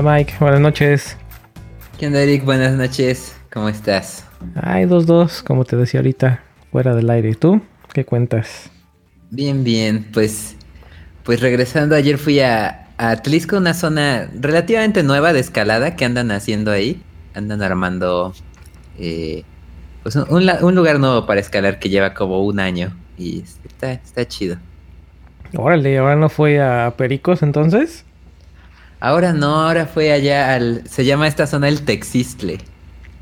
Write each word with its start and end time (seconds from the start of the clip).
Hola 0.00 0.16
Mike, 0.16 0.32
buenas 0.40 0.60
noches. 0.60 1.18
¿Qué 1.98 2.06
onda 2.06 2.22
Eric? 2.22 2.42
Buenas 2.46 2.72
noches, 2.72 3.36
¿cómo 3.52 3.68
estás? 3.68 4.24
Ay, 4.54 4.86
dos, 4.86 5.04
dos, 5.04 5.42
como 5.42 5.66
te 5.66 5.76
decía 5.76 6.00
ahorita, 6.00 6.42
fuera 6.72 6.94
del 6.94 7.10
aire. 7.10 7.28
¿Y 7.28 7.34
tú? 7.34 7.60
¿Qué 7.92 8.06
cuentas? 8.06 8.70
Bien, 9.28 9.62
bien, 9.62 10.06
pues, 10.10 10.56
pues 11.22 11.42
regresando, 11.42 11.94
ayer 11.96 12.16
fui 12.16 12.40
a, 12.40 12.88
a 12.96 13.10
Atlisco, 13.10 13.58
una 13.58 13.74
zona 13.74 14.30
relativamente 14.40 15.02
nueva 15.02 15.34
de 15.34 15.40
escalada 15.40 15.96
que 15.96 16.06
andan 16.06 16.30
haciendo 16.30 16.70
ahí. 16.70 17.02
Andan 17.34 17.60
armando 17.60 18.32
eh, 18.98 19.44
pues 20.02 20.16
un, 20.16 20.50
un 20.62 20.74
lugar 20.74 20.98
nuevo 20.98 21.26
para 21.26 21.40
escalar 21.40 21.78
que 21.78 21.90
lleva 21.90 22.14
como 22.14 22.42
un 22.42 22.58
año 22.58 22.96
y 23.18 23.44
está, 23.66 23.92
está 23.92 24.26
chido. 24.26 24.56
Órale, 25.54 25.98
¿ahora 25.98 26.16
no 26.16 26.30
fue 26.30 26.58
a 26.58 26.94
Pericos 26.96 27.42
entonces? 27.42 28.06
Ahora 29.00 29.32
no, 29.32 29.62
ahora 29.62 29.86
fue 29.86 30.12
allá 30.12 30.54
al... 30.54 30.82
Se 30.86 31.06
llama 31.06 31.26
esta 31.26 31.46
zona 31.46 31.68
el 31.68 31.82
Texistle, 31.82 32.58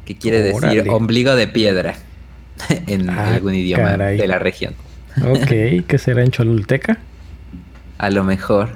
que 0.05 0.19
quiere 0.19 0.43
decir 0.43 0.89
ombligo 0.91 1.37
de 1.37 1.47
piedra 1.47 1.95
en 2.89 3.09
ah, 3.09 3.35
algún 3.35 3.55
idioma 3.55 3.97
de 3.97 4.27
la 4.27 4.41
región. 4.41 4.75
Ok, 5.25 5.87
¿qué 5.87 5.99
será 5.99 6.23
en 6.23 6.33
Cholulteca? 6.33 6.99
A 7.99 8.11
lo 8.11 8.25
mejor. 8.25 8.71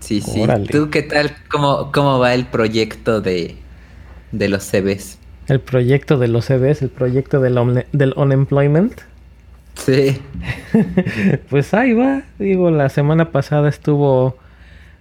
Sí, 0.00 0.22
sí. 0.22 0.42
¿Tú 0.70 0.88
qué 0.90 1.02
tal? 1.02 1.36
¿Cómo, 1.50 1.92
cómo 1.92 2.18
va 2.18 2.32
el 2.32 2.46
proyecto 2.46 3.20
de, 3.20 3.56
de 4.32 4.48
los 4.48 4.64
CVs? 4.64 5.18
El 5.48 5.60
proyecto 5.60 6.18
de 6.18 6.28
los 6.28 6.46
CVs, 6.46 6.82
el 6.82 6.90
proyecto 6.90 7.40
del, 7.40 7.84
del 7.92 8.14
unemployment. 8.16 9.02
Sí. 9.78 10.20
pues 11.50 11.72
ahí 11.74 11.94
va. 11.94 12.22
Digo, 12.38 12.70
la 12.70 12.88
semana 12.88 13.30
pasada 13.30 13.68
estuvo 13.68 14.36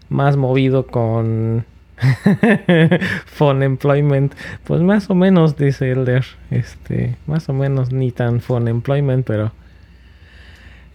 más 0.09 0.37
movido 0.37 0.87
con 0.87 1.65
Phone 3.25 3.63
Employment. 3.63 4.33
Pues 4.63 4.81
más 4.81 5.09
o 5.09 5.15
menos, 5.15 5.57
dice 5.57 5.91
Elder. 5.91 6.23
Este, 6.51 7.15
más 7.25 7.49
o 7.49 7.53
menos 7.53 7.91
ni 7.91 8.11
tan 8.11 8.39
Phone 8.39 8.67
Employment, 8.67 9.25
pero. 9.25 9.51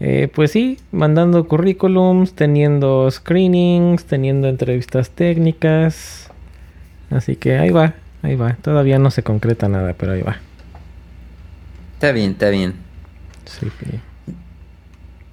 Eh, 0.00 0.28
pues 0.34 0.50
sí, 0.50 0.78
mandando 0.90 1.46
currículums, 1.46 2.34
teniendo 2.34 3.08
screenings, 3.10 4.04
teniendo 4.04 4.48
entrevistas 4.48 5.10
técnicas. 5.10 6.28
Así 7.10 7.36
que 7.36 7.56
ahí 7.58 7.70
va, 7.70 7.94
ahí 8.22 8.34
va. 8.34 8.54
Todavía 8.54 8.98
no 8.98 9.10
se 9.10 9.22
concreta 9.22 9.68
nada, 9.68 9.94
pero 9.96 10.12
ahí 10.12 10.22
va. 10.22 10.38
Está 11.94 12.10
bien, 12.10 12.32
está 12.32 12.48
bien. 12.48 12.74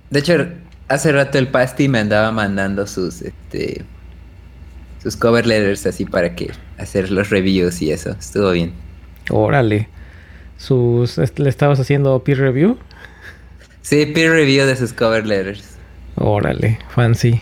De 0.09 0.19
hecho, 0.19 0.47
hace 0.87 1.11
rato 1.11 1.37
el 1.37 1.47
Pasti 1.47 1.87
me 1.87 1.99
andaba 1.99 2.31
mandando 2.31 2.87
sus 2.87 3.21
este 3.21 3.83
sus 5.01 5.15
cover 5.15 5.45
letters 5.45 5.85
así 5.85 6.05
para 6.05 6.35
que 6.35 6.51
hacer 6.77 7.11
los 7.11 7.29
reviews 7.29 7.81
y 7.81 7.91
eso. 7.91 8.11
Estuvo 8.11 8.51
bien. 8.51 8.73
Órale. 9.29 9.87
Sus 10.57 11.17
le 11.17 11.49
estabas 11.49 11.79
haciendo 11.79 12.21
peer 12.23 12.39
review? 12.39 12.77
Sí, 13.81 14.05
peer 14.07 14.31
review 14.31 14.65
de 14.65 14.75
sus 14.75 14.91
cover 14.91 15.25
letters. 15.25 15.77
Órale, 16.15 16.79
fancy. 16.89 17.39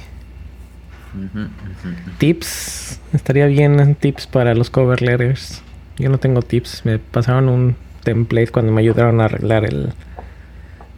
Tips. 2.20 3.00
Estaría 3.14 3.48
bien 3.48 3.96
tips 3.96 4.28
para 4.28 4.54
los 4.54 4.70
cover 4.70 5.02
letters. 5.02 5.64
Yo 5.98 6.10
no 6.10 6.20
tengo 6.20 6.44
tips. 6.44 6.86
Me 6.86 7.00
pasaron 7.00 7.50
un 7.50 7.76
template 8.04 8.52
cuando 8.52 8.72
me 8.72 8.82
ayudaron 8.82 9.20
a 9.20 9.26
arreglar 9.26 9.66
el, 9.66 9.94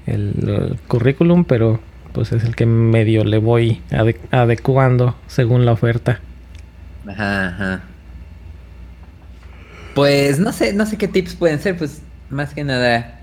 el, 0.05 0.77
currículum, 0.87 1.45
pero 1.45 1.79
pues 2.13 2.31
es 2.31 2.43
el 2.43 2.55
que 2.55 2.65
medio 2.65 3.23
le 3.23 3.37
voy 3.37 3.81
adecuando 4.31 5.15
según 5.27 5.65
la 5.65 5.73
oferta. 5.73 6.19
Ajá, 7.07 7.47
ajá. 7.47 7.81
Pues 9.95 10.39
no 10.39 10.51
sé, 10.51 10.73
no 10.73 10.85
sé 10.85 10.97
qué 10.97 11.07
tips 11.07 11.35
pueden 11.35 11.59
ser, 11.59 11.77
pues 11.77 12.01
más 12.29 12.53
que 12.53 12.63
nada. 12.63 13.19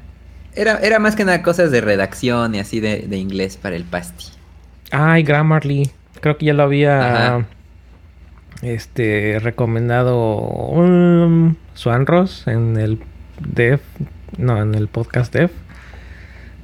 Era, 0.54 0.78
era 0.78 0.98
más 0.98 1.16
que 1.16 1.24
nada 1.24 1.42
cosas 1.42 1.70
de 1.70 1.80
redacción 1.80 2.54
y 2.54 2.60
así 2.60 2.80
de, 2.80 3.16
inglés 3.16 3.56
para 3.56 3.76
el 3.76 3.84
pasti. 3.84 4.26
Ay, 4.90 5.22
Grammarly. 5.22 5.90
Creo 6.20 6.38
que 6.38 6.46
ya 6.46 6.54
lo 6.54 6.62
había 6.62 7.46
este 8.62 9.38
recomendado 9.40 10.38
um, 10.38 11.56
Swanros 11.74 12.46
en 12.46 12.78
el 12.78 13.00
Dev, 13.40 13.80
no, 14.38 14.60
en 14.62 14.74
el 14.74 14.88
podcast 14.88 15.32
Dev. 15.32 15.50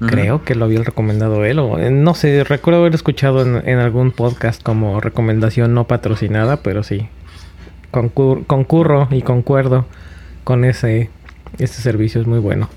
Creo 0.06 0.42
que 0.44 0.54
lo 0.54 0.64
había 0.64 0.82
recomendado 0.82 1.44
él, 1.44 1.58
o 1.58 1.78
eh, 1.78 1.90
no 1.90 2.14
sé, 2.14 2.44
recuerdo 2.44 2.80
haber 2.80 2.94
escuchado 2.94 3.42
en, 3.42 3.78
algún 3.78 4.10
podcast 4.10 4.62
como 4.62 5.00
recomendación 5.00 5.74
no 5.74 5.86
patrocinada, 5.86 6.58
pero 6.58 6.82
sí. 6.82 7.08
concurro 7.90 9.08
y 9.10 9.22
concuerdo 9.22 9.86
con 10.44 10.64
ese. 10.64 11.10
Este 11.58 11.82
servicio 11.82 12.20
es 12.20 12.26
muy 12.26 12.38
bueno. 12.38 12.68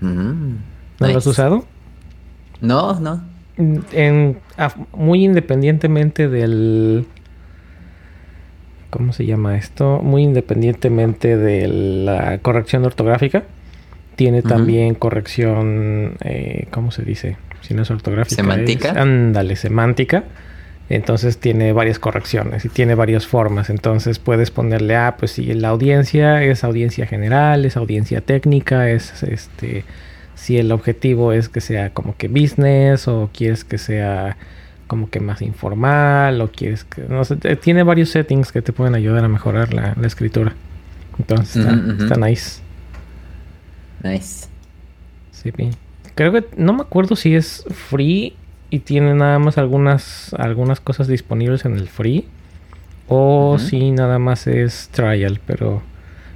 Mm, 0.00 0.56
¿No 1.00 1.08
lo 1.08 1.18
has 1.18 1.26
usado? 1.26 1.64
No, 2.60 2.98
no. 2.98 3.22
En, 3.56 4.38
muy 4.92 5.24
independientemente 5.24 6.28
del. 6.28 7.06
¿Cómo 8.90 9.12
se 9.12 9.26
llama 9.26 9.56
esto? 9.56 10.00
Muy 10.02 10.22
independientemente 10.22 11.36
de 11.36 11.68
la 11.68 12.38
corrección 12.38 12.84
ortográfica 12.84 13.44
tiene 14.18 14.42
también 14.42 14.96
corrección, 14.96 16.16
eh, 16.24 16.66
¿cómo 16.72 16.90
se 16.90 17.04
dice? 17.04 17.36
Si 17.60 17.72
no 17.72 17.82
es 17.82 17.90
ortográfica. 17.92 18.34
Semántica. 18.34 18.90
ándale, 18.90 19.54
semántica. 19.54 20.24
Entonces 20.88 21.38
tiene 21.38 21.72
varias 21.72 22.00
correcciones 22.00 22.64
y 22.64 22.68
tiene 22.68 22.96
varias 22.96 23.28
formas. 23.28 23.70
Entonces 23.70 24.18
puedes 24.18 24.50
ponerle, 24.50 24.96
ah, 24.96 25.14
pues 25.16 25.30
si 25.30 25.54
la 25.54 25.68
audiencia 25.68 26.42
es 26.42 26.64
audiencia 26.64 27.06
general, 27.06 27.64
es 27.64 27.76
audiencia 27.76 28.20
técnica, 28.20 28.90
es 28.90 29.22
este, 29.22 29.84
si 30.34 30.58
el 30.58 30.72
objetivo 30.72 31.32
es 31.32 31.48
que 31.48 31.60
sea 31.60 31.90
como 31.90 32.16
que 32.16 32.26
business 32.26 33.06
o 33.06 33.30
quieres 33.32 33.62
que 33.62 33.78
sea 33.78 34.36
como 34.88 35.10
que 35.10 35.20
más 35.20 35.42
informal 35.42 36.40
o 36.40 36.50
quieres 36.50 36.82
que, 36.82 37.02
no 37.02 37.24
sé, 37.24 37.36
tiene 37.36 37.84
varios 37.84 38.08
settings 38.08 38.50
que 38.50 38.62
te 38.62 38.72
pueden 38.72 38.96
ayudar 38.96 39.24
a 39.24 39.28
mejorar 39.28 39.72
la, 39.72 39.94
escritura. 40.04 40.54
Entonces 41.20 41.64
está 42.00 42.16
nice. 42.16 42.67
Nice. 44.02 44.46
Sí, 45.32 45.52
creo 46.14 46.32
que 46.32 46.44
no 46.56 46.72
me 46.72 46.82
acuerdo 46.82 47.16
si 47.16 47.34
es 47.34 47.64
free 47.70 48.34
y 48.70 48.80
tiene 48.80 49.14
nada 49.14 49.38
más 49.38 49.56
algunas 49.56 50.34
algunas 50.34 50.80
cosas 50.80 51.06
disponibles 51.06 51.64
en 51.64 51.76
el 51.76 51.88
free 51.88 52.26
o 53.06 53.58
si 53.58 53.90
nada 53.92 54.18
más 54.18 54.46
es 54.46 54.88
trial, 54.90 55.40
pero 55.46 55.82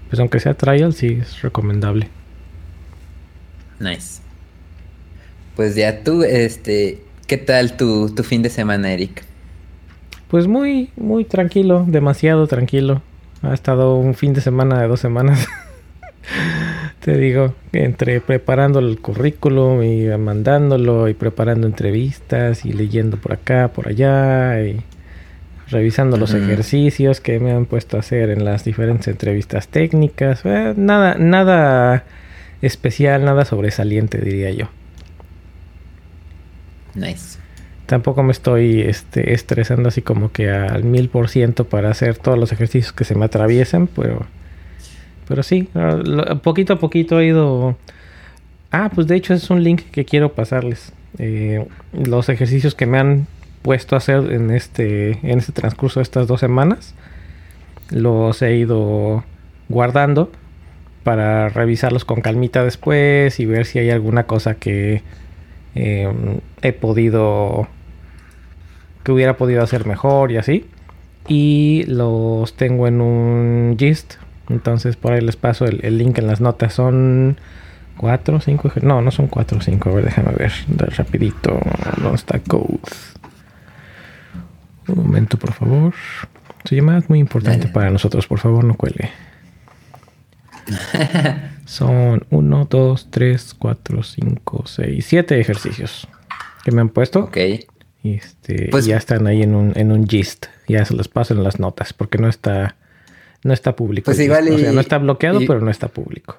pues 0.08 0.20
aunque 0.20 0.40
sea 0.40 0.54
trial 0.54 0.94
sí 0.94 1.18
es 1.20 1.42
recomendable. 1.42 2.08
Nice. 3.78 4.22
Pues 5.56 5.74
ya 5.74 6.02
tú 6.02 6.22
este, 6.22 7.02
¿qué 7.26 7.36
tal 7.36 7.76
tu, 7.76 8.08
tu 8.14 8.22
fin 8.22 8.42
de 8.42 8.48
semana, 8.48 8.92
Eric? 8.92 9.24
Pues 10.28 10.46
muy 10.46 10.90
muy 10.96 11.24
tranquilo, 11.24 11.84
demasiado 11.86 12.46
tranquilo. 12.46 13.02
Ha 13.42 13.52
estado 13.52 13.96
un 13.96 14.14
fin 14.14 14.32
de 14.32 14.40
semana 14.40 14.80
de 14.80 14.88
dos 14.88 15.00
semanas. 15.00 15.46
Te 17.02 17.16
digo, 17.16 17.52
entre 17.72 18.20
preparando 18.20 18.78
el 18.78 19.00
currículum 19.00 19.82
y 19.82 20.06
mandándolo 20.18 21.08
y 21.08 21.14
preparando 21.14 21.66
entrevistas 21.66 22.64
y 22.64 22.72
leyendo 22.72 23.16
por 23.16 23.32
acá, 23.32 23.72
por 23.74 23.88
allá 23.88 24.62
y 24.62 24.80
revisando 25.68 26.16
los 26.16 26.32
ejercicios 26.32 27.20
que 27.20 27.40
me 27.40 27.50
han 27.50 27.66
puesto 27.66 27.96
a 27.96 28.00
hacer 28.00 28.30
en 28.30 28.44
las 28.44 28.64
diferentes 28.64 29.08
entrevistas 29.08 29.66
técnicas. 29.66 30.42
Eh, 30.44 30.74
nada, 30.76 31.16
nada 31.16 32.04
especial, 32.60 33.24
nada 33.24 33.44
sobresaliente, 33.46 34.18
diría 34.18 34.50
yo. 34.52 34.68
Nice. 36.94 37.40
Tampoco 37.86 38.22
me 38.22 38.30
estoy 38.30 38.82
este, 38.82 39.32
estresando 39.34 39.88
así 39.88 40.02
como 40.02 40.30
que 40.30 40.50
al 40.50 40.84
mil 40.84 41.08
por 41.08 41.28
ciento 41.28 41.64
para 41.64 41.90
hacer 41.90 42.16
todos 42.16 42.38
los 42.38 42.52
ejercicios 42.52 42.92
que 42.92 43.02
se 43.02 43.16
me 43.16 43.24
atraviesen, 43.24 43.88
pero 43.88 44.24
pero 45.32 45.42
sí, 45.42 45.66
ah, 45.74 45.96
poquito 46.42 46.74
a 46.74 46.78
poquito 46.78 47.16
ha 47.16 47.24
ido... 47.24 47.74
Ah, 48.70 48.90
pues 48.94 49.06
de 49.06 49.16
hecho 49.16 49.32
es 49.32 49.48
un 49.48 49.64
link 49.64 49.80
que 49.90 50.04
quiero 50.04 50.34
pasarles. 50.34 50.92
Eh, 51.16 51.66
los 51.94 52.28
ejercicios 52.28 52.74
que 52.74 52.84
me 52.84 52.98
han 52.98 53.26
puesto 53.62 53.94
a 53.94 53.98
hacer 53.98 54.30
en 54.30 54.50
este, 54.50 55.12
en 55.22 55.38
este 55.38 55.52
transcurso 55.52 56.00
de 56.00 56.02
estas 56.02 56.26
dos 56.26 56.38
semanas. 56.38 56.94
Los 57.88 58.42
he 58.42 58.56
ido 58.56 59.24
guardando 59.70 60.30
para 61.02 61.48
revisarlos 61.48 62.04
con 62.04 62.20
calmita 62.20 62.62
después 62.62 63.40
y 63.40 63.46
ver 63.46 63.64
si 63.64 63.78
hay 63.78 63.88
alguna 63.88 64.24
cosa 64.24 64.56
que 64.56 65.00
em, 65.74 66.40
he 66.60 66.74
podido 66.74 67.68
que 69.02 69.12
hubiera 69.12 69.38
podido 69.38 69.62
hacer 69.62 69.86
mejor 69.86 70.30
y 70.30 70.36
así 70.36 70.66
y 71.26 71.84
los 71.86 72.54
tengo 72.54 72.86
en 72.86 73.00
un 73.00 73.76
gist 73.78 74.16
entonces 74.48 74.96
por 74.96 75.12
ahí 75.12 75.20
les 75.20 75.36
paso 75.36 75.64
el, 75.66 75.98
link 75.98 76.18
en 76.18 76.26
las 76.26 76.40
notas. 76.40 76.74
Son 76.74 77.38
cuatro, 77.96 78.40
cinco, 78.40 78.70
no, 78.82 79.02
no 79.02 79.10
son 79.10 79.26
cuatro 79.26 79.58
o 79.58 79.60
cinco. 79.60 79.90
A 79.90 79.94
ver, 79.94 80.04
déjame 80.06 80.32
ver 80.32 80.52
rapidito. 80.96 81.60
¿Dónde 82.00 82.16
está 82.16 82.38
Code? 82.40 82.80
Un 84.88 84.96
momento, 84.96 85.38
por 85.38 85.52
favor. 85.52 85.94
Su 86.64 86.74
llamada 86.74 86.98
es 86.98 87.08
muy 87.08 87.18
importante 87.18 87.68
para 87.68 87.90
nosotros. 87.90 88.26
Por 88.26 88.38
favor, 88.38 88.64
no 88.64 88.74
cuelgue. 88.74 89.10
Son 91.64 92.24
1, 92.30 92.66
2, 92.70 93.08
3, 93.10 93.54
4, 93.58 94.02
5, 94.02 94.64
6, 94.66 95.06
7 95.06 95.40
ejercicios 95.40 96.08
que 96.64 96.70
me 96.70 96.80
han 96.80 96.88
puesto. 96.88 97.20
Ok. 97.20 97.38
Y 98.02 98.14
este, 98.14 98.68
Pues- 98.70 98.86
ya 98.86 98.96
están 98.96 99.26
ahí 99.26 99.42
en 99.42 99.54
un, 99.54 99.72
en 99.76 99.92
un 99.92 100.06
gist. 100.06 100.46
Ya 100.68 100.84
se 100.84 100.94
los 100.94 101.08
paso 101.08 101.34
en 101.34 101.42
las 101.42 101.58
notas 101.58 101.92
porque 101.92 102.18
no 102.18 102.28
está, 102.28 102.76
no 103.44 103.52
está 103.52 103.74
público. 103.76 104.06
Pues 104.06 104.20
igual 104.20 104.44
gist. 104.44 104.54
O 104.54 104.58
sea, 104.58 104.72
y- 104.72 104.74
no 104.74 104.80
está 104.80 104.98
bloqueado, 104.98 105.40
y- 105.40 105.46
pero 105.46 105.60
no 105.60 105.70
está 105.70 105.88
público. 105.88 106.38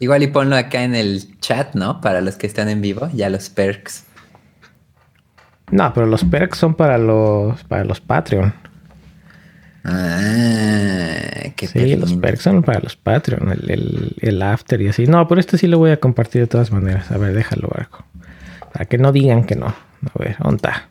Igual 0.00 0.22
y 0.22 0.26
ponlo 0.28 0.54
acá 0.56 0.84
en 0.84 0.94
el 0.94 1.38
chat, 1.40 1.74
¿no? 1.74 2.00
Para 2.00 2.20
los 2.20 2.36
que 2.36 2.46
están 2.46 2.68
en 2.68 2.80
vivo, 2.80 3.08
ya 3.14 3.28
los 3.30 3.50
perks. 3.50 4.04
No, 5.70 5.92
pero 5.92 6.06
los 6.06 6.24
perks 6.24 6.56
son 6.58 6.74
para 6.74 6.98
los, 6.98 7.62
para 7.64 7.84
los 7.84 8.00
Patreon. 8.00 8.54
Ah, 9.84 11.50
qué 11.56 11.66
Sí, 11.66 11.96
los 11.96 12.14
perks 12.14 12.42
son 12.42 12.62
para 12.62 12.80
los 12.80 12.96
Patreon, 12.96 13.50
el, 13.52 13.70
el, 13.70 14.16
el 14.20 14.42
after 14.42 14.80
y 14.80 14.88
así. 14.88 15.06
No, 15.06 15.26
pero 15.28 15.40
este 15.40 15.58
sí 15.58 15.66
lo 15.66 15.78
voy 15.78 15.90
a 15.90 15.98
compartir 15.98 16.42
de 16.42 16.46
todas 16.46 16.70
maneras. 16.70 17.10
A 17.10 17.18
ver, 17.18 17.34
déjalo, 17.34 17.68
Barco. 17.68 18.04
Para 18.72 18.84
que 18.86 18.98
no 18.98 19.12
digan 19.12 19.44
que 19.44 19.56
no. 19.56 19.66
A 19.66 20.18
ver, 20.18 20.36
¿dónde 20.38 20.56
está? 20.56 20.88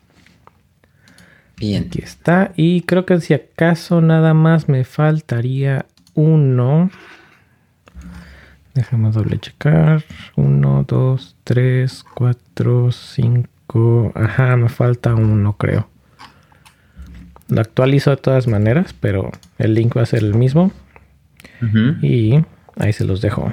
Bien. 1.57 1.85
Aquí 1.87 2.01
está. 2.03 2.53
Y 2.55 2.81
creo 2.81 3.05
que 3.05 3.19
si 3.19 3.33
acaso 3.33 4.01
nada 4.01 4.33
más 4.33 4.69
me 4.69 4.83
faltaría 4.83 5.85
uno. 6.13 6.91
Déjame 8.73 9.09
doble 9.11 9.39
checar. 9.39 10.03
Uno, 10.35 10.85
dos, 10.87 11.35
tres, 11.43 12.05
cuatro, 12.13 12.91
cinco. 12.91 14.11
Ajá, 14.15 14.55
me 14.55 14.69
falta 14.69 15.15
uno, 15.15 15.57
creo. 15.57 15.89
Lo 17.49 17.61
actualizo 17.61 18.11
de 18.11 18.17
todas 18.17 18.47
maneras, 18.47 18.93
pero 18.99 19.31
el 19.57 19.73
link 19.73 19.97
va 19.97 20.03
a 20.03 20.05
ser 20.05 20.23
el 20.23 20.35
mismo. 20.35 20.71
Y 22.03 22.43
ahí 22.75 22.93
se 22.93 23.03
los 23.03 23.21
dejo. 23.21 23.51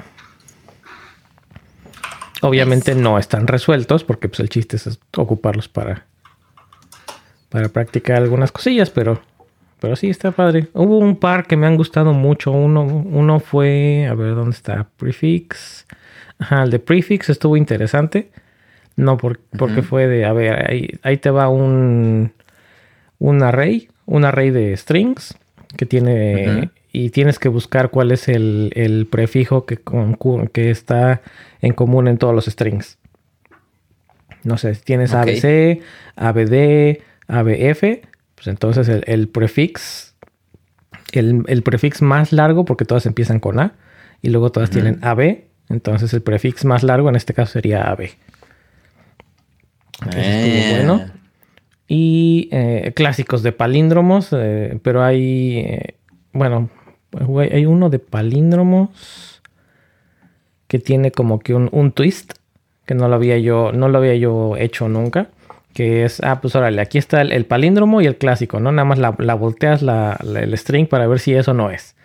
Obviamente 2.41 2.93
no 2.93 3.17
están 3.17 3.47
resueltos 3.47 4.03
porque 4.03 4.29
pues, 4.29 4.41
el 4.41 4.49
chiste 4.49 4.75
es 4.75 4.99
ocuparlos 5.17 5.67
para, 5.67 6.05
para 7.55 7.69
practicar 7.69 8.17
algunas 8.17 8.51
cosillas, 8.51 8.89
pero, 8.89 9.21
pero 9.79 9.95
sí 9.95 10.09
está 10.09 10.31
padre. 10.31 10.67
Hubo 10.73 10.97
un 10.99 11.15
par 11.15 11.47
que 11.47 11.55
me 11.55 11.65
han 11.67 11.77
gustado 11.77 12.11
mucho. 12.11 12.51
Uno, 12.51 12.83
uno 12.83 13.39
fue, 13.39 14.07
a 14.09 14.13
ver 14.13 14.35
dónde 14.35 14.51
está, 14.57 14.87
Prefix. 14.97 15.85
Ajá, 16.37 16.63
el 16.63 16.69
de 16.71 16.79
Prefix 16.79 17.29
estuvo 17.29 17.55
interesante. 17.55 18.29
No 18.97 19.15
por- 19.15 19.39
porque 19.57 19.81
fue 19.83 20.07
de, 20.07 20.25
a 20.25 20.33
ver, 20.33 20.69
ahí, 20.69 20.89
ahí 21.01 21.15
te 21.15 21.29
va 21.29 21.47
un, 21.47 22.33
un 23.19 23.41
array, 23.41 23.87
un 24.05 24.25
array 24.25 24.49
de 24.51 24.75
strings 24.75 25.37
que 25.77 25.85
tiene 25.85 26.71
y 26.91 27.09
tienes 27.11 27.39
que 27.39 27.47
buscar 27.47 27.89
cuál 27.89 28.11
es 28.11 28.27
el, 28.27 28.73
el 28.75 29.05
prefijo 29.07 29.65
que, 29.65 29.79
que 30.51 30.71
está 30.71 31.21
en 31.61 31.71
común 31.71 32.09
en 32.09 32.17
todos 32.17 32.35
los 32.35 32.45
strings. 32.47 32.97
No 34.43 34.57
sé, 34.57 34.75
si 34.75 34.81
tienes. 34.83 35.13
ABC, 35.13 35.81
ABD, 36.17 36.99
ABF, 37.27 37.81
pues 38.35 38.47
entonces 38.47 38.87
el, 38.89 39.03
el 39.07 39.27
prefix, 39.27 40.15
el, 41.11 41.43
el 41.47 41.63
prefix 41.63 42.01
más 42.01 42.31
largo, 42.31 42.65
porque 42.65 42.85
todas 42.85 43.05
empiezan 43.05 43.39
con 43.39 43.59
A, 43.59 43.73
y 44.21 44.29
luego 44.29 44.51
todas 44.51 44.69
tienen 44.69 44.99
AB, 45.03 45.45
entonces 45.69 46.13
el 46.13 46.21
prefix 46.21 46.65
más 46.65 46.83
largo 46.83 47.09
en 47.09 47.15
este 47.15 47.33
caso 47.33 47.53
sería 47.53 47.83
AB. 47.89 48.09
Ah. 50.01 50.09
bueno. 50.71 51.05
Y 51.87 52.49
eh, 52.51 52.93
clásicos 52.95 53.43
de 53.43 53.51
palíndromos, 53.51 54.29
eh, 54.31 54.79
pero 54.81 55.03
hay, 55.03 55.59
eh, 55.59 55.95
bueno, 56.33 56.69
hay 57.51 57.65
uno 57.67 57.89
de 57.91 57.99
palíndromos 57.99 59.41
que 60.67 60.79
tiene 60.79 61.11
como 61.11 61.39
que 61.39 61.53
un, 61.53 61.69
un 61.71 61.91
twist 61.91 62.33
que 62.87 62.95
no 62.95 63.07
lo 63.07 63.15
había 63.15 63.37
yo, 63.37 63.71
no 63.71 63.87
lo 63.89 63.99
había 63.99 64.15
yo 64.15 64.57
hecho 64.57 64.89
nunca. 64.89 65.29
Que 65.75 66.05
es, 66.05 66.21
ah, 66.23 66.39
pues 66.41 66.55
órale, 66.55 66.81
aquí 66.81 66.97
está 66.97 67.19
el, 67.21 67.33
el 67.33 67.45
palíndromo 67.45 67.99
y 68.01 68.05
el 68.07 68.15
clásico, 68.17 68.59
¿no? 68.61 68.71
Nada 68.71 68.85
más 68.85 68.97
la, 68.97 69.13
la 69.19 69.33
volteas 69.35 69.81
la, 69.81 70.17
la- 70.23 70.39
el 70.39 70.57
string 70.57 70.87
para 70.87 71.05
ver 71.05 71.19
si 71.19 71.33
eso 71.33 71.53
no 71.53 71.69
es. 71.69 71.95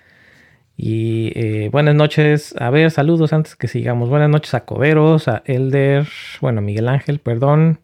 Y 0.76 1.30
eh, 1.36 1.68
buenas 1.70 1.94
noches, 1.94 2.54
a 2.58 2.70
ver, 2.70 2.90
saludos 2.90 3.32
antes 3.32 3.54
que 3.54 3.68
sigamos. 3.68 4.08
Buenas 4.08 4.28
noches 4.28 4.54
a 4.54 4.64
Coderos, 4.64 5.28
a 5.28 5.42
Elder, 5.44 6.08
bueno, 6.40 6.60
Miguel 6.62 6.88
Ángel, 6.88 7.20
perdón. 7.20 7.78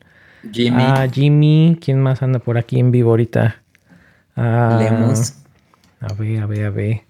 Jimmy, 0.51 0.83
A 0.83 1.09
Jimmy, 1.09 1.79
¿quién 1.81 2.01
más 2.01 2.21
anda 2.23 2.41
por 2.41 2.59
aquí 2.59 2.81
en 2.81 2.91
vivo 2.91 3.11
ahorita? 3.11 3.63
Ah, 4.35 4.77
Lemus. 4.81 5.35
A 6.01 6.13
ver, 6.15 6.43
a 6.43 6.47
ver, 6.47 6.65
a 6.67 6.71
ver. 6.71 7.01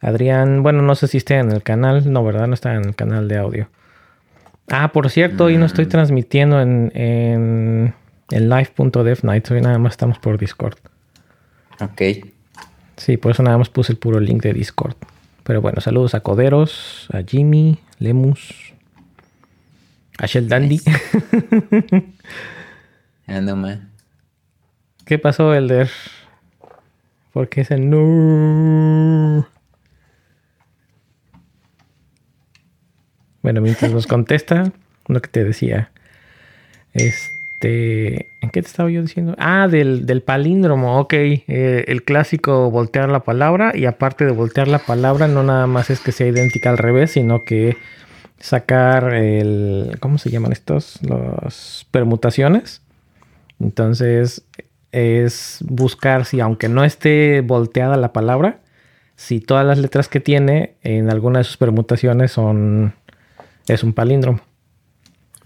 Adrián, 0.00 0.62
bueno, 0.62 0.82
no 0.82 0.94
sé 0.94 1.08
si 1.08 1.16
esté 1.16 1.34
en 1.38 1.50
el 1.50 1.62
canal. 1.62 2.12
No, 2.12 2.22
¿verdad? 2.22 2.46
No 2.46 2.54
está 2.54 2.74
en 2.74 2.84
el 2.84 2.94
canal 2.94 3.26
de 3.26 3.38
audio. 3.38 3.68
Ah, 4.70 4.92
por 4.92 5.10
cierto, 5.10 5.44
hoy 5.44 5.54
no 5.56 5.64
Mm. 5.64 5.66
estoy 5.66 5.86
transmitiendo 5.86 6.60
en, 6.60 6.90
en, 6.94 7.94
en 8.34 8.48
live.devnight. 8.48 9.48
Hoy 9.52 9.60
nada 9.60 9.78
más 9.78 9.92
estamos 9.92 10.18
por 10.18 10.38
Discord. 10.38 10.76
Ok. 11.80 12.02
Sí, 12.96 13.16
por 13.16 13.30
eso 13.30 13.44
nada 13.44 13.58
más 13.58 13.68
puse 13.68 13.92
el 13.92 13.98
puro 13.98 14.18
link 14.18 14.42
de 14.42 14.52
Discord. 14.52 14.96
Pero 15.44 15.60
bueno, 15.60 15.80
saludos 15.80 16.14
a 16.14 16.20
Coderos, 16.20 17.08
a 17.12 17.22
Jimmy, 17.22 17.78
Lemus, 18.00 18.74
a 20.18 20.26
Shell 20.26 20.48
Dandy. 20.48 20.80
Ah, 23.26 23.40
no 23.40 23.56
ma. 23.56 23.88
¿Qué 25.06 25.18
pasó, 25.18 25.54
Elder? 25.54 25.88
¿Por 27.32 27.48
qué 27.48 27.62
ese 27.62 27.78
no? 27.78 29.48
Bueno, 33.40 33.62
mientras 33.62 33.92
nos 33.92 34.06
contesta, 34.06 34.72
lo 35.08 35.22
que 35.22 35.28
te 35.30 35.42
decía. 35.42 35.90
Este. 36.92 37.33
¿En 37.66 38.50
qué 38.50 38.62
te 38.62 38.68
estaba 38.68 38.90
yo 38.90 39.02
diciendo? 39.02 39.34
Ah, 39.38 39.68
del, 39.68 40.06
del 40.06 40.22
palíndromo, 40.22 40.98
ok. 41.00 41.12
Eh, 41.14 41.84
el 41.88 42.02
clásico 42.02 42.70
voltear 42.70 43.08
la 43.08 43.20
palabra. 43.20 43.72
Y 43.74 43.86
aparte 43.86 44.24
de 44.24 44.32
voltear 44.32 44.68
la 44.68 44.78
palabra, 44.78 45.28
no 45.28 45.42
nada 45.42 45.66
más 45.66 45.90
es 45.90 46.00
que 46.00 46.12
sea 46.12 46.26
idéntica 46.26 46.70
al 46.70 46.78
revés, 46.78 47.12
sino 47.12 47.44
que 47.44 47.76
sacar 48.38 49.14
el. 49.14 49.96
¿Cómo 50.00 50.18
se 50.18 50.30
llaman 50.30 50.52
estos? 50.52 50.98
Las 51.02 51.86
permutaciones. 51.90 52.82
Entonces 53.60 54.44
es 54.92 55.58
buscar 55.66 56.24
si 56.24 56.40
aunque 56.40 56.68
no 56.68 56.84
esté 56.84 57.40
volteada 57.40 57.96
la 57.96 58.12
palabra, 58.12 58.60
si 59.16 59.40
todas 59.40 59.66
las 59.66 59.78
letras 59.78 60.08
que 60.08 60.20
tiene 60.20 60.74
en 60.82 61.10
alguna 61.10 61.38
de 61.38 61.44
sus 61.44 61.56
permutaciones 61.56 62.32
son 62.32 62.94
es 63.66 63.82
un 63.82 63.92
palíndromo. 63.92 64.40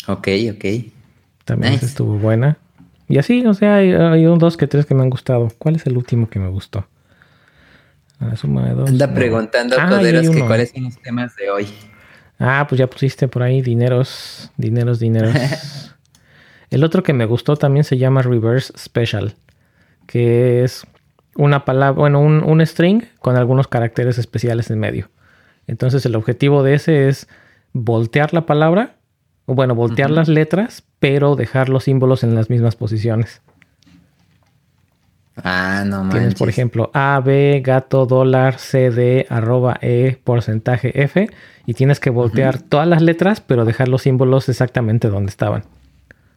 Ok, 0.07 0.29
ok. 0.55 0.65
También 1.49 1.73
Nice. 1.73 1.87
estuvo 1.87 2.19
buena. 2.19 2.59
Y 3.09 3.17
así, 3.17 3.47
o 3.47 3.55
sea, 3.55 3.77
hay, 3.77 3.91
hay 3.93 4.27
un 4.27 4.39
dos 4.39 4.59
que 4.59 4.67
tres 4.67 4.85
que 4.85 4.95
me 4.95 5.03
han 5.03 5.09
gustado. 5.09 5.49
¿Cuál 5.57 5.77
es 5.77 5.87
el 5.87 5.97
último 5.97 6.29
que 6.29 6.39
me 6.39 6.49
gustó? 6.49 6.87
La 8.21 8.37
suma 8.37 8.67
de 8.69 8.75
dos. 8.75 8.91
Anda 8.91 9.07
no. 9.07 9.15
preguntando 9.15 9.77
Ah, 9.81 9.89
Coderos 9.89 10.29
que 10.29 10.45
cuáles 10.45 10.71
son 10.73 10.85
los 10.85 10.99
temas 11.01 11.35
de 11.37 11.49
hoy. 11.51 11.69
Ah, 12.39 12.67
pues 12.69 12.79
ya 12.79 12.87
pusiste 12.87 13.29
por 13.29 13.43
ahí 13.43 13.63
dineros, 13.63 14.51
dineros, 14.59 15.01
dineros. 15.01 15.33
El 16.71 16.85
otro 16.85 17.03
que 17.03 17.15
me 17.15 17.25
gustó 17.25 17.57
también 17.57 17.85
se 17.85 17.97
llama 17.97 18.21
Reverse 18.21 18.75
Special, 18.77 19.35
que 20.07 20.63
es 20.65 20.87
una 21.35 21.65
palabra, 21.65 21.93
bueno, 21.99 22.21
un, 22.21 22.43
un 22.45 22.61
string 22.67 23.05
con 23.21 23.37
algunos 23.37 23.69
caracteres 23.69 24.19
especiales 24.19 24.71
en 24.71 24.81
medio. 24.81 25.09
Entonces 25.67 26.05
el 26.05 26.15
objetivo 26.15 26.63
de 26.63 26.75
ese 26.75 27.09
es 27.09 27.27
voltear 27.73 28.35
la 28.35 28.45
palabra, 28.45 28.97
o 29.49 29.55
bueno, 29.55 29.75
voltear 29.75 30.11
las 30.11 30.29
letras, 30.29 30.85
pero 30.99 31.35
dejar 31.35 31.71
los 31.71 31.85
símbolos 31.85 32.23
en 32.23 32.35
las 32.35 32.51
mismas 32.51 32.77
posiciones. 32.77 33.41
Ah, 35.43 35.85
no 35.87 36.05
manches. 36.05 36.21
Tienes, 36.21 36.35
por 36.35 36.51
ejemplo, 36.51 36.91
A, 36.93 37.19
B, 37.25 37.63
gato, 37.65 38.05
dólar, 38.05 38.59
CD, 38.59 39.27
arroba, 39.31 39.79
E, 39.81 40.19
porcentaje, 40.23 41.03
F. 41.03 41.31
Y 41.65 41.73
tienes 41.73 41.99
que 41.99 42.11
voltear 42.11 42.61
todas 42.61 42.87
las 42.87 43.01
letras, 43.01 43.41
pero 43.41 43.65
dejar 43.65 43.89
los 43.89 44.03
símbolos 44.03 44.51
exactamente 44.51 45.09
donde 45.09 45.31
estaban. 45.31 45.65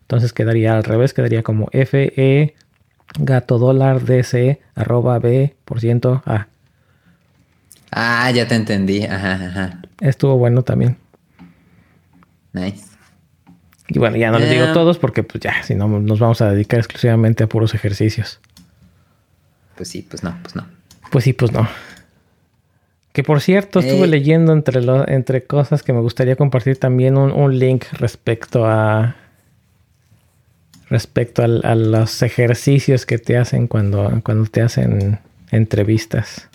Entonces 0.03 0.32
quedaría 0.32 0.77
al 0.77 0.86
revés, 0.86 1.13
quedaría 1.13 1.44
como 1.44 1.68
F, 1.74 2.13
E, 2.15 2.56
gato, 3.20 3.58
dólar, 3.58 4.03
DC, 4.03 4.62
arroba, 4.74 5.20
B, 5.20 5.53
por 5.65 5.82
ciento, 5.82 6.24
A. 6.25 6.48
Ah, 7.91 8.32
ya 8.32 8.48
te 8.48 8.56
entendí. 8.56 9.03
Ajá, 9.03 9.34
ajá. 9.34 9.82
Estuvo 10.00 10.38
bueno 10.38 10.63
también. 10.63 10.96
Nice. 12.53 12.90
Y 13.93 14.00
bueno, 14.00 14.15
ya 14.17 14.31
no 14.31 14.39
les 14.39 14.50
digo 14.50 14.63
Yeah. 14.65 14.74
todos 14.74 14.98
porque 14.98 15.21
pues 15.24 15.41
ya, 15.43 15.62
si 15.63 15.75
no 15.75 15.88
nos 15.88 16.19
vamos 16.19 16.41
a 16.41 16.50
dedicar 16.51 16.79
exclusivamente 16.79 17.43
a 17.43 17.48
puros 17.48 17.74
ejercicios. 17.74 18.39
Pues 19.75 19.89
sí, 19.89 20.01
pues 20.10 20.24
no, 20.24 20.38
pues 20.41 20.55
no. 20.55 20.65
Pues 21.12 21.24
sí, 21.25 21.33
pues 21.33 21.51
no. 21.51 21.67
Que 23.12 23.24
por 23.24 23.41
cierto, 23.41 23.79
estuve 23.79 24.05
Eh. 24.05 24.07
leyendo 24.07 24.53
entre, 24.53 24.81
lo- 24.81 25.05
entre 25.07 25.43
cosas 25.43 25.83
que 25.83 25.91
me 25.91 26.00
gustaría 26.00 26.38
compartir 26.38 26.77
también 26.79 27.17
un, 27.17 27.31
un 27.33 27.60
link 27.60 27.83
respecto 27.93 28.65
a 28.65 29.15
respecto 30.89 31.43
a 31.43 31.75
los 31.75 32.21
ejercicios 32.21 33.05
que 33.05 33.17
te 33.17 33.38
hacen 33.38 33.67
cuando, 33.67 34.21
cuando 34.24 34.50
te 34.50 34.62
hacen 34.62 35.19
entrevistas. 35.51 36.50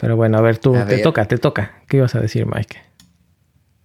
Pero 0.00 0.16
bueno, 0.16 0.38
a 0.38 0.40
ver, 0.40 0.58
tú, 0.58 0.74
te 0.88 0.98
toca, 0.98 1.26
te 1.26 1.36
toca. 1.38 1.72
¿Qué 1.88 1.98
ibas 1.98 2.14
a 2.14 2.20
decir, 2.20 2.46
Mike? 2.46 2.78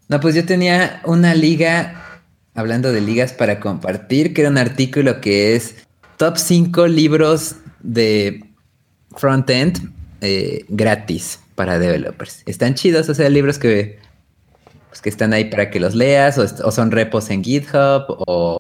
No, 0.08 0.20
pues 0.22 0.34
yo 0.36 0.46
tenía 0.46 1.02
una 1.06 1.36
liga, 1.36 2.09
hablando 2.56 2.92
de 2.92 3.02
ligas 3.02 3.34
para 3.34 3.60
compartir, 3.60 4.34
que 4.34 4.42
era 4.42 4.50
un 4.50 4.58
artículo 4.58 5.22
que 5.22 5.56
es 5.56 5.76
top 6.18 6.38
5 6.38 6.88
libros 6.88 7.56
de 7.82 8.44
front-end 9.16 9.92
eh, 10.22 10.66
gratis 10.68 11.40
para 11.56 11.80
developers. 11.80 12.44
Están 12.46 12.76
chidos, 12.76 13.10
o 13.10 13.14
sea, 13.14 13.30
libros 13.30 13.58
que, 13.58 14.00
pues, 14.90 15.02
que 15.02 15.10
están 15.10 15.34
ahí 15.34 15.46
para 15.46 15.70
que 15.70 15.80
los 15.80 15.96
leas, 15.96 16.38
o, 16.38 16.72
son 16.72 16.92
repos 16.92 17.30
en 17.30 17.44
GitHub, 17.44 18.04
o 18.28 18.60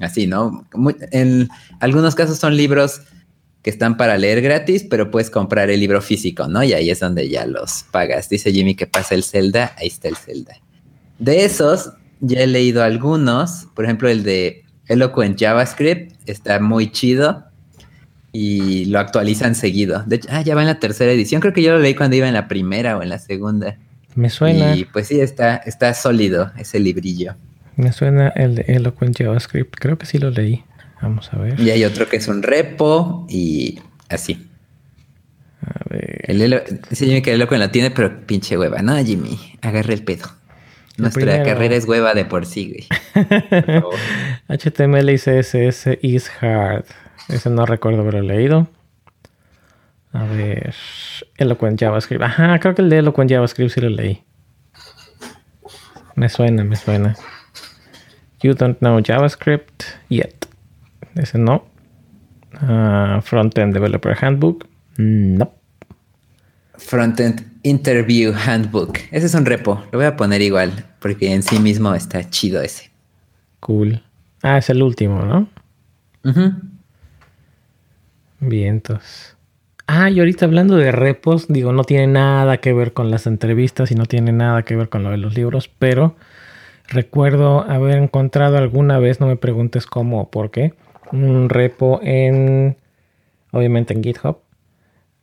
así, 0.00 0.26
¿no? 0.26 0.66
en 1.10 1.48
algunos 1.80 2.14
casos 2.14 2.38
son 2.38 2.56
libros 2.56 3.02
que 3.62 3.70
están 3.70 3.96
para 3.96 4.18
leer 4.18 4.42
gratis, 4.42 4.84
pero 4.88 5.10
puedes 5.10 5.30
comprar 5.30 5.70
el 5.70 5.78
libro 5.78 6.02
físico, 6.02 6.48
¿no? 6.48 6.64
Y 6.64 6.72
ahí 6.72 6.90
es 6.90 6.98
donde 6.98 7.28
ya 7.28 7.46
los 7.46 7.84
pagas. 7.92 8.28
Dice 8.28 8.52
Jimmy 8.52 8.74
que 8.74 8.88
pasa 8.88 9.14
el 9.14 9.22
Zelda, 9.22 9.74
ahí 9.78 9.86
está 9.86 10.08
el 10.08 10.16
Zelda. 10.16 10.56
De 11.20 11.44
esos, 11.44 11.92
ya 12.22 12.40
he 12.40 12.46
leído 12.46 12.82
algunos, 12.82 13.68
por 13.74 13.84
ejemplo, 13.84 14.08
el 14.08 14.22
de 14.22 14.64
Eloquent 14.86 15.38
JavaScript, 15.38 16.12
está 16.26 16.60
muy 16.60 16.90
chido 16.90 17.44
y 18.30 18.86
lo 18.86 19.00
actualizan 19.00 19.54
seguido. 19.54 20.04
De 20.06 20.16
hecho, 20.16 20.28
ah, 20.30 20.40
ya 20.40 20.54
va 20.54 20.62
en 20.62 20.68
la 20.68 20.78
tercera 20.78 21.12
edición, 21.12 21.40
creo 21.40 21.52
que 21.52 21.62
yo 21.62 21.72
lo 21.72 21.80
leí 21.80 21.94
cuando 21.94 22.16
iba 22.16 22.28
en 22.28 22.34
la 22.34 22.48
primera 22.48 22.96
o 22.96 23.02
en 23.02 23.08
la 23.08 23.18
segunda. 23.18 23.76
Me 24.14 24.30
suena. 24.30 24.76
Y 24.76 24.84
pues 24.84 25.08
sí, 25.08 25.20
está, 25.20 25.56
está 25.56 25.92
sólido 25.94 26.52
ese 26.56 26.78
librillo. 26.78 27.34
Me 27.76 27.92
suena 27.92 28.28
el 28.28 28.54
de 28.54 28.64
Eloquent 28.68 29.18
JavaScript, 29.18 29.74
creo 29.78 29.98
que 29.98 30.06
sí 30.06 30.18
lo 30.18 30.30
leí. 30.30 30.64
Vamos 31.00 31.32
a 31.32 31.38
ver. 31.38 31.58
Y 31.58 31.70
hay 31.70 31.84
otro 31.84 32.08
que 32.08 32.18
es 32.18 32.28
un 32.28 32.42
repo 32.44 33.26
y 33.28 33.80
así. 34.08 34.48
A 35.66 35.88
ver. 35.90 36.20
El 36.28 36.42
Elo, 36.42 36.60
dice 36.88 37.06
que 37.22 37.30
el 37.30 37.40
Eloquent 37.40 37.62
lo 37.62 37.70
tiene, 37.70 37.90
pero 37.90 38.24
pinche 38.26 38.56
hueva. 38.56 38.80
No, 38.80 38.96
Jimmy, 39.04 39.38
agarre 39.60 39.94
el 39.94 40.04
pedo. 40.04 40.41
Nuestra 40.98 41.42
carrera 41.42 41.74
es 41.74 41.86
hueva 41.86 42.14
de 42.14 42.24
por 42.24 42.46
sí, 42.46 42.68
güey. 42.68 42.88
HTML 44.48 45.08
y 45.10 45.16
CSS 45.16 45.98
is 46.02 46.30
hard. 46.40 46.84
Ese 47.28 47.50
no 47.50 47.64
recuerdo 47.64 48.02
haberlo 48.02 48.22
leído. 48.22 48.68
A 50.12 50.24
ver. 50.24 50.74
Eloquent 51.38 51.80
JavaScript. 51.80 52.22
Ajá, 52.22 52.58
creo 52.58 52.74
que 52.74 52.82
el 52.82 52.90
de 52.90 52.98
Eloquent 52.98 53.30
JavaScript 53.30 53.72
sí 53.72 53.80
lo 53.80 53.88
leí. 53.88 54.22
Me 56.14 56.28
suena, 56.28 56.62
me 56.62 56.76
suena. 56.76 57.16
You 58.42 58.54
don't 58.54 58.78
know 58.78 59.00
JavaScript 59.00 59.84
yet. 60.08 60.46
Ese 61.14 61.38
no. 61.38 61.66
Uh, 62.60 63.20
Frontend 63.22 63.72
Developer 63.72 64.16
Handbook. 64.20 64.68
No. 64.98 65.54
Frontend 66.84 67.46
Interview 67.62 68.32
Handbook. 68.34 68.98
Ese 69.10 69.26
es 69.26 69.34
un 69.34 69.46
repo. 69.46 69.82
Lo 69.92 69.98
voy 69.98 70.06
a 70.06 70.16
poner 70.16 70.42
igual, 70.42 70.86
porque 70.98 71.32
en 71.32 71.42
sí 71.42 71.58
mismo 71.58 71.94
está 71.94 72.28
chido 72.28 72.60
ese. 72.60 72.90
Cool. 73.60 74.02
Ah, 74.42 74.58
es 74.58 74.68
el 74.70 74.82
último, 74.82 75.22
¿no? 75.22 75.48
Bien, 78.40 78.74
entonces. 78.74 79.36
Ah, 79.86 80.10
y 80.10 80.18
ahorita 80.18 80.46
hablando 80.46 80.76
de 80.76 80.92
repos, 80.92 81.46
digo, 81.48 81.72
no 81.72 81.84
tiene 81.84 82.06
nada 82.06 82.58
que 82.58 82.72
ver 82.72 82.92
con 82.92 83.10
las 83.10 83.26
entrevistas 83.26 83.90
y 83.90 83.94
no 83.94 84.06
tiene 84.06 84.32
nada 84.32 84.62
que 84.62 84.76
ver 84.76 84.88
con 84.88 85.02
lo 85.02 85.10
de 85.10 85.16
los 85.16 85.36
libros, 85.36 85.68
pero 85.78 86.16
recuerdo 86.88 87.60
haber 87.60 87.98
encontrado 87.98 88.58
alguna 88.58 88.98
vez, 88.98 89.20
no 89.20 89.26
me 89.26 89.36
preguntes 89.36 89.86
cómo 89.86 90.22
o 90.22 90.30
por 90.30 90.50
qué, 90.50 90.74
un 91.12 91.48
repo 91.48 92.00
en, 92.02 92.76
obviamente 93.50 93.92
en 93.94 94.02
GitHub, 94.02 94.38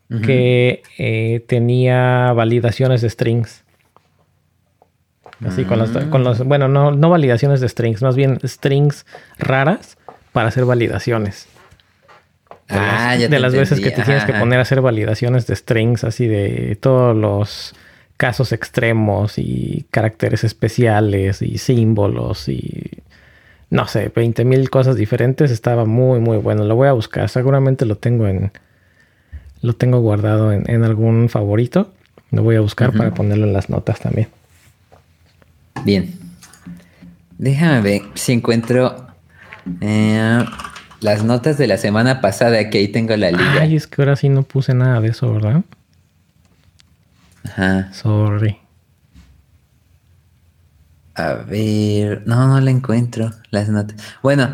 que 0.09 0.81
eh, 0.97 1.43
tenía 1.47 2.33
validaciones 2.33 3.01
de 3.01 3.09
strings. 3.09 3.63
Así 5.45 5.63
con, 5.63 5.79
los, 5.79 5.91
con 6.07 6.23
los, 6.23 6.43
bueno, 6.43 6.67
no, 6.67 6.91
no 6.91 7.09
validaciones 7.09 7.61
de 7.61 7.69
strings, 7.69 8.01
más 8.01 8.15
bien 8.15 8.39
strings 8.43 9.05
raras 9.37 9.97
para 10.33 10.49
hacer 10.49 10.65
validaciones. 10.65 11.47
De 12.67 12.75
ah, 12.75 13.11
las, 13.11 13.19
ya 13.19 13.27
de 13.29 13.39
las 13.39 13.53
veces 13.53 13.79
que 13.79 13.91
te 13.91 14.03
tienes 14.03 14.25
que 14.25 14.33
poner 14.33 14.59
a 14.59 14.63
hacer 14.63 14.81
validaciones 14.81 15.47
de 15.47 15.55
strings, 15.55 16.03
así 16.03 16.27
de 16.27 16.77
todos 16.79 17.15
los 17.15 17.73
casos 18.17 18.51
extremos 18.51 19.37
y 19.37 19.85
caracteres 19.91 20.43
especiales 20.43 21.41
y 21.41 21.57
símbolos 21.57 22.49
y 22.49 23.01
no 23.69 23.87
sé, 23.87 24.11
20 24.13 24.43
mil 24.45 24.69
cosas 24.69 24.95
diferentes. 24.95 25.51
Estaba 25.51 25.85
muy, 25.85 26.19
muy 26.19 26.37
bueno. 26.37 26.63
Lo 26.65 26.75
voy 26.75 26.87
a 26.87 26.93
buscar. 26.93 27.29
Seguramente 27.29 27.85
lo 27.85 27.95
tengo 27.95 28.27
en, 28.27 28.51
lo 29.61 29.73
tengo 29.73 29.99
guardado 29.99 30.51
en, 30.51 30.83
algún 30.83 31.29
favorito. 31.29 31.91
Lo 32.31 32.43
voy 32.43 32.55
a 32.55 32.61
buscar 32.61 32.93
para 32.93 33.13
ponerlo 33.13 33.45
en 33.45 33.53
las 33.53 33.69
notas 33.69 33.99
también. 33.99 34.27
Bien. 35.83 36.13
Déjame 37.37 37.81
ver 37.81 38.01
si 38.13 38.33
encuentro 38.33 39.07
eh, 39.81 40.45
las 40.99 41.23
notas 41.23 41.57
de 41.57 41.67
la 41.67 41.77
semana 41.77 42.21
pasada, 42.21 42.69
que 42.69 42.79
ahí 42.79 42.87
tengo 42.89 43.15
la 43.15 43.31
liga. 43.31 43.61
Ay, 43.61 43.75
es 43.75 43.87
que 43.87 44.01
ahora 44.01 44.15
sí 44.15 44.29
no 44.29 44.43
puse 44.43 44.73
nada 44.73 45.01
de 45.01 45.09
eso, 45.09 45.33
¿verdad? 45.33 45.63
Ajá. 47.45 47.91
Sorry. 47.93 48.59
A 51.15 51.33
ver, 51.33 52.23
no, 52.25 52.47
no 52.47 52.61
la 52.61 52.71
encuentro, 52.71 53.31
las 53.51 53.69
notas. 53.69 53.97
Bueno, 54.21 54.51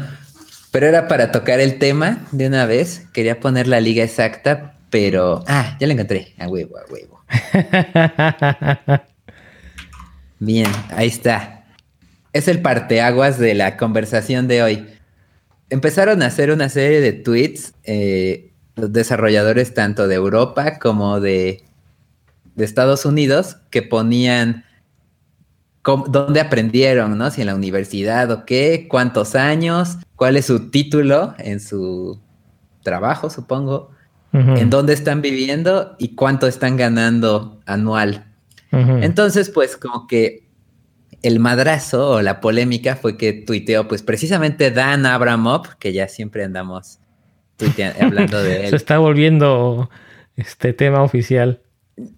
pero 0.71 0.87
era 0.87 1.07
para 1.07 1.31
tocar 1.31 1.59
el 1.59 1.77
tema 1.77 2.19
de 2.31 2.47
una 2.47 2.65
vez. 2.65 3.07
Quería 3.13 3.39
poner 3.39 3.67
la 3.67 3.79
liga 3.79 4.03
exacta, 4.03 4.74
pero. 4.95 5.43
Ah, 5.45 5.75
ya 5.77 5.87
la 5.87 5.93
encontré. 5.93 6.33
A 6.37 6.47
huevo, 6.47 6.77
a 6.77 6.83
huevo. 6.89 7.19
Bien, 10.39 10.71
ahí 10.91 11.07
está. 11.07 11.65
Es 12.31 12.47
el 12.47 12.61
parteaguas 12.61 13.37
de 13.37 13.55
la 13.55 13.75
conversación 13.75 14.47
de 14.47 14.63
hoy. 14.63 14.87
Empezaron 15.69 16.21
a 16.21 16.27
hacer 16.27 16.49
una 16.49 16.69
serie 16.69 17.01
de 17.01 17.11
tweets, 17.11 17.73
eh, 17.83 18.53
los 18.77 18.93
desarrolladores 18.93 19.73
tanto 19.73 20.07
de 20.07 20.15
Europa 20.15 20.79
como 20.79 21.19
de, 21.19 21.65
de 22.55 22.63
Estados 22.63 23.05
Unidos, 23.05 23.57
que 23.71 23.81
ponían 23.81 24.63
dónde 26.07 26.39
aprendieron, 26.39 27.17
¿no? 27.17 27.31
Si 27.31 27.41
en 27.41 27.47
la 27.47 27.55
universidad 27.55 28.31
o 28.31 28.45
qué, 28.45 28.87
cuántos 28.89 29.35
años, 29.35 29.97
cuál 30.15 30.37
es 30.37 30.45
su 30.45 30.69
título 30.69 31.33
en 31.37 31.59
su 31.59 32.21
trabajo, 32.81 33.29
supongo, 33.29 33.93
en 34.35 34.69
dónde 34.69 34.93
están 34.93 35.21
viviendo 35.21 35.95
y 35.97 36.15
cuánto 36.15 36.47
están 36.47 36.75
ganando 36.75 37.61
anual. 37.65 38.25
Entonces, 38.71 39.49
pues 39.49 39.77
como 39.77 40.05
que 40.05 40.49
el 41.23 41.39
madrazo 41.39 42.09
o 42.09 42.21
la 42.21 42.41
polémica 42.41 42.95
fue 42.97 43.17
que 43.17 43.33
tuiteó, 43.33 43.87
pues 43.87 44.03
precisamente 44.03 44.69
Dan 44.71 45.05
Abramov, 45.05 45.77
que 45.79 45.93
ya 45.93 46.07
siempre 46.07 46.43
andamos 46.43 46.99
hablando 48.01 48.43
de 48.43 48.65
él. 48.65 48.69
Se 48.71 48.75
está 48.75 48.97
volviendo 48.97 49.89
este 50.35 50.73
tema 50.73 51.01
oficial. 51.01 51.61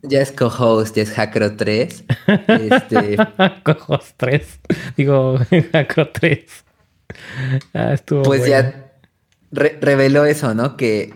Ya 0.01 0.21
es 0.21 0.31
co-host, 0.31 0.95
ya 0.95 1.03
es 1.03 1.11
Hackro 1.11 1.55
3. 1.55 2.03
Este... 2.47 3.17
co-host 3.63 4.13
3. 4.17 4.59
Digo, 4.97 5.39
Hackro 5.71 6.09
3. 6.09 6.45
Ah, 7.73 7.93
estuvo 7.93 8.23
pues 8.23 8.47
ya 8.47 8.91
reveló 9.51 10.25
eso, 10.25 10.53
¿no? 10.53 10.75
Que 10.75 11.13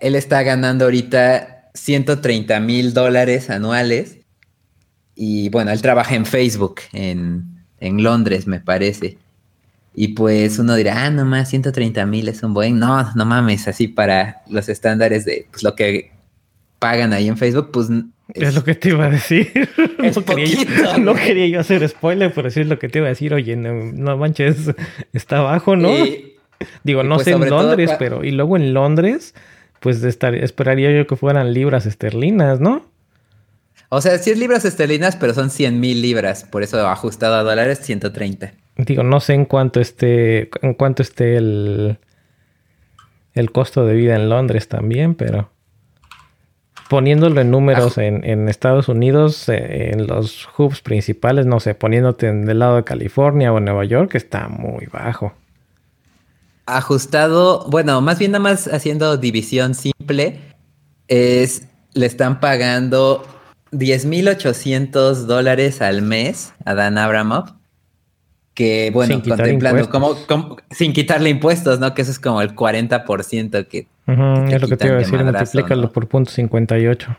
él 0.00 0.14
está 0.14 0.42
ganando 0.42 0.84
ahorita 0.84 1.70
130 1.74 2.60
mil 2.60 2.94
dólares 2.94 3.50
anuales. 3.50 4.18
Y 5.14 5.48
bueno, 5.50 5.70
él 5.70 5.82
trabaja 5.82 6.14
en 6.14 6.24
Facebook, 6.24 6.80
en, 6.92 7.64
en 7.78 8.02
Londres, 8.02 8.46
me 8.46 8.60
parece. 8.60 9.18
Y 9.94 10.08
pues 10.08 10.58
uno 10.58 10.76
dirá, 10.76 11.04
ah, 11.04 11.10
nomás 11.10 11.50
130 11.50 12.06
mil 12.06 12.28
es 12.28 12.42
un 12.42 12.54
buen. 12.54 12.78
No, 12.78 13.12
no 13.14 13.24
mames, 13.24 13.68
así 13.68 13.88
para 13.88 14.42
los 14.48 14.68
estándares 14.68 15.24
de 15.24 15.46
pues, 15.50 15.62
lo 15.62 15.74
que 15.74 16.12
pagan 16.78 17.12
ahí 17.12 17.28
en 17.28 17.36
Facebook, 17.36 17.70
pues... 17.72 17.88
Es, 18.32 18.54
lo 18.54 18.62
que 18.62 18.76
te 18.76 18.90
iba 18.90 19.06
a 19.06 19.10
decir. 19.10 19.50
no, 19.98 20.24
quería 20.24 20.46
yo, 20.46 20.98
no, 20.98 21.14
quería 21.14 21.46
yo, 21.48 21.60
hacer 21.60 21.86
spoiler, 21.88 22.32
pero 22.32 22.50
sí 22.50 22.60
es 22.60 22.68
lo 22.68 22.78
que 22.78 22.88
te 22.88 22.98
iba 22.98 23.08
a 23.08 23.10
decir. 23.10 23.34
Oye, 23.34 23.56
no, 23.56 24.16
manches, 24.16 24.72
está 25.12 25.38
abajo, 25.38 25.76
¿no? 25.76 25.90
Digo, 26.84 27.02
no 27.02 27.16
pues 27.16 27.24
sé 27.26 27.32
en 27.32 27.48
Londres, 27.48 27.90
pero... 27.98 28.24
Y 28.24 28.30
luego 28.30 28.56
en 28.56 28.74
Londres, 28.74 29.34
pues 29.80 30.02
estar, 30.02 30.34
esperaría 30.34 30.90
yo 30.90 31.06
que 31.06 31.16
fueran 31.16 31.52
libras 31.52 31.86
esterlinas, 31.86 32.60
¿no? 32.60 32.84
O 33.88 34.00
sea, 34.00 34.18
sí 34.18 34.30
es 34.30 34.38
libras 34.38 34.64
esterlinas, 34.64 35.16
pero 35.16 35.34
son 35.34 35.50
100 35.50 35.80
mil 35.80 36.00
libras. 36.00 36.44
Por 36.44 36.62
eso 36.62 36.86
ajustado 36.86 37.34
a 37.34 37.42
dólares, 37.42 37.80
130. 37.82 38.52
Digo, 38.76 39.02
no 39.02 39.20
sé 39.20 39.34
en 39.34 39.46
cuánto 39.46 39.80
esté, 39.80 40.48
en 40.62 40.74
cuánto 40.74 41.02
esté 41.02 41.36
el, 41.36 41.98
el 43.34 43.52
costo 43.52 43.84
de 43.84 43.94
vida 43.94 44.14
en 44.14 44.28
Londres 44.28 44.68
también, 44.68 45.14
pero 45.14 45.50
poniéndolo 46.88 47.40
en 47.40 47.50
números 47.50 47.98
en, 47.98 48.48
Estados 48.48 48.88
Unidos, 48.88 49.48
eh, 49.48 49.92
en 49.92 50.06
los 50.06 50.48
hubs 50.58 50.80
principales, 50.82 51.46
no 51.46 51.60
sé, 51.60 51.74
poniéndote 51.74 52.28
en 52.28 52.48
el 52.48 52.58
lado 52.58 52.76
de 52.76 52.84
California 52.84 53.52
o 53.52 53.60
Nueva 53.60 53.84
York, 53.84 54.14
está 54.14 54.48
muy 54.48 54.86
bajo. 54.86 55.32
Ajustado, 56.76 57.66
bueno, 57.68 58.00
más 58.00 58.18
bien 58.18 58.32
nada 58.32 58.42
más 58.42 58.66
haciendo 58.68 59.16
división 59.16 59.74
simple, 59.74 60.40
es, 61.08 61.66
le 61.94 62.06
están 62.06 62.40
pagando 62.40 63.24
10.800 63.72 65.26
dólares 65.26 65.82
al 65.82 66.02
mes 66.02 66.52
a 66.64 66.74
Dan 66.74 66.98
Abramov. 66.98 67.54
Que 68.54 68.90
bueno, 68.92 69.22
contemplando 69.22 69.88
como, 69.88 70.16
sin 70.70 70.92
quitarle 70.92 71.30
impuestos, 71.30 71.78
¿no? 71.78 71.94
Que 71.94 72.02
eso 72.02 72.10
es 72.10 72.18
como 72.18 72.42
el 72.42 72.54
40% 72.54 73.68
que. 73.68 73.86
es 74.52 74.60
lo 74.60 74.68
que 74.68 74.76
te 74.76 74.86
iba 74.86 74.96
a 74.96 74.98
decir, 74.98 75.24
multiplícalo 75.24 75.90
por 75.92 76.08
punto 76.08 76.30
58. 76.30 77.16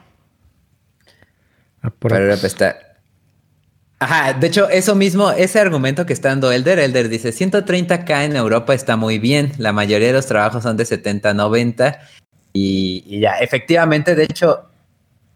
Pero 2.00 2.34
está. 2.34 2.91
Ajá, 4.02 4.34
de 4.34 4.48
hecho, 4.48 4.68
eso 4.68 4.96
mismo, 4.96 5.30
ese 5.30 5.60
argumento 5.60 6.08
que 6.08 6.14
está 6.14 6.30
dando 6.30 6.52
Elder, 6.52 6.80
Elder 6.80 7.08
dice 7.08 7.30
130k 7.30 8.26
en 8.26 8.36
Europa 8.36 8.74
está 8.74 8.98
muy 8.98 9.20
bien. 9.20 9.52
La 9.60 9.74
mayoría 9.74 10.08
de 10.08 10.14
los 10.14 10.26
trabajos 10.26 10.64
son 10.64 10.76
de 10.76 10.86
70, 10.86 11.36
90. 11.36 12.00
Y, 12.52 13.04
y 13.06 13.20
ya, 13.20 13.38
efectivamente, 13.38 14.16
de 14.16 14.24
hecho, 14.24 14.72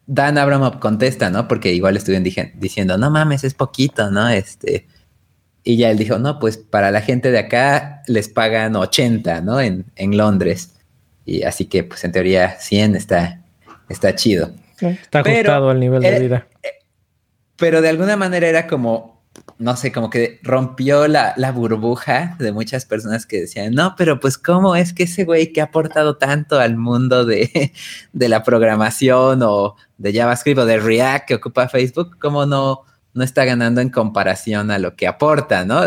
Dan 0.08 0.40
Abramov 0.40 0.80
contesta, 0.80 1.30
¿no? 1.30 1.48
Porque 1.48 1.74
igual 1.74 1.96
estuvieron 1.96 2.24
diciendo, 2.56 2.98
no 2.98 3.12
mames, 3.12 3.44
es 3.44 3.54
poquito, 3.54 4.10
¿no? 4.10 4.30
Este. 4.30 4.88
Y 5.64 5.78
ya 5.78 5.92
él 5.92 6.00
dijo, 6.00 6.18
no, 6.18 6.40
pues 6.40 6.58
para 6.58 6.90
la 6.90 7.02
gente 7.02 7.30
de 7.30 7.38
acá 7.38 8.02
les 8.08 8.30
pagan 8.30 8.76
80, 8.76 9.42
¿no? 9.42 9.62
En, 9.62 9.86
en 9.96 10.18
Londres. 10.18 10.74
Y 11.24 11.44
así 11.44 11.66
que, 11.66 11.84
pues 11.84 12.04
en 12.04 12.12
teoría, 12.12 12.58
100 12.60 12.96
está, 12.96 13.44
está 13.90 14.16
chido. 14.16 14.50
Está 14.82 15.20
ajustado 15.20 15.70
al 15.70 15.80
nivel 15.80 16.02
de 16.02 16.20
vida. 16.20 16.48
Pero 17.58 17.82
de 17.82 17.90
alguna 17.90 18.18
manera 18.18 18.48
era 18.48 18.68
como, 18.68 19.24
no 19.58 19.76
sé, 19.76 19.92
como 19.92 20.10
que 20.10 20.40
rompió 20.44 21.08
la, 21.08 21.34
la, 21.38 21.52
burbuja 21.52 22.36
de 22.40 22.52
muchas 22.52 22.86
personas 22.86 23.26
que 23.26 23.42
decían, 23.42 23.74
no, 23.74 23.96
pero 23.98 24.20
pues 24.20 24.38
cómo 24.38 24.76
es 24.76 24.94
que 24.94 25.04
ese 25.04 25.24
güey 25.24 25.54
que 25.54 25.62
ha 25.62 25.66
aportado 25.66 26.18
tanto 26.18 26.60
al 26.60 26.76
mundo 26.76 27.26
de, 27.26 27.72
de 28.14 28.30
la 28.30 28.44
programación 28.44 29.42
o 29.44 29.76
de 29.98 30.14
JavaScript 30.14 30.60
o 30.60 30.66
de 30.66 30.80
React 30.80 31.28
que 31.28 31.36
ocupa 31.36 31.70
Facebook, 31.70 32.18
cómo 32.20 32.46
no, 32.46 32.82
no 33.14 33.24
está 33.24 33.46
ganando 33.46 33.82
en 33.82 33.90
comparación 33.90 34.72
a 34.72 34.80
lo 34.80 34.96
que 34.96 35.08
aporta, 35.08 35.66
¿no? 35.66 35.82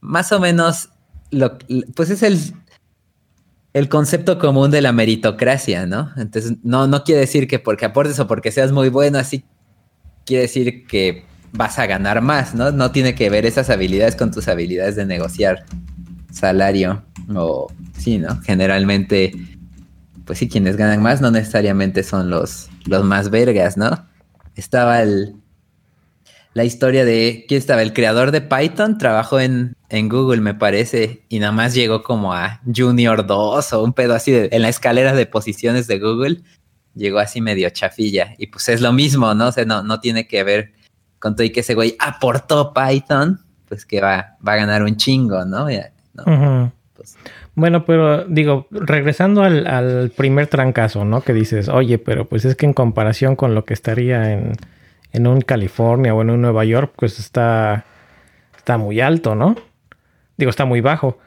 Más 0.00 0.32
o 0.32 0.40
menos, 0.40 0.90
lo, 1.30 1.58
pues 1.94 2.10
es 2.10 2.22
el, 2.22 2.40
el 3.72 3.88
concepto 3.88 4.38
común 4.38 4.70
de 4.72 4.82
la 4.82 4.92
meritocracia, 4.92 5.86
¿no? 5.86 6.10
Entonces, 6.16 6.54
no, 6.64 6.88
no 6.88 7.04
quiere 7.04 7.20
decir 7.20 7.46
que 7.46 7.60
porque 7.60 7.84
aportes 7.84 8.18
o 8.18 8.26
porque 8.26 8.50
seas 8.50 8.72
muy 8.72 8.88
bueno, 8.88 9.18
así 9.18 9.44
quiere 10.28 10.42
decir 10.42 10.86
que 10.86 11.24
vas 11.52 11.78
a 11.78 11.86
ganar 11.86 12.20
más, 12.20 12.54
¿no? 12.54 12.70
No 12.70 12.92
tiene 12.92 13.14
que 13.14 13.30
ver 13.30 13.46
esas 13.46 13.70
habilidades 13.70 14.14
con 14.14 14.30
tus 14.30 14.46
habilidades 14.46 14.94
de 14.94 15.06
negociar 15.06 15.64
salario 16.30 17.02
o 17.34 17.68
sí, 17.96 18.18
¿no? 18.18 18.38
Generalmente, 18.42 19.32
pues 20.26 20.38
sí, 20.38 20.48
quienes 20.48 20.76
ganan 20.76 21.02
más 21.02 21.22
no 21.22 21.30
necesariamente 21.30 22.02
son 22.02 22.28
los, 22.28 22.68
los 22.84 23.04
más 23.04 23.30
vergas, 23.30 23.78
¿no? 23.78 24.06
Estaba 24.54 25.00
el, 25.02 25.34
la 26.52 26.64
historia 26.64 27.06
de, 27.06 27.46
¿quién 27.48 27.58
estaba? 27.58 27.80
El 27.80 27.94
creador 27.94 28.30
de 28.30 28.42
Python 28.42 28.98
trabajó 28.98 29.40
en, 29.40 29.76
en 29.88 30.10
Google, 30.10 30.42
me 30.42 30.52
parece, 30.52 31.22
y 31.30 31.38
nada 31.38 31.52
más 31.52 31.72
llegó 31.72 32.02
como 32.02 32.34
a 32.34 32.60
Junior 32.76 33.26
2 33.26 33.72
o 33.72 33.82
un 33.82 33.94
pedo 33.94 34.14
así 34.14 34.34
en 34.34 34.60
la 34.60 34.68
escalera 34.68 35.14
de 35.14 35.24
posiciones 35.24 35.86
de 35.86 35.98
Google, 35.98 36.42
llegó 36.98 37.18
así 37.18 37.40
medio 37.40 37.70
chafilla. 37.70 38.34
Y 38.38 38.48
pues 38.48 38.68
es 38.68 38.80
lo 38.80 38.92
mismo, 38.92 39.34
¿no? 39.34 39.48
O 39.48 39.52
sea, 39.52 39.64
no, 39.64 39.82
no 39.82 40.00
tiene 40.00 40.26
que 40.26 40.42
ver 40.44 40.72
con 41.18 41.34
todo 41.34 41.44
y 41.44 41.50
que 41.50 41.60
ese 41.60 41.74
güey 41.74 41.96
aportó 41.98 42.72
Python, 42.74 43.40
pues 43.68 43.84
que 43.84 44.00
va, 44.00 44.36
va 44.46 44.52
a 44.52 44.56
ganar 44.56 44.82
un 44.82 44.96
chingo, 44.96 45.44
¿no? 45.44 45.66
Pues 46.94 47.16
bueno, 47.54 47.84
pero 47.84 48.24
digo, 48.24 48.68
regresando 48.70 49.42
al, 49.42 49.66
al, 49.66 50.10
primer 50.10 50.46
trancazo, 50.46 51.04
¿no? 51.04 51.22
Que 51.22 51.32
dices, 51.32 51.68
oye, 51.68 51.98
pero 51.98 52.28
pues 52.28 52.44
es 52.44 52.54
que 52.54 52.66
en 52.66 52.72
comparación 52.72 53.34
con 53.34 53.54
lo 53.54 53.64
que 53.64 53.74
estaría 53.74 54.32
en, 54.32 54.52
en 55.12 55.26
un 55.26 55.40
California 55.40 56.14
o 56.14 56.22
en 56.22 56.30
un 56.30 56.42
Nueva 56.42 56.64
York, 56.64 56.92
pues 56.96 57.18
está, 57.18 57.84
está 58.56 58.78
muy 58.78 59.00
alto, 59.00 59.34
¿no? 59.34 59.56
Digo, 60.36 60.50
está 60.50 60.64
muy 60.64 60.80
bajo. 60.80 61.18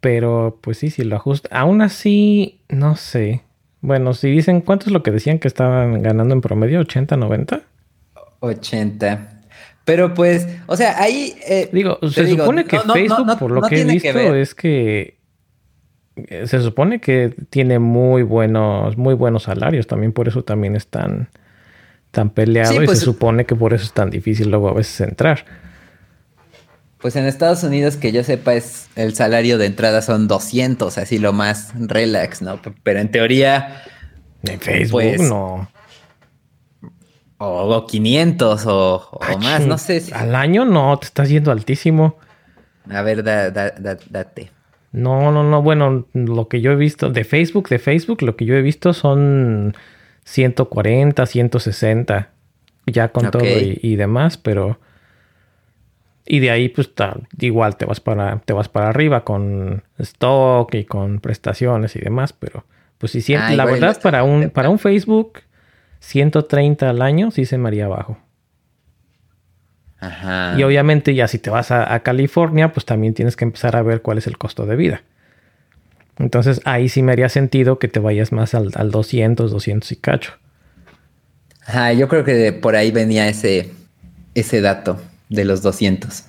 Pero 0.00 0.58
pues 0.60 0.78
sí, 0.78 0.90
si 0.90 1.04
lo 1.04 1.16
ajusta. 1.16 1.48
Aún 1.52 1.82
así, 1.82 2.60
no 2.68 2.96
sé. 2.96 3.42
Bueno, 3.84 4.14
si 4.14 4.30
dicen, 4.30 4.62
¿cuánto 4.62 4.86
es 4.86 4.92
lo 4.92 5.02
que 5.02 5.10
decían 5.10 5.38
que 5.38 5.46
estaban 5.46 6.00
ganando 6.00 6.32
en 6.32 6.40
promedio? 6.40 6.80
¿80, 6.80 7.18
90? 7.18 7.60
80. 8.40 9.42
Pero 9.84 10.14
pues, 10.14 10.48
o 10.64 10.74
sea, 10.74 11.02
ahí... 11.02 11.34
Eh, 11.46 11.68
digo, 11.70 11.98
se 12.10 12.26
supone 12.26 12.64
que 12.64 12.78
Facebook, 12.78 13.38
por 13.38 13.50
lo 13.50 13.60
que 13.60 13.82
he 13.82 13.84
visto, 13.84 14.34
es 14.34 14.54
que 14.54 15.18
eh, 16.16 16.46
se 16.46 16.60
supone 16.60 16.98
que 16.98 17.34
tiene 17.50 17.78
muy 17.78 18.22
buenos, 18.22 18.96
muy 18.96 19.12
buenos 19.12 19.42
salarios. 19.42 19.86
También 19.86 20.12
por 20.12 20.28
eso 20.28 20.42
también 20.42 20.76
están 20.76 21.28
tan 22.10 22.30
peleado 22.30 22.82
y 22.82 22.86
pues, 22.86 23.00
se 23.00 23.04
supone 23.04 23.44
que 23.44 23.54
por 23.54 23.74
eso 23.74 23.84
es 23.84 23.92
tan 23.92 24.08
difícil 24.08 24.48
luego 24.48 24.70
a 24.70 24.72
veces 24.72 24.98
entrar. 25.02 25.44
Pues 27.04 27.16
en 27.16 27.26
Estados 27.26 27.62
Unidos, 27.62 27.98
que 27.98 28.12
yo 28.12 28.24
sepa, 28.24 28.54
es 28.54 28.88
el 28.96 29.14
salario 29.14 29.58
de 29.58 29.66
entrada 29.66 30.00
son 30.00 30.26
200, 30.26 30.96
así 30.96 31.18
lo 31.18 31.34
más 31.34 31.74
relax, 31.78 32.40
¿no? 32.40 32.58
Pero 32.82 32.98
en 32.98 33.10
teoría... 33.10 33.82
En 34.42 34.58
Facebook 34.58 35.02
pues, 35.02 35.20
no. 35.20 35.68
O, 37.36 37.86
500 37.86 38.64
o, 38.68 39.20
más, 39.38 39.66
no 39.66 39.76
sé. 39.76 40.02
Al 40.14 40.34
año 40.34 40.64
no, 40.64 40.98
te 40.98 41.04
estás 41.04 41.28
yendo 41.28 41.52
altísimo. 41.52 42.16
A 42.88 43.02
ver, 43.02 43.22
date. 43.22 44.50
No, 44.92 45.30
no, 45.30 45.42
no, 45.42 45.60
bueno, 45.60 46.06
lo 46.14 46.48
que 46.48 46.62
yo 46.62 46.72
he 46.72 46.76
visto 46.76 47.10
de 47.10 47.24
Facebook, 47.24 47.68
de 47.68 47.80
Facebook, 47.80 48.22
lo 48.22 48.34
que 48.34 48.46
yo 48.46 48.54
he 48.54 48.62
visto 48.62 48.94
son 48.94 49.76
140, 50.24 51.26
160, 51.26 52.30
ya 52.86 53.08
con 53.08 53.30
todo 53.30 53.44
y, 53.44 53.96
demás, 53.96 54.38
pero... 54.38 54.78
Y 56.26 56.40
de 56.40 56.50
ahí, 56.50 56.68
pues 56.70 56.90
igual 57.38 57.76
te 57.76 57.84
vas 57.84 58.00
para, 58.00 58.38
te 58.38 58.54
vas 58.54 58.68
para 58.68 58.88
arriba 58.88 59.24
con 59.24 59.82
stock 59.98 60.74
y 60.74 60.84
con 60.84 61.20
prestaciones 61.20 61.96
y 61.96 62.00
demás, 62.00 62.32
pero 62.32 62.64
pues 62.96 63.12
si 63.12 63.20
siempre, 63.20 63.52
ah, 63.52 63.56
la 63.56 63.64
verdad, 63.66 64.00
para 64.00 64.24
un, 64.24 64.48
para 64.48 64.70
un 64.70 64.78
Facebook, 64.78 65.40
130 66.00 66.88
al 66.88 67.02
año 67.02 67.30
sí 67.30 67.44
se 67.44 67.58
me 67.58 67.68
haría 67.68 67.88
bajo. 67.88 68.18
Ajá. 70.00 70.54
Y 70.58 70.62
obviamente 70.62 71.14
ya 71.14 71.28
si 71.28 71.38
te 71.38 71.50
vas 71.50 71.70
a, 71.70 71.98
California, 72.00 72.72
pues 72.72 72.86
también 72.86 73.12
tienes 73.12 73.36
que 73.36 73.44
empezar 73.44 73.76
a 73.76 73.82
ver 73.82 74.00
cuál 74.00 74.18
es 74.18 74.26
el 74.26 74.38
costo 74.38 74.64
de 74.64 74.76
vida. 74.76 75.02
Entonces 76.18 76.62
ahí 76.64 76.88
sí 76.88 77.02
me 77.02 77.12
haría 77.12 77.28
sentido 77.28 77.78
que 77.78 77.88
te 77.88 78.00
vayas 78.00 78.32
más 78.32 78.54
al, 78.54 78.70
200, 78.70 79.50
200 79.50 79.92
y 79.92 79.96
cacho. 79.96 80.32
Ajá, 81.66 81.92
yo 81.92 82.08
creo 82.08 82.24
que 82.24 82.52
por 82.52 82.76
ahí 82.76 82.90
venía 82.90 83.28
ese, 83.28 83.72
ese 84.34 84.60
dato 84.60 84.98
de 85.28 85.44
los 85.44 85.62
200. 85.62 86.24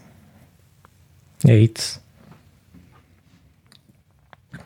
Eights. 1.43 2.01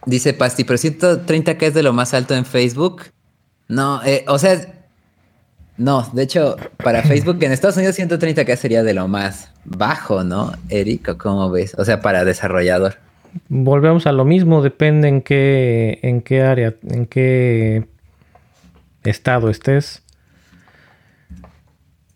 Dice 0.06 0.34
Pasti, 0.34 0.64
pero 0.64 0.78
130k 0.78 1.62
es 1.64 1.74
de 1.74 1.84
lo 1.84 1.94
más 1.94 2.14
alto 2.14 2.36
en 2.36 2.46
Facebook. 2.46 3.04
No, 3.68 4.02
eh, 4.04 4.24
o 4.28 4.40
sea, 4.40 4.86
no, 5.78 6.10
de 6.14 6.24
hecho, 6.24 6.56
para 6.78 7.04
Facebook 7.04 7.38
en 7.42 7.52
Estados 7.52 7.78
Unidos 7.78 8.00
130k 8.00 8.56
sería 8.56 8.84
de 8.84 8.94
lo 8.94 9.08
más 9.08 9.50
bajo, 9.66 10.24
¿no? 10.24 10.54
Eric, 10.70 11.18
¿cómo 11.18 11.50
ves? 11.52 11.76
O 11.78 11.86
sea, 11.86 12.02
para 12.02 12.26
desarrollador 12.26 12.98
volvemos 13.48 14.08
a 14.08 14.12
lo 14.12 14.26
mismo, 14.26 14.62
depende 14.62 15.08
en 15.08 15.22
qué, 15.22 16.00
en 16.02 16.22
qué 16.22 16.42
área, 16.42 16.76
en 16.88 17.06
qué 17.06 17.86
estado 19.04 19.50
estés. 19.50 20.04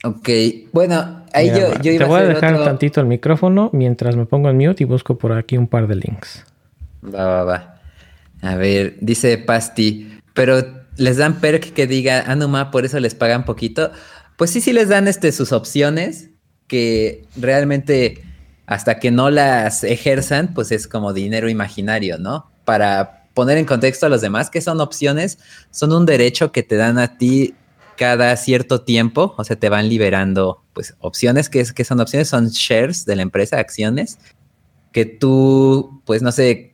Ok, 0.06 0.30
bueno, 0.74 1.24
ahí 1.32 1.48
yo, 1.48 1.80
yo, 1.82 1.92
iba 1.92 2.06
Te 2.06 2.10
voy 2.10 2.22
a, 2.22 2.26
dejar 2.26 2.62
tantito 2.64 3.00
el 3.00 3.08
micrófono 3.08 3.70
mientras 3.72 4.18
me 4.18 4.26
pongo 4.26 4.50
en 4.50 4.58
mute 4.58 4.84
y 4.84 4.86
busco 4.86 5.18
por 5.18 5.32
aquí 5.32 5.58
un 5.58 5.68
par 5.68 5.88
de 5.88 5.96
links. 5.96 6.46
Va, 7.04 7.26
va, 7.26 7.44
va. 7.44 7.82
A 8.42 8.56
ver, 8.56 8.98
dice 9.00 9.38
Pasti, 9.38 10.20
pero 10.34 10.62
les 10.98 11.18
dan 11.18 11.40
perk 11.40 11.72
que 11.74 11.88
diga, 11.88 12.22
Anuma, 12.28 12.62
ah, 12.62 12.72
por 12.72 12.84
eso 12.84 13.00
les 13.00 13.16
pagan 13.16 13.46
poquito. 13.46 13.92
Pues 14.36 14.52
sí, 14.52 14.60
sí 14.60 14.74
les 14.74 14.90
dan 14.90 15.08
este, 15.08 15.32
sus 15.32 15.54
opciones 15.54 16.32
que 16.68 17.26
realmente 17.38 18.24
hasta 18.66 19.00
que 19.00 19.10
no 19.12 19.30
las 19.30 19.86
ejerzan, 19.86 20.54
pues 20.54 20.72
es 20.74 20.88
como 20.88 21.14
dinero 21.14 21.50
imaginario, 21.50 22.18
¿no? 22.18 22.52
Para 22.66 23.28
poner 23.34 23.58
en 23.58 23.66
contexto 23.66 24.06
a 24.06 24.10
los 24.10 24.22
demás, 24.22 24.50
que 24.50 24.60
son 24.60 24.82
opciones? 24.82 25.40
Son 25.72 25.94
un 25.94 26.06
derecho 26.06 26.52
que 26.52 26.64
te 26.64 26.76
dan 26.76 27.00
a 27.00 27.18
ti 27.18 27.56
cada 27.96 28.36
cierto 28.38 28.82
tiempo, 28.82 29.36
o 29.38 29.44
sea, 29.44 29.56
te 29.56 29.70
van 29.70 29.90
liberando, 29.90 30.64
pues, 30.74 30.96
opciones, 31.00 31.50
que, 31.50 31.60
es, 31.60 31.74
que 31.74 31.84
son 31.84 32.00
opciones? 32.00 32.30
Son 32.30 32.50
shares 32.50 33.06
de 33.06 33.16
la 33.16 33.22
empresa, 33.22 33.60
acciones, 33.60 34.20
que 34.92 35.06
tú, 35.06 36.02
pues, 36.06 36.22
no 36.22 36.32
sé, 36.32 36.74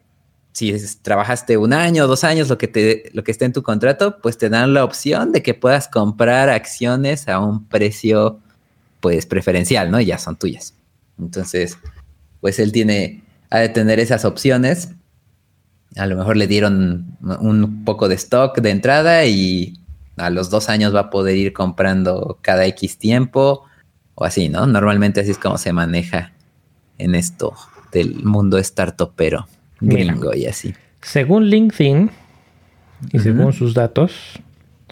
si 0.51 0.75
trabajaste 1.01 1.57
un 1.57 1.73
año, 1.73 2.07
dos 2.07 2.23
años, 2.23 2.49
lo 2.49 2.57
que, 2.57 2.67
te, 2.67 3.09
lo 3.13 3.23
que 3.23 3.31
esté 3.31 3.45
en 3.45 3.53
tu 3.53 3.63
contrato, 3.63 4.19
pues 4.21 4.37
te 4.37 4.49
dan 4.49 4.73
la 4.73 4.83
opción 4.83 5.31
de 5.31 5.41
que 5.41 5.53
puedas 5.53 5.87
comprar 5.87 6.49
acciones 6.49 7.27
a 7.27 7.39
un 7.39 7.65
precio, 7.65 8.39
pues, 8.99 9.25
preferencial, 9.25 9.91
¿no? 9.91 10.01
Ya 10.01 10.17
son 10.17 10.35
tuyas. 10.37 10.73
Entonces, 11.17 11.77
pues 12.41 12.59
él 12.59 12.71
tiene, 12.71 13.23
ha 13.49 13.59
de 13.59 13.69
tener 13.69 13.99
esas 13.99 14.25
opciones. 14.25 14.89
a 15.95 16.05
lo 16.05 16.15
mejor 16.15 16.37
le 16.37 16.47
dieron 16.47 17.17
un 17.21 17.83
poco 17.85 18.07
de 18.07 18.15
stock 18.15 18.59
de 18.59 18.69
entrada 18.69 19.25
y 19.25 19.78
a 20.19 20.29
los 20.29 20.49
dos 20.49 20.69
años 20.69 20.93
va 20.93 20.99
a 21.01 21.09
poder 21.09 21.37
ir 21.37 21.53
comprando 21.53 22.37
cada 22.41 22.65
X 22.65 22.97
tiempo 22.97 23.65
o 24.15 24.25
así, 24.25 24.49
¿no? 24.49 24.67
Normalmente 24.67 25.21
así 25.21 25.31
es 25.31 25.37
como 25.37 25.57
se 25.57 25.73
maneja 25.73 26.33
en 26.97 27.15
esto 27.15 27.53
del 27.91 28.23
mundo 28.23 28.61
startupero 28.61 29.47
gringo 29.79 30.35
y 30.35 30.45
así. 30.45 30.73
Según 31.01 31.45
LinkedIn 31.45 32.11
y 33.13 33.19
según 33.19 33.53
sus 33.53 33.73
datos, 33.73 34.39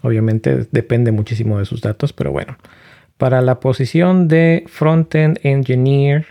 obviamente 0.01 0.67
depende 0.71 1.11
muchísimo 1.11 1.59
de 1.59 1.65
sus 1.65 1.81
datos, 1.81 2.13
pero 2.13 2.31
bueno, 2.31 2.57
para 3.17 3.41
la 3.41 3.59
posición 3.59 4.27
de 4.27 4.63
Frontend 4.67 5.39
Engineer 5.43 6.25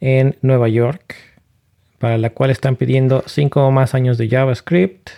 en 0.00 0.36
Nueva 0.40 0.68
York, 0.68 1.16
para 1.98 2.16
la 2.16 2.30
cual 2.30 2.50
están 2.50 2.76
pidiendo 2.76 3.24
5 3.26 3.66
o 3.66 3.70
más 3.70 3.94
años 3.94 4.16
de 4.16 4.28
JavaScript, 4.28 5.10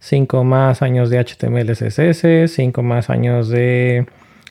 5 0.00 0.44
más 0.44 0.82
años 0.82 1.10
de 1.10 1.18
HTML, 1.24 1.72
CSS, 1.72 2.52
5 2.52 2.82
más 2.82 3.10
años 3.10 3.48
de 3.48 4.06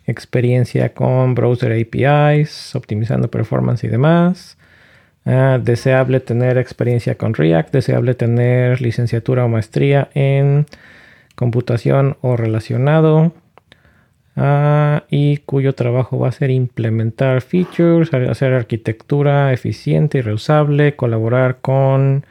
experiencia 0.05 0.93
con 0.93 1.35
browser 1.35 1.73
APIs, 1.73 2.75
optimizando 2.75 3.29
performance 3.29 3.83
y 3.83 3.87
demás. 3.87 4.57
Ah, 5.25 5.59
deseable 5.61 6.19
tener 6.21 6.57
experiencia 6.57 7.15
con 7.15 7.33
React, 7.33 7.73
deseable 7.73 8.13
tener 8.15 8.81
licenciatura 8.81 9.45
o 9.45 9.47
maestría 9.49 10.09
en 10.13 10.65
computación 11.35 12.17
o 12.21 12.37
relacionado. 12.37 13.33
Ah, 14.35 15.03
y 15.09 15.37
cuyo 15.37 15.73
trabajo 15.73 16.19
va 16.19 16.29
a 16.29 16.31
ser 16.31 16.51
implementar 16.51 17.41
features, 17.41 18.13
hacer 18.13 18.53
arquitectura 18.53 19.51
eficiente 19.51 20.19
y 20.19 20.21
reusable, 20.21 20.95
colaborar 20.95 21.57
con 21.61 22.25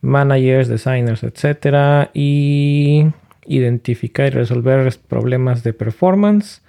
managers, 0.00 0.68
designers, 0.68 1.22
etc. 1.22 2.10
Y 2.14 3.06
identificar 3.46 4.26
y 4.26 4.30
resolver 4.30 4.92
problemas 5.08 5.62
de 5.62 5.72
performance. 5.72 6.62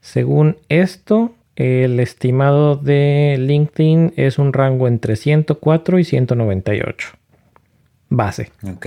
Según 0.00 0.56
esto, 0.68 1.34
el 1.56 2.00
estimado 2.00 2.76
de 2.76 3.36
LinkedIn 3.38 4.12
es 4.16 4.38
un 4.38 4.52
rango 4.52 4.88
entre 4.88 5.16
104 5.16 5.98
y 5.98 6.04
198. 6.04 7.08
Base. 8.08 8.50
Ok. 8.70 8.86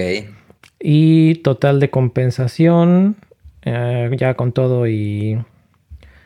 Y 0.79 1.35
total 1.35 1.79
de 1.79 1.89
compensación 1.89 3.17
eh, 3.63 4.09
ya 4.15 4.35
con 4.35 4.53
todo 4.53 4.87
y 4.87 5.37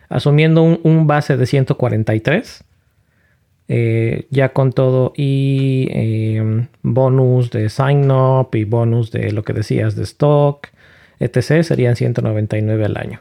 asumiendo 0.09 0.61
un, 0.61 1.07
base 1.07 1.37
de 1.37 1.45
143, 1.45 2.63
eh, 3.67 4.27
ya 4.29 4.49
con 4.49 4.73
todo 4.73 5.13
y 5.15 5.87
em, 5.91 6.67
bonus 6.81 7.49
de 7.51 7.69
sign 7.69 8.11
up 8.11 8.49
y 8.53 8.65
bonus 8.65 9.11
de 9.11 9.31
lo 9.31 9.43
que 9.43 9.53
decías 9.53 9.95
de 9.95 10.03
stock, 10.03 10.67
etc., 11.19 11.63
serían 11.63 11.95
199 11.95 12.85
al 12.85 12.97
año. 12.97 13.19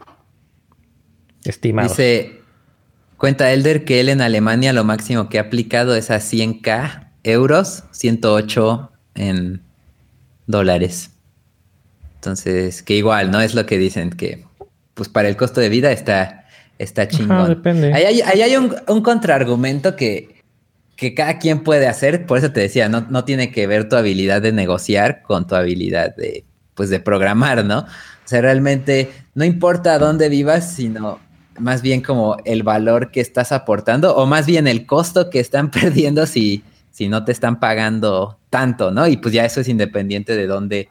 Estimado. 1.44 1.88
Dice, 1.88 2.40
cuenta 3.16 3.52
Elder 3.52 3.84
que 3.84 4.00
él 4.00 4.08
en 4.08 4.20
Alemania 4.20 4.72
lo 4.72 4.84
máximo 4.84 5.28
que 5.28 5.38
ha 5.38 5.42
aplicado 5.42 5.94
es 5.94 6.10
a 6.10 6.16
100k 6.16 7.10
euros, 7.24 7.84
108 7.92 8.90
en 9.14 9.62
dólares. 10.46 11.10
Entonces, 12.16 12.82
que 12.82 12.94
igual, 12.94 13.30
¿no? 13.30 13.40
Es 13.40 13.54
lo 13.54 13.66
que 13.66 13.78
dicen, 13.78 14.10
que 14.10 14.44
pues 14.94 15.08
para 15.08 15.28
el 15.28 15.36
costo 15.36 15.60
de 15.60 15.68
vida 15.68 15.90
está, 15.90 16.46
está 16.78 17.08
chingón. 17.08 17.48
depende. 17.48 17.92
Ahí 17.92 18.20
hay, 18.20 18.56
un, 18.56 19.02
contraargumento 19.02 19.96
que, 19.96 20.31
que 21.02 21.14
cada 21.14 21.40
quien 21.40 21.64
puede 21.64 21.88
hacer, 21.88 22.26
por 22.26 22.38
eso 22.38 22.52
te 22.52 22.60
decía, 22.60 22.88
no, 22.88 23.00
no 23.10 23.24
tiene 23.24 23.50
que 23.50 23.66
ver 23.66 23.88
tu 23.88 23.96
habilidad 23.96 24.40
de 24.40 24.52
negociar 24.52 25.22
con 25.22 25.48
tu 25.48 25.56
habilidad 25.56 26.14
de, 26.14 26.44
pues, 26.76 26.90
de 26.90 27.00
programar, 27.00 27.64
¿no? 27.64 27.80
O 27.80 27.86
sea, 28.24 28.40
realmente 28.40 29.10
no 29.34 29.44
importa 29.44 29.98
dónde 29.98 30.28
vivas, 30.28 30.72
sino 30.72 31.18
más 31.58 31.82
bien 31.82 32.02
como 32.02 32.36
el 32.44 32.62
valor 32.62 33.10
que 33.10 33.20
estás 33.20 33.50
aportando 33.50 34.14
o 34.14 34.26
más 34.26 34.46
bien 34.46 34.68
el 34.68 34.86
costo 34.86 35.28
que 35.28 35.40
están 35.40 35.70
perdiendo 35.72 36.24
si, 36.24 36.62
si 36.92 37.08
no 37.08 37.24
te 37.24 37.32
están 37.32 37.58
pagando 37.58 38.38
tanto, 38.48 38.92
¿no? 38.92 39.08
Y 39.08 39.16
pues 39.16 39.34
ya 39.34 39.44
eso 39.44 39.60
es 39.60 39.66
independiente 39.66 40.36
de 40.36 40.46
dónde 40.46 40.88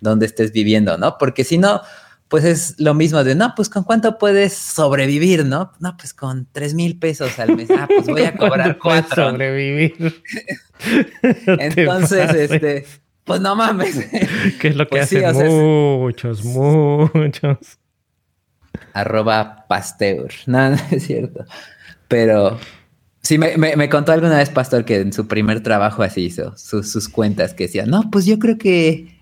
donde 0.00 0.26
estés 0.26 0.52
viviendo, 0.52 0.96
¿no? 0.96 1.18
Porque 1.18 1.42
si 1.42 1.58
no, 1.58 1.80
pues 2.28 2.44
es 2.44 2.74
lo 2.78 2.94
mismo 2.94 3.24
de, 3.24 3.34
no, 3.34 3.54
pues 3.56 3.68
con 3.68 3.84
cuánto 3.84 4.18
puedes 4.18 4.52
sobrevivir, 4.52 5.46
¿no? 5.46 5.72
No, 5.80 5.96
pues 5.96 6.12
con 6.12 6.46
tres 6.52 6.74
mil 6.74 6.98
pesos 6.98 7.38
al 7.38 7.56
mes. 7.56 7.70
Ah, 7.70 7.88
pues 7.88 8.06
voy 8.06 8.22
a 8.22 8.34
cobrar 8.36 8.78
cuatro. 8.78 9.30
Sobrevivir. 9.30 10.22
Entonces, 11.46 12.34
este, 12.34 12.86
pues 13.24 13.40
no 13.40 13.56
mames. 13.56 14.06
¿Qué 14.60 14.68
es 14.68 14.76
lo 14.76 14.84
que 14.84 14.98
pues 14.98 15.04
hacen 15.04 15.52
muchos, 15.52 16.44
muchos. 16.44 17.58
Arroba 18.92 19.64
Pasteur. 19.66 20.30
No, 20.46 20.70
no 20.70 20.76
es 20.90 21.06
cierto. 21.06 21.46
Pero 22.08 22.58
sí, 23.22 23.38
me, 23.38 23.56
me, 23.56 23.88
contó 23.88 24.12
alguna 24.12 24.36
vez 24.36 24.50
Pastor 24.50 24.84
que 24.84 25.00
en 25.00 25.14
su 25.14 25.26
primer 25.28 25.62
trabajo 25.62 26.02
así 26.02 26.26
hizo 26.26 26.54
sus, 26.58 26.90
sus 26.90 27.08
cuentas 27.08 27.54
que 27.54 27.64
decía, 27.64 27.86
no, 27.86 28.10
pues 28.10 28.26
yo 28.26 28.38
creo 28.38 28.58
que 28.58 29.18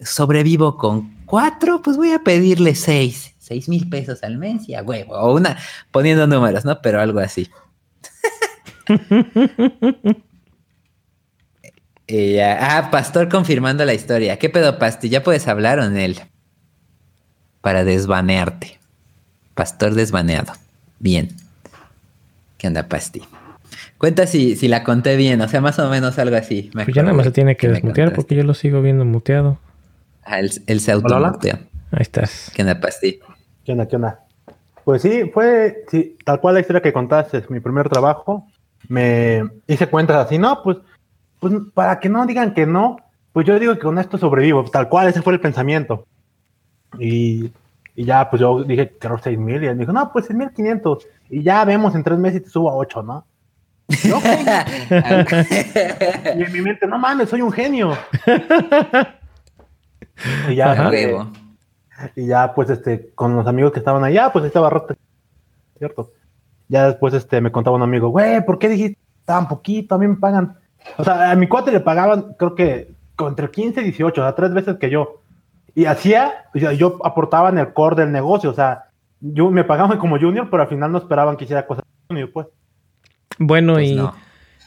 sobrevivo 0.00 0.76
con 0.76 1.11
cuatro, 1.32 1.80
pues 1.80 1.96
voy 1.96 2.12
a 2.12 2.18
pedirle 2.18 2.74
seis, 2.74 3.34
seis 3.38 3.66
mil 3.66 3.88
pesos 3.88 4.22
al 4.22 4.36
mes 4.36 4.68
y 4.68 4.74
a 4.74 4.82
huevo, 4.82 5.14
o 5.14 5.34
una, 5.34 5.56
poniendo 5.90 6.26
números, 6.26 6.66
¿no? 6.66 6.82
Pero 6.82 7.00
algo 7.00 7.20
así. 7.20 7.48
ah, 12.60 12.88
Pastor 12.92 13.30
confirmando 13.30 13.82
la 13.86 13.94
historia. 13.94 14.38
¿Qué 14.38 14.50
pedo, 14.50 14.78
Pasti? 14.78 15.08
¿Ya 15.08 15.22
puedes 15.22 15.48
hablar 15.48 15.78
o 15.78 15.84
en 15.84 15.96
él? 15.96 16.20
Para 17.62 17.82
desbanearte. 17.82 18.78
Pastor 19.54 19.94
desbaneado. 19.94 20.52
Bien. 20.98 21.30
¿Qué 22.58 22.66
onda, 22.66 22.90
Pasti? 22.90 23.22
Cuenta 23.96 24.26
si, 24.26 24.54
si 24.54 24.68
la 24.68 24.84
conté 24.84 25.16
bien, 25.16 25.40
o 25.40 25.48
sea, 25.48 25.62
más 25.62 25.78
o 25.78 25.88
menos 25.88 26.18
algo 26.18 26.36
así. 26.36 26.70
pues 26.74 26.88
ya 26.88 27.00
nada 27.00 27.14
más 27.14 27.24
se 27.24 27.32
tiene 27.32 27.56
que, 27.56 27.68
desmutear 27.68 28.12
porque 28.12 28.34
yo 28.34 28.42
lo 28.42 28.52
sigo 28.52 28.82
viendo 28.82 29.06
muteado. 29.06 29.58
Ah, 30.24 30.38
él, 30.38 30.80
se 30.80 30.92
automutea. 30.92 31.60
Ahí 31.90 32.02
estás. 32.02 32.50
¿Qué 32.54 32.62
onda, 32.62 32.80
Pasti? 32.80 33.20
¿Qué 33.64 33.72
onda, 33.72 33.86
qué 33.86 33.96
onda? 33.96 34.20
Pues 34.84 35.02
sí, 35.02 35.30
fue 35.32 35.84
sí, 35.88 36.16
tal 36.24 36.40
cual 36.40 36.54
la 36.54 36.60
historia 36.60 36.82
que 36.82 36.92
contaste, 36.92 37.38
es 37.38 37.50
mi 37.50 37.60
primer 37.60 37.88
trabajo. 37.88 38.46
Me 38.88 39.44
hice 39.66 39.86
cuentas 39.86 40.26
así, 40.26 40.38
no, 40.38 40.62
pues, 40.62 40.78
pues 41.38 41.54
para 41.72 42.00
que 42.00 42.08
no 42.08 42.26
digan 42.26 42.52
que 42.54 42.66
no, 42.66 42.96
pues 43.32 43.46
yo 43.46 43.58
digo 43.58 43.74
que 43.74 43.80
con 43.80 43.98
esto 43.98 44.18
sobrevivo, 44.18 44.64
tal 44.64 44.88
cual, 44.88 45.08
ese 45.08 45.22
fue 45.22 45.34
el 45.34 45.40
pensamiento. 45.40 46.06
Y, 46.98 47.52
y 47.94 48.04
ya, 48.04 48.28
pues 48.28 48.40
yo 48.40 48.64
dije, 48.64 48.96
quiero 48.98 49.18
6 49.18 49.38
mil, 49.38 49.62
y 49.62 49.68
él 49.68 49.78
dijo, 49.78 49.92
no, 49.92 50.10
pues 50.12 50.26
6 50.26 50.36
mil 50.36 50.50
500, 50.50 51.06
y 51.30 51.42
ya 51.42 51.64
vemos 51.64 51.94
en 51.94 52.02
tres 52.02 52.18
meses 52.18 52.40
y 52.40 52.44
te 52.44 52.50
subo 52.50 52.70
a 52.70 52.74
8, 52.74 53.02
¿no? 53.02 53.24
y 53.88 53.94
en 56.42 56.52
mi 56.52 56.60
mente, 56.60 56.86
no 56.86 56.98
mames, 56.98 57.28
soy 57.28 57.42
un 57.42 57.52
genio. 57.52 57.96
Y 60.48 60.56
ya, 60.56 60.90
y 62.16 62.26
ya, 62.26 62.54
pues, 62.54 62.70
este, 62.70 63.10
con 63.14 63.36
los 63.36 63.46
amigos 63.46 63.72
que 63.72 63.78
estaban 63.78 64.04
allá, 64.04 64.32
pues 64.32 64.44
estaba 64.44 64.70
roto, 64.70 64.94
¿cierto? 65.78 66.12
Ya 66.68 66.86
después, 66.86 67.14
este, 67.14 67.40
me 67.40 67.52
contaba 67.52 67.76
un 67.76 67.82
amigo, 67.82 68.08
güey, 68.08 68.44
¿por 68.44 68.58
qué 68.58 68.68
dijiste 68.68 68.98
tan 69.24 69.48
poquito? 69.48 69.94
A 69.94 69.98
mí 69.98 70.08
me 70.08 70.16
pagan. 70.16 70.56
O 70.96 71.04
sea, 71.04 71.30
a 71.30 71.34
mi 71.36 71.46
cuate 71.46 71.70
le 71.70 71.80
pagaban, 71.80 72.34
creo 72.38 72.54
que 72.54 72.92
entre 73.18 73.50
15 73.50 73.80
y 73.80 73.84
18, 73.84 74.20
o 74.20 74.24
sea, 74.24 74.34
tres 74.34 74.52
veces 74.52 74.78
que 74.78 74.90
yo. 74.90 75.22
Y 75.74 75.86
hacía, 75.86 76.46
yo 76.54 76.98
aportaba 77.04 77.48
en 77.48 77.58
el 77.58 77.72
core 77.72 77.96
del 77.96 78.12
negocio, 78.12 78.50
o 78.50 78.54
sea, 78.54 78.84
yo 79.20 79.50
me 79.50 79.64
pagaban 79.64 79.98
como 79.98 80.18
junior, 80.18 80.48
pero 80.50 80.62
al 80.62 80.68
final 80.68 80.90
no 80.90 80.98
esperaban 80.98 81.36
que 81.36 81.44
hiciera 81.44 81.66
cosas 81.66 81.84
junior, 82.08 82.30
pues. 82.32 82.48
Bueno, 83.38 83.74
pues 83.74 83.88
y 83.88 84.00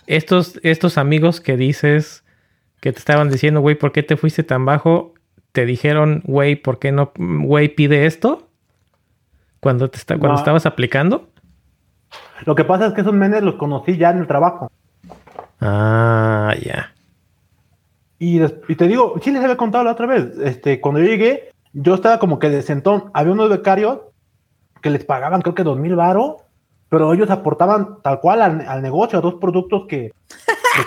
estos, 0.08 0.60
estos 0.64 0.98
amigos 0.98 1.42
que 1.42 1.58
dices 1.58 2.24
que 2.80 2.92
te 2.92 3.00
estaban 3.00 3.30
diciendo, 3.30 3.62
güey, 3.62 3.76
¿por 3.76 3.92
qué 3.92 4.04
te 4.04 4.18
fuiste 4.18 4.44
tan 4.44 4.66
bajo? 4.66 5.15
Te 5.56 5.66
dijeron, 5.66 6.22
güey, 6.26 6.58
¿por 6.58 6.80
qué 6.80 6.92
no, 6.92 7.14
güey, 7.16 7.70
pide 7.70 8.06
esto? 8.06 8.50
Cuando, 9.62 9.90
te 9.90 9.98
está, 9.98 10.18
cuando 10.20 10.38
estabas 10.38 10.66
aplicando. 10.66 11.30
Lo 12.46 12.56
que 12.56 12.66
pasa 12.66 12.88
es 12.88 12.94
que 12.94 13.02
esos 13.02 13.14
menes 13.14 13.42
los 13.42 13.56
conocí 13.56 13.98
ya 13.98 14.10
en 14.10 14.18
el 14.18 14.28
trabajo. 14.28 14.70
Ah, 15.62 16.54
ya. 16.62 16.94
Y, 18.20 18.40
te 18.76 18.88
digo, 18.88 19.16
sí 19.22 19.32
les 19.32 19.42
había 19.42 19.56
contado 19.56 19.86
la 19.86 19.94
otra 19.94 20.08
vez, 20.08 20.38
este, 20.44 20.82
cuando 20.82 21.00
yo 21.00 21.08
llegué, 21.08 21.52
yo 21.72 21.96
estaba 21.96 22.20
como 22.20 22.38
que 22.38 22.50
de 22.50 22.62
sentón, 22.62 23.06
había 23.14 23.32
unos 23.32 23.50
becarios 23.50 24.02
que 24.82 24.90
les 24.90 25.06
pagaban 25.06 25.42
creo 25.42 25.56
que 25.56 25.64
dos 25.64 25.78
mil 25.78 25.96
baros, 25.96 26.36
pero 26.90 27.14
ellos 27.14 27.30
aportaban 27.30 28.02
tal 28.02 28.20
cual 28.20 28.42
al, 28.42 28.82
negocio, 28.82 29.20
a 29.20 29.22
dos 29.22 29.36
productos 29.36 29.86
que, 29.88 30.12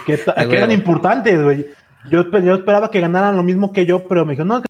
que, 0.07 0.17
que 0.17 0.23
eran 0.57 0.73
importantes, 0.73 1.43
güey. 1.43 1.67
Yo, 2.11 2.21
esperaba 2.21 2.91
que 2.91 3.01
ganaran 3.01 3.37
lo 3.37 3.43
mismo 3.43 3.73
que 3.73 3.87
yo, 3.87 4.07
pero 4.07 4.25
me 4.25 4.33
dijo, 4.33 4.45
no, 4.45 4.63
que 4.63 4.69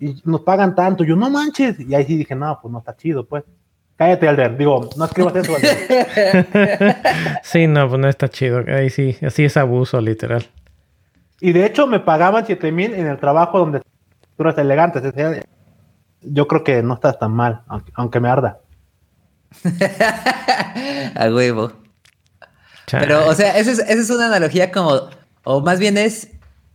y 0.00 0.16
nos 0.24 0.40
pagan 0.40 0.74
tanto. 0.74 1.04
Yo, 1.04 1.14
no 1.14 1.28
manches. 1.30 1.78
Y 1.78 1.94
ahí 1.94 2.04
sí 2.04 2.16
dije, 2.16 2.34
no, 2.34 2.58
pues 2.60 2.72
no 2.72 2.78
está 2.78 2.96
chido, 2.96 3.26
pues. 3.26 3.44
Cállate, 3.96 4.26
Alder. 4.26 4.56
Digo, 4.56 4.88
no 4.96 5.04
escribas 5.04 5.36
eso, 5.36 5.54
sí, 7.42 7.66
no, 7.66 7.86
pues 7.86 8.00
no 8.00 8.08
está 8.08 8.28
chido. 8.28 8.64
Ahí 8.66 8.88
sí, 8.88 9.14
así 9.20 9.44
es 9.44 9.58
abuso, 9.58 10.00
literal. 10.00 10.46
Y 11.38 11.52
de 11.52 11.66
hecho 11.66 11.86
me 11.86 12.00
pagaban 12.00 12.46
7 12.46 12.72
mil 12.72 12.94
en 12.94 13.06
el 13.06 13.18
trabajo 13.18 13.58
donde 13.58 13.80
tú 13.80 14.42
eres 14.42 14.56
elegante. 14.56 15.00
Yo 16.22 16.48
creo 16.48 16.64
que 16.64 16.82
no 16.82 16.94
estás 16.94 17.18
tan 17.18 17.32
mal, 17.32 17.62
aunque, 17.94 18.20
me 18.20 18.28
arda. 18.30 18.60
A 21.14 21.28
huevo. 21.28 21.72
Pero, 22.90 23.28
o 23.28 23.34
sea, 23.34 23.58
esa 23.58 23.82
es, 23.82 24.10
una 24.10 24.26
analogía 24.26 24.72
como, 24.72 25.10
o 25.44 25.60
más 25.60 25.78
bien 25.78 25.98
es 25.98 26.28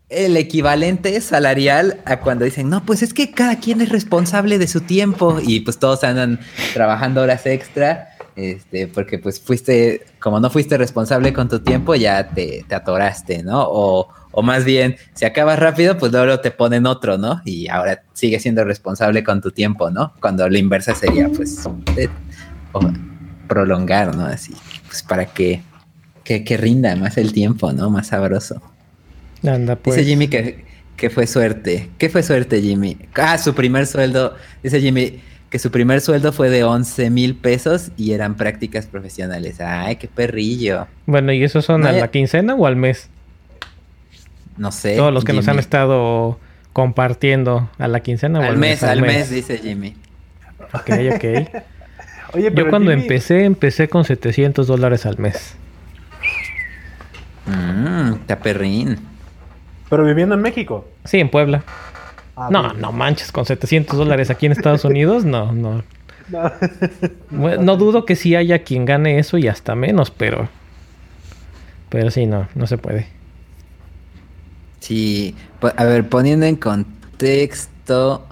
el 0.10 0.38
equivalente 0.38 1.20
salarial 1.22 2.02
a 2.06 2.20
cuando 2.20 2.46
dicen, 2.46 2.70
no, 2.70 2.86
pues 2.86 3.02
es 3.02 3.14
que 3.14 3.32
cada 3.32 3.60
quien 3.60 3.82
es 3.82 3.90
responsable 3.90 4.58
de 4.60 4.68
su 4.68 4.82
tiempo 4.82 5.40
y 5.42 5.62
pues 5.62 5.80
todos 5.80 6.04
andan 6.04 6.40
trabajando 6.74 7.22
horas 7.22 7.46
extra, 7.46 8.10
este, 8.36 8.88
porque 8.88 9.18
pues 9.18 9.40
fuiste, 9.40 10.06
como 10.20 10.40
no 10.40 10.50
fuiste 10.50 10.78
responsable 10.78 11.34
con 11.34 11.50
tu 11.50 11.60
tiempo, 11.60 11.96
ya 11.96 12.28
te, 12.30 12.66
te 12.68 12.76
atoraste, 12.76 13.42
¿no? 13.44 13.64
O, 13.68 14.10
o 14.32 14.44
más 14.44 14.66
bien, 14.66 14.98
si 15.14 15.24
acabas 15.26 15.58
rápido, 15.58 15.98
pues 15.98 16.12
luego 16.12 16.40
te 16.42 16.52
ponen 16.52 16.86
otro, 16.86 17.18
¿no? 17.18 17.42
Y 17.46 17.70
ahora 17.70 18.04
sigues 18.12 18.44
siendo 18.44 18.66
responsable 18.66 19.24
con 19.24 19.42
tu 19.42 19.52
tiempo, 19.52 19.90
¿no? 19.90 20.14
Cuando 20.20 20.48
la 20.50 20.60
inversa 20.60 20.94
sería, 20.94 21.30
pues, 21.30 21.64
prolongar, 23.48 24.14
¿no? 24.14 24.26
Así, 24.26 24.54
pues 24.88 25.04
para 25.04 25.26
que, 25.26 25.64
que, 26.26 26.58
rinda 26.58 26.96
más 26.96 27.18
el 27.18 27.32
tiempo, 27.32 27.72
¿no? 27.72 27.90
Más 27.90 28.08
sabroso. 28.08 28.62
Anda, 29.48 29.76
pues. 29.78 29.96
Dice 29.96 30.10
Jimmy 30.10 30.28
que, 30.28 30.66
que 30.98 31.10
fue 31.10 31.28
suerte. 31.28 31.90
¿Qué 31.98 32.10
fue 32.10 32.24
suerte, 32.24 32.62
Jimmy? 32.62 32.98
Ah, 33.16 33.38
su 33.38 33.54
primer 33.54 33.88
sueldo. 33.88 34.36
Dice 34.62 34.82
Jimmy 34.82 35.22
que 35.50 35.60
su 35.60 35.72
primer 35.72 36.02
sueldo 36.02 36.34
fue 36.34 36.50
de 36.50 36.64
11 36.64 37.10
mil 37.12 37.36
pesos 37.36 37.92
y 37.96 38.12
eran 38.12 38.36
prácticas 38.36 38.88
profesionales. 38.88 39.62
Ay, 39.62 39.96
qué 39.98 40.08
perrillo. 40.08 40.88
Bueno, 41.06 41.32
¿y 41.32 41.44
eso 41.44 41.62
son 41.62 41.86
a 41.86 41.92
la 41.92 42.10
quincena 42.10 42.56
o 42.56 42.66
al 42.66 42.76
mes? 42.76 43.10
No 44.58 44.72
sé. 44.72 44.98
Todos 44.98 45.14
los 45.14 45.24
que 45.24 45.34
nos 45.34 45.48
han 45.48 45.60
estado 45.60 46.40
compartiendo 46.74 47.70
a 47.78 47.88
la 47.88 48.02
quincena. 48.02 48.46
Al, 48.46 48.58
mes, 48.58 48.84
al 48.84 49.02
mes, 49.02 49.30
dice 49.30 49.60
Jimmy. 49.60 49.96
Ok, 50.74 50.90
ok. 51.16 52.44
Yo 52.54 52.70
cuando 52.70 52.92
empecé, 52.92 53.46
empecé 53.46 53.88
con 53.88 54.04
700 54.04 54.68
dólares 54.68 55.06
al 55.06 55.20
mes. 55.20 55.56
Mmm, 57.46 58.16
taperrín. 58.26 59.00
¿Pero 59.90 60.04
viviendo 60.04 60.36
en 60.36 60.42
México? 60.42 60.88
Sí, 61.04 61.20
en 61.20 61.30
Puebla. 61.30 61.64
Ah, 62.36 62.50
no, 62.52 62.74
no 62.74 62.92
manches, 62.92 63.32
con 63.32 63.46
700 63.46 63.98
dólares 63.98 64.30
aquí 64.30 64.46
en 64.46 64.52
Estados 64.52 64.84
Unidos, 64.86 65.26
no, 65.26 65.52
no. 65.52 65.84
No. 66.30 66.52
no 67.62 67.78
dudo 67.78 68.06
que 68.06 68.16
sí 68.16 68.36
haya 68.36 68.64
quien 68.64 68.86
gane 68.86 69.20
eso 69.20 69.38
y 69.38 69.48
hasta 69.48 69.76
menos, 69.76 70.12
pero... 70.12 70.50
Pero 71.90 72.10
sí, 72.12 72.26
no, 72.26 72.48
no 72.56 72.68
se 72.68 72.78
puede. 72.78 73.08
Sí, 74.80 75.36
a 75.78 75.84
ver, 75.84 76.10
poniendo 76.10 76.46
en 76.46 76.58
contexto, 76.58 78.26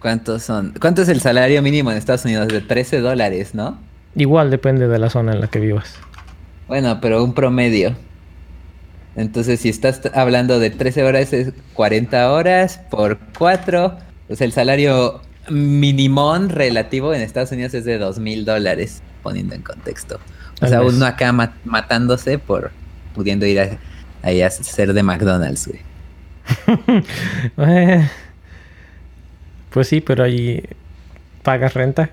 ¿cuántos 0.00 0.42
son? 0.42 0.74
¿Cuánto 0.80 1.02
es 1.02 1.08
el 1.08 1.20
salario 1.20 1.62
mínimo 1.62 1.90
en 1.90 1.96
Estados 1.96 2.24
Unidos? 2.24 2.48
De 2.48 2.60
13 2.60 3.00
dólares, 3.00 3.54
¿no? 3.54 3.78
Igual 4.16 4.50
depende 4.50 4.88
de 4.88 4.98
la 4.98 5.10
zona 5.10 5.32
en 5.32 5.40
la 5.40 5.48
que 5.48 5.60
vivas. 5.60 5.94
Bueno, 6.68 6.98
pero 7.00 7.22
un 7.22 7.34
promedio. 7.34 7.94
Entonces, 9.16 9.60
si 9.60 9.68
estás 9.68 10.00
hablando 10.14 10.58
de 10.58 10.70
13 10.70 11.04
horas, 11.04 11.32
es 11.32 11.52
40 11.74 12.32
horas 12.32 12.80
por 12.90 13.18
4. 13.38 13.96
Pues 14.26 14.40
el 14.40 14.52
salario 14.52 15.20
mínimo 15.50 16.36
relativo 16.48 17.14
en 17.14 17.20
Estados 17.20 17.52
Unidos 17.52 17.74
es 17.74 17.84
de 17.84 17.98
2 17.98 18.18
mil 18.18 18.44
dólares, 18.44 19.02
poniendo 19.22 19.54
en 19.54 19.62
contexto. 19.62 20.18
O 20.60 20.66
sea, 20.66 20.82
uno 20.82 21.04
acá 21.04 21.32
matándose 21.64 22.38
por 22.38 22.70
pudiendo 23.14 23.46
ir 23.46 23.60
a, 23.60 23.78
ahí 24.22 24.42
a 24.42 24.50
ser 24.50 24.92
de 24.92 25.02
McDonald's, 25.02 25.68
güey. 25.68 25.80
Eh, 27.58 28.08
pues 29.70 29.88
sí, 29.88 30.00
pero 30.00 30.24
ahí 30.24 30.62
pagas 31.42 31.74
renta. 31.74 32.10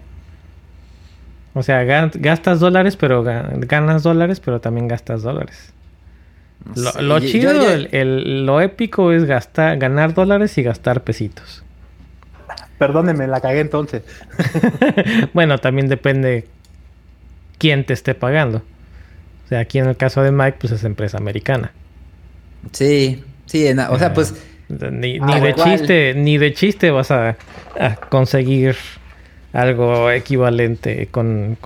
O 1.53 1.63
sea, 1.63 1.83
gastas 1.83 2.59
dólares, 2.59 2.95
pero 2.95 3.23
ganas 3.23 4.03
dólares, 4.03 4.39
pero 4.39 4.61
también 4.61 4.87
gastas 4.87 5.21
dólares. 5.21 5.73
Lo, 6.75 7.19
chido, 7.19 7.53
lo 7.91 8.61
épico 8.61 9.11
es 9.11 9.25
gastar, 9.25 9.77
ganar 9.77 10.13
dólares 10.13 10.57
y 10.57 10.63
gastar 10.63 11.03
pesitos. 11.03 11.63
Perdóneme, 12.77 13.27
la 13.27 13.41
cagué 13.41 13.59
entonces. 13.59 14.03
bueno, 15.33 15.57
también 15.59 15.87
depende 15.87 16.47
quién 17.57 17.85
te 17.85 17.93
esté 17.93 18.15
pagando. 18.15 18.59
O 19.45 19.47
sea, 19.49 19.59
aquí 19.59 19.79
en 19.79 19.87
el 19.87 19.97
caso 19.97 20.23
de 20.23 20.31
Mike, 20.31 20.57
pues 20.59 20.73
es 20.73 20.83
empresa 20.83 21.17
americana. 21.17 21.71
Sí, 22.71 23.23
Sí, 23.51 23.67
o 23.89 23.99
sea, 23.99 24.13
pues. 24.13 24.33
Ni, 24.69 25.19
ah, 25.21 25.41
de 25.41 25.53
chiste, 25.53 26.13
ni 26.13 26.37
de 26.37 26.53
chiste 26.53 26.89
vas 26.89 27.11
a, 27.11 27.35
conseguir 28.07 28.77
algo 29.51 30.09
equivalente 30.09 31.09
con, 31.11 31.57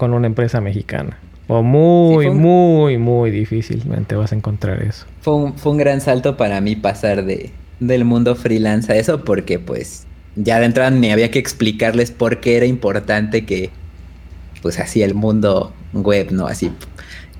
una 0.00 0.26
empresa 0.26 0.60
mexicana. 0.60 1.16
O 1.48 1.62
muy, 1.62 2.30
muy, 2.30 2.98
muy 2.98 3.30
difícilmente 3.30 4.14
vas 4.14 4.32
a 4.32 4.36
encontrar 4.36 4.82
eso. 4.82 5.06
Fue 5.22 5.34
un, 5.34 5.54
fue 5.56 5.72
un 5.72 5.78
gran 5.78 6.02
salto 6.02 6.36
para 6.36 6.60
mí 6.60 6.76
pasar 6.76 7.24
de, 7.24 7.50
del 7.80 8.04
mundo 8.04 8.36
freelance 8.36 8.92
a 8.92 8.96
eso, 8.96 9.24
porque 9.24 9.58
pues 9.58 10.06
ya 10.36 10.60
de 10.60 10.66
entrada 10.66 10.90
ni 10.90 11.10
había 11.10 11.30
que 11.30 11.38
explicarles 11.38 12.10
por 12.10 12.40
qué 12.40 12.58
era 12.58 12.66
importante 12.66 13.46
que, 13.46 13.70
pues 14.60 14.78
así 14.78 15.02
el 15.02 15.14
mundo 15.14 15.72
web, 15.94 16.32
¿no? 16.32 16.46
Así 16.46 16.70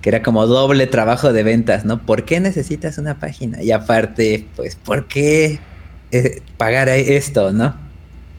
que 0.01 0.09
era 0.09 0.23
como 0.23 0.47
doble 0.47 0.87
trabajo 0.87 1.35
de 1.35 1.43
ventas, 1.43 1.85
¿no? 1.85 2.01
¿Por 2.01 2.25
qué 2.25 2.41
necesitas 2.41 2.97
una 2.97 3.19
página? 3.19 3.63
Y 3.63 3.73
aparte, 3.73 4.47
pues, 4.57 4.77
¿por 4.77 5.07
qué 5.07 5.59
eh, 6.13 6.41
pagar 6.57 6.89
esto, 6.89 7.53
no? 7.53 7.77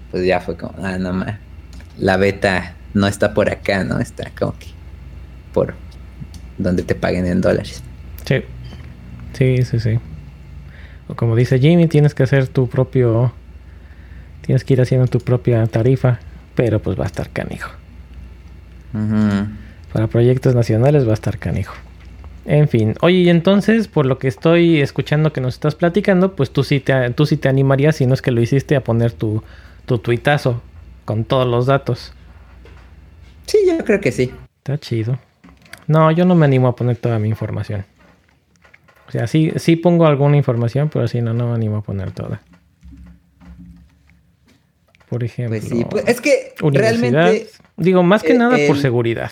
Pues 0.09 0.25
ya 0.25 0.39
fue 0.39 0.57
como, 0.57 0.73
ah, 0.81 0.97
no 0.97 1.13
más. 1.13 1.37
La 1.99 2.17
beta 2.17 2.75
no 2.95 3.05
está 3.05 3.35
por 3.35 3.51
acá, 3.51 3.83
¿no? 3.83 3.99
Está 3.99 4.31
como 4.37 4.57
que 4.57 4.78
por 5.53 5.75
donde 6.57 6.83
te 6.83 6.95
paguen 6.95 7.25
en 7.25 7.41
dólares. 7.41 7.83
Sí. 8.25 8.43
Sí, 9.33 9.63
sí, 9.63 9.79
sí. 9.79 9.99
O 11.07 11.15
como 11.15 11.35
dice 11.35 11.59
Jimmy, 11.59 11.87
tienes 11.87 12.13
que 12.13 12.23
hacer 12.23 12.47
tu 12.47 12.67
propio. 12.67 13.33
Tienes 14.41 14.63
que 14.63 14.73
ir 14.73 14.81
haciendo 14.81 15.07
tu 15.07 15.19
propia 15.19 15.65
tarifa. 15.67 16.19
Pero 16.55 16.79
pues 16.79 16.99
va 16.99 17.03
a 17.03 17.07
estar 17.07 17.29
canijo. 17.29 17.71
Para 19.93 20.07
proyectos 20.07 20.55
nacionales 20.55 21.05
va 21.05 21.11
a 21.11 21.13
estar 21.13 21.37
canijo. 21.37 21.73
En 22.45 22.67
fin, 22.67 22.95
oye, 23.01 23.17
y 23.17 23.29
entonces, 23.29 23.87
por 23.87 24.07
lo 24.07 24.17
que 24.17 24.27
estoy 24.27 24.81
escuchando 24.81 25.31
que 25.31 25.39
nos 25.39 25.53
estás 25.53 25.75
platicando, 25.75 26.35
pues 26.35 26.49
tú 26.51 26.63
sí 26.63 26.79
te, 26.79 27.11
tú 27.11 27.27
sí 27.27 27.37
te 27.37 27.47
animarías, 27.47 27.97
si 27.97 28.07
no 28.07 28.15
es 28.15 28.23
que 28.23 28.31
lo 28.31 28.41
hiciste, 28.41 28.75
a 28.75 28.83
poner 28.83 29.11
tu, 29.11 29.43
tu 29.85 29.99
tuitazo 29.99 30.61
con 31.05 31.25
todos 31.25 31.47
los 31.47 31.67
datos. 31.67 32.13
Sí, 33.45 33.59
yo 33.67 33.83
creo 33.85 34.01
que 34.01 34.11
sí. 34.11 34.31
Está 34.57 34.79
chido. 34.79 35.19
No, 35.89 36.11
yo 36.11 36.23
no 36.23 36.35
me 36.35 36.45
animo 36.45 36.67
a 36.67 36.75
poner 36.75 36.97
toda 36.97 37.17
mi 37.17 37.29
información. 37.29 37.83
O 39.07 39.11
sea, 39.11 39.25
sí, 39.25 39.51
sí 39.55 39.75
pongo 39.75 40.05
alguna 40.05 40.37
información, 40.37 40.87
pero 40.87 41.07
si 41.07 41.19
no, 41.19 41.33
no 41.33 41.47
me 41.47 41.55
animo 41.55 41.77
a 41.77 41.81
poner 41.81 42.11
toda. 42.11 42.41
Por 45.09 45.23
ejemplo. 45.23 45.57
Pues 45.59 45.67
sí, 45.67 45.83
pues 45.89 46.07
es 46.07 46.21
que 46.21 46.53
realmente. 46.61 47.47
Digo, 47.75 48.03
más 48.03 48.21
que 48.21 48.35
nada 48.35 48.55
por 48.67 48.77
seguridad. 48.77 49.31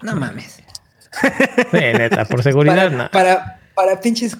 No 0.00 0.16
mames. 0.16 0.62
neta, 1.74 2.24
por 2.24 2.42
seguridad, 2.42 2.90
no. 2.90 3.10
Para, 3.10 3.60
para 3.74 4.00
pinches 4.00 4.38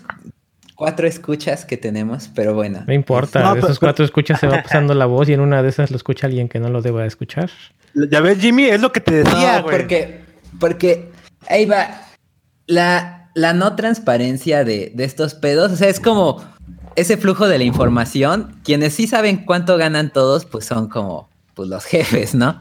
cuatro 0.74 1.06
escuchas 1.06 1.66
que 1.66 1.76
tenemos, 1.76 2.30
pero 2.34 2.54
bueno. 2.54 2.84
No 2.86 2.94
importa, 2.94 3.52
de 3.52 3.60
esos 3.60 3.78
cuatro 3.78 4.02
escuchas 4.02 4.40
se 4.40 4.46
va 4.46 4.62
pasando 4.62 4.94
la 4.94 5.04
voz 5.04 5.28
y 5.28 5.34
en 5.34 5.40
una 5.40 5.62
de 5.62 5.68
esas 5.68 5.90
lo 5.90 5.98
escucha 5.98 6.26
alguien 6.26 6.48
que 6.48 6.58
no 6.58 6.70
lo 6.70 6.80
deba 6.80 7.04
escuchar. 7.04 7.50
Ya 7.94 8.20
ves, 8.20 8.38
Jimmy, 8.38 8.64
es 8.64 8.80
lo 8.80 8.92
que 8.92 9.00
te 9.00 9.24
decía, 9.24 9.58
no, 9.58 9.66
porque, 9.66 10.24
porque 10.58 11.10
ahí 11.48 11.66
va. 11.66 12.06
La, 12.66 13.30
la 13.34 13.52
no 13.52 13.74
transparencia 13.74 14.64
de, 14.64 14.92
de 14.94 15.04
estos 15.04 15.34
pedos, 15.34 15.72
o 15.72 15.76
sea, 15.76 15.88
es 15.88 15.98
como 15.98 16.44
ese 16.96 17.16
flujo 17.16 17.48
de 17.48 17.58
la 17.58 17.64
información. 17.64 18.60
Quienes 18.64 18.94
sí 18.94 19.06
saben 19.06 19.44
cuánto 19.44 19.76
ganan 19.76 20.12
todos, 20.12 20.44
pues 20.44 20.66
son 20.66 20.88
como 20.88 21.28
pues, 21.54 21.68
los 21.68 21.84
jefes, 21.84 22.34
¿no? 22.34 22.60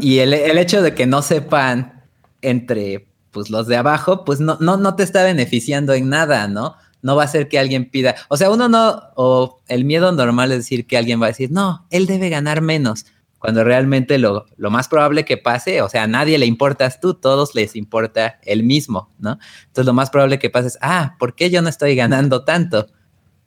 y 0.00 0.20
el, 0.20 0.32
el 0.32 0.56
hecho 0.56 0.80
de 0.80 0.94
que 0.94 1.06
no 1.06 1.20
sepan 1.20 2.02
entre 2.40 3.06
pues 3.30 3.50
los 3.50 3.66
de 3.66 3.76
abajo, 3.76 4.24
pues 4.24 4.40
no, 4.40 4.56
no, 4.60 4.78
no 4.78 4.94
te 4.94 5.02
está 5.02 5.22
beneficiando 5.22 5.92
en 5.92 6.08
nada, 6.08 6.48
¿no? 6.48 6.76
No 7.02 7.16
va 7.16 7.24
a 7.24 7.28
ser 7.28 7.48
que 7.48 7.58
alguien 7.58 7.90
pida, 7.90 8.14
o 8.28 8.38
sea, 8.38 8.50
uno 8.50 8.68
no, 8.68 9.02
o 9.16 9.60
el 9.68 9.84
miedo 9.84 10.12
normal 10.12 10.52
es 10.52 10.58
decir 10.58 10.86
que 10.86 10.96
alguien 10.96 11.20
va 11.20 11.26
a 11.26 11.28
decir, 11.28 11.50
no, 11.50 11.86
él 11.90 12.06
debe 12.06 12.28
ganar 12.28 12.60
menos, 12.60 13.06
cuando 13.42 13.64
realmente 13.64 14.16
lo, 14.18 14.46
lo 14.56 14.70
más 14.70 14.88
probable 14.88 15.24
que 15.26 15.36
pase, 15.36 15.82
o 15.82 15.88
sea, 15.88 16.04
a 16.04 16.06
nadie 16.06 16.38
le 16.38 16.46
importas 16.46 17.00
tú, 17.00 17.14
todos 17.14 17.54
les 17.56 17.74
importa 17.76 18.38
el 18.44 18.62
mismo, 18.62 19.10
¿no? 19.18 19.38
Entonces 19.66 19.84
lo 19.84 19.92
más 19.92 20.08
probable 20.10 20.38
que 20.38 20.48
pase 20.48 20.68
es, 20.68 20.78
ah, 20.80 21.16
¿por 21.18 21.34
qué 21.34 21.50
yo 21.50 21.60
no 21.60 21.68
estoy 21.68 21.96
ganando 21.96 22.44
tanto? 22.44 22.86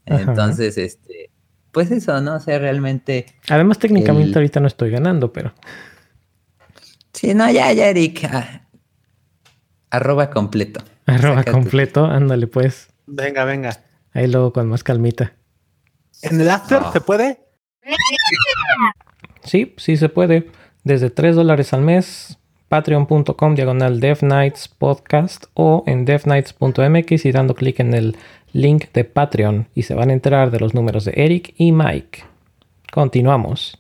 Entonces, 0.05 0.77
este, 0.77 1.31
pues 1.71 1.89
eso, 1.91 2.19
¿no? 2.19 2.36
O 2.36 2.39
sea, 2.41 2.60
realmente... 2.60 3.25
Además, 3.49 3.79
técnicamente 3.79 4.38
ahorita 4.38 4.60
no 4.60 4.67
estoy 4.67 4.91
ganando, 4.91 5.31
pero... 5.31 5.53
Sí, 7.13 7.34
no, 7.34 7.49
ya, 7.49 7.71
ya, 7.71 7.88
Eric, 7.88 8.25
ah, 8.25 8.67
Arroba 9.89 10.29
completo. 10.29 10.84
Arroba 11.05 11.43
completo, 11.45 12.03
ándale 12.05 12.47
pues. 12.47 12.89
Venga, 13.05 13.45
venga. 13.45 13.79
Ahí 14.12 14.27
luego 14.27 14.51
con 14.51 14.67
más 14.67 14.84
calmita. 14.84 15.34
¿En 16.21 16.41
el 16.41 16.49
after 16.49 16.81
Ah. 16.84 16.89
se 16.91 16.99
puede? 16.99 17.39
Sí, 19.45 19.73
sí 19.77 19.95
se 19.97 20.10
puede. 20.10 20.49
Desde 20.84 21.10
3 21.10 21.36
dólares 21.36 21.73
al 21.73 21.81
mes, 21.81 22.38
patreon.com 22.67 23.55
diagonal 23.55 23.99
Nights 24.21 24.67
podcast 24.67 25.45
o 25.53 25.84
en 25.88 26.03
devnights.mx 26.05 27.25
y 27.25 27.31
dando 27.31 27.55
clic 27.55 27.79
en 27.79 27.93
el 27.93 28.17
link 28.53 28.86
de 28.93 29.03
Patreon 29.05 29.67
y 29.75 29.84
se 29.84 29.93
van 29.95 30.10
a 30.10 30.13
enterar 30.13 30.51
de 30.51 30.60
los 30.60 30.73
números 30.73 31.05
de 31.05 31.13
Eric 31.15 31.53
y 31.58 31.71
Mike. 31.71 32.23
Continuamos. 32.91 33.77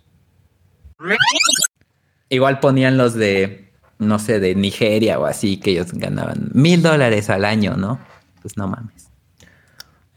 Igual 2.29 2.59
ponían 2.59 2.97
los 2.97 3.13
de, 3.13 3.69
no 3.99 4.19
sé, 4.19 4.39
de 4.39 4.55
Nigeria 4.55 5.19
o 5.19 5.25
así, 5.25 5.57
que 5.57 5.71
ellos 5.71 5.93
ganaban 5.93 6.49
mil 6.53 6.81
dólares 6.81 7.29
al 7.29 7.45
año, 7.45 7.75
¿no? 7.77 7.99
Pues 8.41 8.57
no 8.57 8.67
mames. 8.67 9.09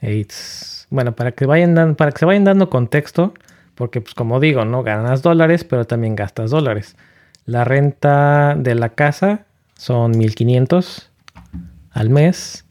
It's- 0.01 0.87
Bueno, 0.91 1.15
para 1.15 1.33
que, 1.33 1.45
vayan 1.45 1.75
dan- 1.75 1.95
para 1.97 2.13
que 2.13 2.19
se 2.19 2.25
vayan 2.25 2.45
dando 2.45 2.71
contexto, 2.71 3.35
porque 3.79 4.01
pues 4.01 4.15
como 4.15 4.41
digo, 4.41 4.65
no 4.65 4.83
ganas 4.83 5.23
dólares, 5.23 5.63
pero 5.63 5.87
también 5.87 6.17
gastas 6.17 6.51
dólares. 6.51 6.97
La 7.47 7.63
renta 7.63 8.57
de 8.59 8.75
la 8.75 8.91
casa 8.91 9.47
son 9.77 10.19
1500 10.19 11.11
al 11.93 12.11
mes, 12.11 12.67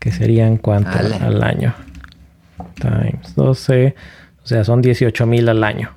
que 0.00 0.10
serían 0.12 0.56
cuánto 0.56 0.98
Ale. 0.98 1.16
al 1.16 1.42
año. 1.42 1.74
Times 2.80 3.34
12, 3.36 3.94
o 4.42 4.46
sea, 4.46 4.64
son 4.64 4.80
18 4.80 5.26
mil 5.26 5.48
al 5.50 5.62
año 5.62 5.90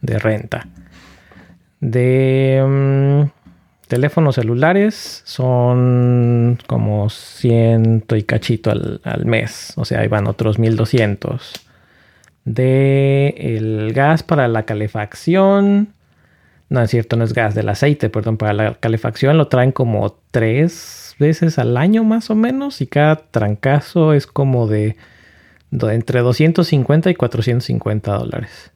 de 0.00 0.18
renta. 0.18 0.66
De 1.80 2.64
mm, 2.66 3.28
teléfonos 3.86 4.36
celulares 4.36 5.20
son 5.24 6.58
como 6.66 7.10
ciento 7.10 8.16
y 8.16 8.22
cachito 8.22 8.70
al, 8.70 9.02
al 9.04 9.26
mes. 9.26 9.74
O 9.76 9.84
sea, 9.84 10.00
ahí 10.00 10.08
van 10.08 10.26
otros 10.26 10.58
1200. 10.58 11.65
De 12.46 13.34
el 13.36 13.92
gas 13.92 14.22
para 14.22 14.48
la 14.48 14.62
calefacción. 14.62 15.92
No 16.70 16.80
es 16.80 16.90
cierto, 16.90 17.16
no 17.16 17.24
es 17.24 17.34
gas, 17.34 17.54
del 17.54 17.68
aceite, 17.68 18.08
perdón. 18.08 18.38
Para 18.38 18.54
la 18.54 18.74
calefacción 18.76 19.36
lo 19.36 19.48
traen 19.48 19.72
como 19.72 20.18
tres 20.30 21.14
veces 21.18 21.58
al 21.58 21.76
año 21.76 22.02
más 22.02 22.30
o 22.30 22.34
menos. 22.34 22.80
Y 22.80 22.86
cada 22.86 23.16
trancazo 23.16 24.14
es 24.14 24.26
como 24.26 24.66
de, 24.66 24.96
de 25.70 25.94
entre 25.94 26.20
250 26.20 27.10
y 27.10 27.14
450 27.14 28.12
dólares. 28.14 28.72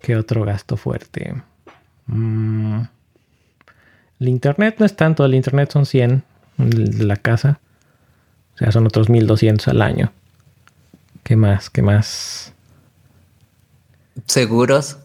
¿Qué 0.00 0.16
otro 0.16 0.44
gasto 0.44 0.76
fuerte? 0.76 1.34
Mm. 2.06 2.80
El 4.18 4.28
internet 4.28 4.76
no 4.78 4.86
es 4.86 4.96
tanto, 4.96 5.24
el 5.24 5.34
internet 5.34 5.70
son 5.70 5.86
100 5.86 6.24
el 6.58 6.98
de 6.98 7.04
la 7.04 7.16
casa. 7.16 7.60
O 8.54 8.58
sea, 8.58 8.72
son 8.72 8.86
otros 8.86 9.08
1200 9.08 9.68
al 9.68 9.82
año. 9.82 10.12
¿Qué 11.22 11.36
más? 11.36 11.70
¿Qué 11.70 11.82
más? 11.82 12.52
¿Seguros? 14.26 14.98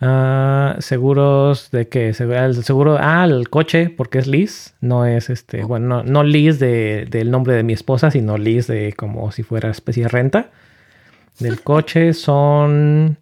Ah, 0.00 0.76
seguros 0.80 1.70
de 1.70 1.86
que 1.88 2.08
el 2.08 2.64
seguro, 2.64 2.96
ah, 2.98 3.24
el 3.24 3.48
coche, 3.50 3.88
porque 3.88 4.18
es 4.18 4.26
lease, 4.26 4.72
no 4.80 5.06
es 5.06 5.30
este, 5.30 5.62
bueno, 5.62 5.86
no, 5.86 6.02
no 6.02 6.24
lease 6.24 6.64
de- 6.66 7.06
del 7.08 7.30
nombre 7.30 7.54
de 7.54 7.62
mi 7.62 7.72
esposa, 7.72 8.10
sino 8.10 8.36
lease 8.36 8.72
de 8.72 8.92
como 8.94 9.30
si 9.30 9.44
fuera 9.44 9.70
especie 9.70 10.02
de 10.04 10.08
renta. 10.08 10.50
Del 11.38 11.60
coche 11.62 12.14
son 12.14 13.16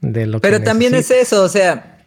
de 0.00 0.26
lo 0.26 0.40
que 0.40 0.48
Pero 0.48 0.62
también 0.62 0.94
es 0.94 1.10
eso, 1.10 1.42
o 1.42 1.48
sea, 1.48 1.98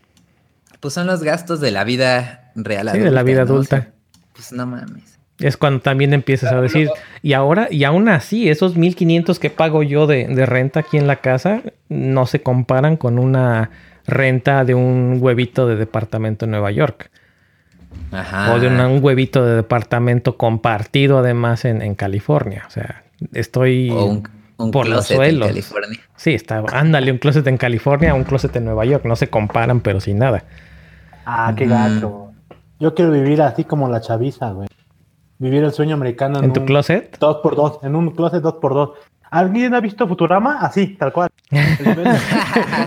pues 0.79 0.93
son 0.93 1.07
los 1.07 1.23
gastos 1.23 1.59
de 1.59 1.71
la 1.71 1.83
vida 1.83 2.51
real 2.55 2.89
Sí, 2.91 2.99
de 2.99 3.11
la 3.11 3.23
vida 3.23 3.45
¿no? 3.45 3.51
O 3.51 3.53
adulta. 3.55 3.77
sea, 3.81 3.93
pues 4.33 4.51
no 4.51 4.65
mames. 4.65 5.17
Es 5.39 5.55
cuando 5.55 5.79
también 5.79 6.13
empiezas 6.13 6.51
a 6.51 6.59
decir, 6.59 6.89
y 7.21 7.31
ahora, 7.31 7.69
y 7.71 7.85
aún 7.85 8.09
así, 8.09 8.49
esos 8.49 8.75
1500 8.75 9.39
que 9.39 9.49
pago 9.49 9.83
yo 9.83 10.05
de, 10.05 10.27
de 10.27 10.45
renta 10.45 10.81
aquí 10.81 10.97
en 10.97 11.07
la 11.07 11.21
casa 11.21 11.61
no 11.87 12.25
se 12.25 12.41
comparan 12.41 12.97
con 12.97 13.19
una 13.19 13.71
renta 14.05 14.65
de 14.65 14.75
un 14.75 15.17
huevito 15.21 15.65
de 15.65 15.77
departamento 15.77 16.43
en 16.43 16.51
Nueva 16.51 16.71
York. 16.71 17.09
Ajá. 18.11 18.53
O 18.53 18.59
de 18.59 18.67
una- 18.67 18.87
un 18.87 19.03
huevito 19.03 19.45
de 19.45 19.55
departamento 19.57 20.37
compartido 20.37 21.19
además 21.19 21.65
en, 21.65 21.81
en 21.81 21.95
California. 21.95 22.63
O 22.67 22.69
sea, 22.71 23.03
estoy 23.33 23.89
O 23.91 24.05
un, 24.05 24.27
un 24.57 24.71
por 24.71 24.87
los 24.87 25.09
en 25.11 25.17
suelos. 25.17 25.47
California. 25.49 25.99
Sí, 26.15 26.33
está, 26.33 26.63
ándale, 26.73 27.11
un 27.11 27.17
closet 27.19 27.45
en 27.47 27.57
California, 27.57 28.13
un 28.13 28.23
closet 28.23 28.55
en 28.55 28.65
Nueva 28.65 28.85
York. 28.85 29.05
No 29.05 29.15
se 29.15 29.29
comparan, 29.29 29.81
pero 29.81 29.99
sin 29.99 30.17
nada. 30.17 30.43
Ah, 31.25 31.53
qué 31.55 31.65
Ujú. 31.65 31.73
gacho. 31.73 32.25
Yo 32.79 32.95
quiero 32.95 33.11
vivir 33.11 33.41
así 33.41 33.63
como 33.65 33.89
la 33.89 34.01
chaviza, 34.01 34.51
güey. 34.51 34.67
Vivir 35.37 35.63
el 35.63 35.71
sueño 35.71 35.93
americano 35.95 36.41
¿En 36.43 36.51
tu 36.51 36.61
un 36.61 36.65
closet? 36.65 37.17
Dos 37.19 37.37
por 37.43 37.55
dos, 37.55 37.79
en 37.83 37.95
un 37.95 38.11
closet 38.11 38.41
dos 38.41 38.55
por 38.55 38.73
dos. 38.73 38.89
¿Alguien 39.31 39.73
ha 39.75 39.79
visto 39.79 40.07
Futurama? 40.07 40.57
Así, 40.59 40.95
tal 40.97 41.13
cual. 41.13 41.29
El. 41.51 41.95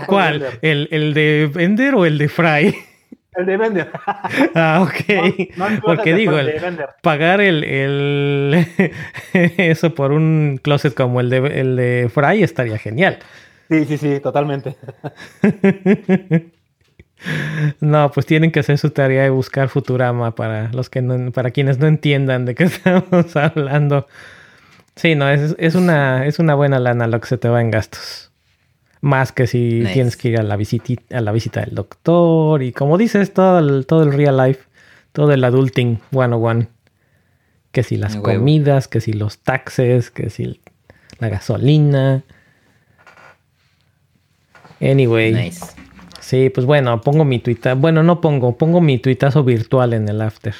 ¿Cuál? 0.07 0.45
¿El, 0.61 0.87
¿El 0.91 1.13
de 1.13 1.49
Bender 1.53 1.95
o 1.95 2.05
el 2.05 2.17
de 2.17 2.27
Fry? 2.29 2.75
El 3.35 3.45
de 3.45 3.57
Bender. 3.57 3.91
ah, 4.55 4.81
ok. 4.87 5.57
No, 5.57 5.65
Porque 5.83 6.13
digo, 6.13 6.37
el- 6.37 6.53
pagar 7.01 7.41
el, 7.41 7.63
el 7.63 8.67
eso 9.33 9.95
por 9.95 10.11
un 10.11 10.59
closet 10.61 10.93
como 10.93 11.19
el 11.19 11.29
de, 11.29 11.37
el 11.59 11.75
de 11.75 12.09
Fry 12.13 12.43
estaría 12.43 12.77
genial. 12.77 13.19
Sí, 13.69 13.85
sí, 13.85 13.97
sí, 13.97 14.19
totalmente. 14.19 14.75
No, 17.79 18.11
pues 18.11 18.25
tienen 18.25 18.51
que 18.51 18.59
hacer 18.59 18.77
su 18.77 18.89
tarea 18.89 19.23
de 19.23 19.29
buscar 19.29 19.69
Futurama 19.69 20.35
para 20.35 20.69
los 20.73 20.89
que 20.89 21.01
no, 21.01 21.31
para 21.31 21.51
quienes 21.51 21.79
no 21.79 21.87
entiendan 21.87 22.43
de 22.43 22.53
qué 22.53 22.63
estamos 22.65 23.33
hablando. 23.37 24.07
Sí, 24.97 25.15
no, 25.15 25.29
es, 25.29 25.55
es 25.57 25.75
una, 25.75 26.25
es 26.27 26.39
una 26.39 26.53
buena 26.55 26.79
lana 26.79 27.07
lo 27.07 27.21
que 27.21 27.27
se 27.27 27.37
te 27.37 27.47
va 27.47 27.61
en 27.61 27.71
gastos. 27.71 28.32
Más 29.05 29.33
que 29.33 29.47
si 29.47 29.81
Nice. 29.81 29.93
tienes 29.93 30.15
que 30.15 30.29
ir 30.29 30.39
a 30.39 30.43
la, 30.43 30.55
visiti- 30.57 31.01
a 31.13 31.19
la 31.19 31.33
visita 31.33 31.59
del 31.59 31.75
doctor 31.75 32.63
y 32.63 32.71
como 32.71 32.97
dices, 32.97 33.33
todo 33.33 33.59
el, 33.59 33.85
todo 33.85 34.03
el 34.03 34.13
real 34.13 34.37
life, 34.37 34.61
todo 35.11 35.33
el 35.33 35.43
adulting 35.43 35.99
101. 36.11 36.67
Que 37.73 37.83
si 37.83 37.97
las 37.97 38.13
huevo. 38.15 38.23
comidas, 38.39 38.87
que 38.87 39.01
si 39.01 39.11
los 39.11 39.39
taxes, 39.39 40.09
que 40.09 40.29
si 40.29 40.61
la 41.19 41.27
gasolina. 41.27 42.23
Anyway. 44.79 45.33
Nice. 45.33 45.65
Sí, 46.19 46.49
pues 46.49 46.65
bueno, 46.65 47.01
pongo 47.01 47.25
mi 47.25 47.39
tuita. 47.39 47.73
Bueno, 47.75 48.03
no 48.03 48.21
pongo, 48.21 48.57
pongo 48.57 48.79
mi 48.79 48.99
tuitazo 48.99 49.43
virtual 49.43 49.93
en 49.93 50.07
el 50.07 50.21
after. 50.21 50.55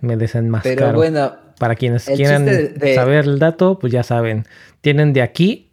Me 0.00 0.16
desenmascaro. 0.16 0.76
Pero 0.76 0.92
bueno, 0.94 1.32
Para 1.58 1.74
quienes 1.76 2.06
quieran 2.06 2.44
de- 2.46 2.94
saber 2.94 3.24
el 3.26 3.38
dato, 3.38 3.78
pues 3.78 3.92
ya 3.92 4.02
saben. 4.02 4.46
Tienen 4.80 5.12
de 5.12 5.22
aquí 5.22 5.69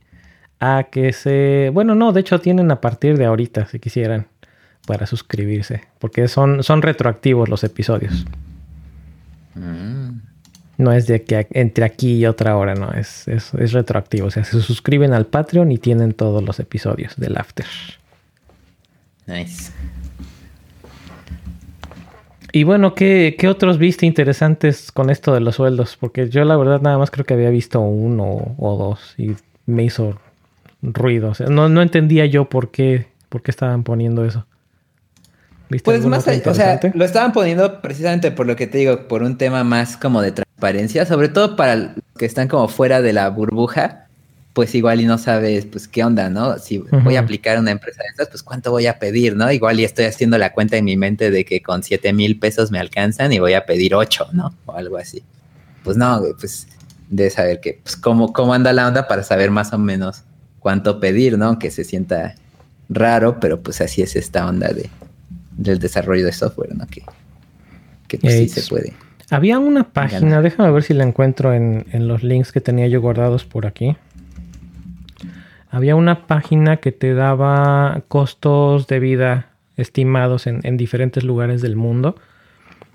a 0.59 0.87
que 0.91 1.13
se. 1.13 1.69
Bueno, 1.73 1.95
no, 1.95 2.11
de 2.13 2.21
hecho 2.21 2.39
tienen 2.39 2.71
a 2.71 2.81
partir 2.81 3.17
de 3.17 3.25
ahorita, 3.25 3.67
si 3.67 3.79
quisieran, 3.79 4.27
para 4.85 5.05
suscribirse. 5.07 5.83
Porque 5.99 6.27
son, 6.27 6.63
son 6.63 6.81
retroactivos 6.81 7.49
los 7.49 7.63
episodios. 7.63 8.25
mm, 9.55 10.09
No 10.77 10.91
es 10.93 11.07
de 11.07 11.23
que 11.23 11.47
entre 11.51 11.85
aquí 11.85 12.17
y 12.19 12.25
otra 12.25 12.55
hora, 12.57 12.75
no, 12.75 12.91
es, 12.93 13.27
es, 13.27 13.53
es 13.55 13.73
retroactivo. 13.73 14.27
O 14.27 14.31
sea, 14.31 14.43
se 14.43 14.61
suscriben 14.61 15.13
al 15.13 15.25
Patreon 15.27 15.71
y 15.71 15.77
tienen 15.79 16.13
todos 16.13 16.43
los 16.43 16.59
episodios 16.59 17.15
del 17.17 17.37
after. 17.37 17.65
nice. 19.27 19.71
Y 22.53 22.63
bueno, 22.63 22.95
¿qué, 22.95 23.35
qué 23.37 23.47
otros 23.49 23.77
viste 23.77 24.05
interesantes 24.05 24.91
con 24.91 25.09
esto 25.09 25.33
de 25.33 25.41
los 25.41 25.55
sueldos? 25.55 25.97
Porque 25.99 26.29
yo 26.29 26.43
la 26.45 26.55
verdad 26.55 26.81
nada 26.81 26.97
más 26.97 27.11
creo 27.11 27.25
que 27.25 27.33
había 27.33 27.49
visto 27.49 27.81
uno 27.81 28.55
o 28.57 28.77
dos 28.77 29.15
y 29.17 29.35
me 29.65 29.83
hizo 29.83 30.17
ruido. 30.93 31.29
O 31.29 31.33
sea, 31.33 31.47
no, 31.47 31.69
no 31.69 31.81
entendía 31.81 32.25
yo 32.25 32.49
por 32.49 32.71
qué, 32.71 33.07
por 33.29 33.41
qué 33.41 33.51
estaban 33.51 33.83
poniendo 33.83 34.25
eso. 34.25 34.45
¿Viste 35.69 35.83
Pues 35.83 36.05
más 36.05 36.27
allá, 36.27 36.49
o 36.49 36.53
sea, 36.53 36.79
lo 36.93 37.03
estaban 37.03 37.33
poniendo 37.33 37.81
precisamente 37.81 38.31
por 38.31 38.47
lo 38.47 38.55
que 38.55 38.67
te 38.67 38.77
digo, 38.77 39.07
por 39.07 39.21
un 39.21 39.37
tema 39.37 39.63
más 39.65 39.97
como 39.97 40.21
de 40.21 40.31
transparencia, 40.31 41.05
sobre 41.05 41.27
todo 41.27 41.57
para 41.57 41.75
los 41.75 41.91
que 42.17 42.25
están 42.25 42.47
como 42.47 42.69
fuera 42.69 43.01
de 43.01 43.11
la 43.11 43.29
burbuja, 43.29 44.07
pues 44.53 44.73
igual 44.75 45.01
y 45.01 45.05
no 45.05 45.17
sabes, 45.17 45.65
pues 45.65 45.87
qué 45.87 46.03
onda, 46.05 46.29
¿no? 46.29 46.57
Si 46.57 46.79
voy 46.79 47.17
a 47.17 47.19
aplicar 47.19 47.59
una 47.59 47.71
empresa 47.71 48.01
de 48.01 48.09
estas, 48.09 48.29
pues 48.29 48.41
cuánto 48.41 48.71
voy 48.71 48.87
a 48.87 48.97
pedir, 48.97 49.35
¿no? 49.35 49.51
Igual 49.51 49.79
y 49.79 49.83
estoy 49.83 50.05
haciendo 50.05 50.37
la 50.37 50.53
cuenta 50.53 50.77
en 50.77 50.85
mi 50.85 50.95
mente 50.95 51.29
de 51.31 51.43
que 51.43 51.61
con 51.61 51.83
7 51.83 52.13
mil 52.13 52.39
pesos 52.39 52.71
me 52.71 52.79
alcanzan 52.79 53.33
y 53.33 53.39
voy 53.39 53.53
a 53.53 53.65
pedir 53.65 53.93
8, 53.93 54.29
¿no? 54.31 54.55
O 54.65 54.73
algo 54.73 54.97
así. 54.97 55.21
Pues 55.83 55.97
no, 55.97 56.23
pues 56.39 56.67
de 57.09 57.29
saber 57.29 57.59
que, 57.59 57.81
pues 57.83 57.97
cómo, 57.97 58.33
cómo 58.33 58.53
anda 58.53 58.73
la 58.73 58.87
onda 58.87 59.07
para 59.07 59.23
saber 59.23 59.51
más 59.51 59.73
o 59.73 59.77
menos 59.77 60.23
cuánto 60.67 60.99
pedir, 60.99 61.37
¿no? 61.37 61.59
Que 61.59 61.71
se 61.71 61.85
sienta 61.85 62.35
raro, 62.89 63.39
pero 63.39 63.61
pues 63.61 63.79
así 63.79 64.01
es 64.01 64.17
esta 64.17 64.45
onda 64.45 64.67
de, 64.67 64.89
del 65.55 65.79
desarrollo 65.79 66.25
de 66.25 66.33
software, 66.33 66.75
¿no? 66.75 66.85
Que, 66.87 67.03
que 68.09 68.17
pues, 68.17 68.33
sí 68.33 68.49
se 68.49 68.69
puede. 68.69 68.93
Había 69.29 69.59
una 69.59 69.93
página, 69.93 70.41
déjame 70.41 70.69
ver 70.71 70.83
si 70.83 70.93
la 70.93 71.05
encuentro 71.05 71.53
en, 71.53 71.85
los 71.93 72.21
links 72.21 72.51
que 72.51 72.59
tenía 72.59 72.85
yo 72.89 72.99
guardados 72.99 73.45
por 73.45 73.65
aquí. 73.65 73.95
Había 75.69 75.95
una 75.95 76.27
página 76.27 76.75
que 76.75 76.91
te 76.91 77.13
daba 77.13 78.03
costos 78.09 78.87
de 78.87 78.99
vida 78.99 79.51
estimados 79.77 80.47
en, 80.47 80.75
diferentes 80.75 81.23
lugares 81.23 81.61
del 81.61 81.77
mundo. 81.77 82.17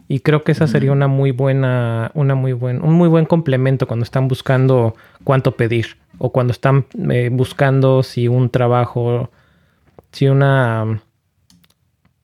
Y 0.08 0.20
creo 0.20 0.42
que 0.44 0.52
esa 0.52 0.66
sería 0.66 0.92
una 0.92 1.08
muy 1.08 1.30
buena, 1.30 2.10
una 2.14 2.34
muy 2.34 2.52
buen, 2.52 2.82
un 2.82 2.94
muy 2.94 3.08
buen 3.08 3.24
complemento 3.24 3.86
cuando 3.86 4.04
están 4.04 4.28
buscando 4.28 4.94
cuánto 5.24 5.52
pedir. 5.56 5.96
O 6.18 6.30
cuando 6.30 6.52
están 6.52 6.86
eh, 7.10 7.30
buscando 7.32 8.02
si 8.02 8.28
un 8.28 8.50
trabajo, 8.50 9.30
si 10.12 10.28
una 10.28 11.02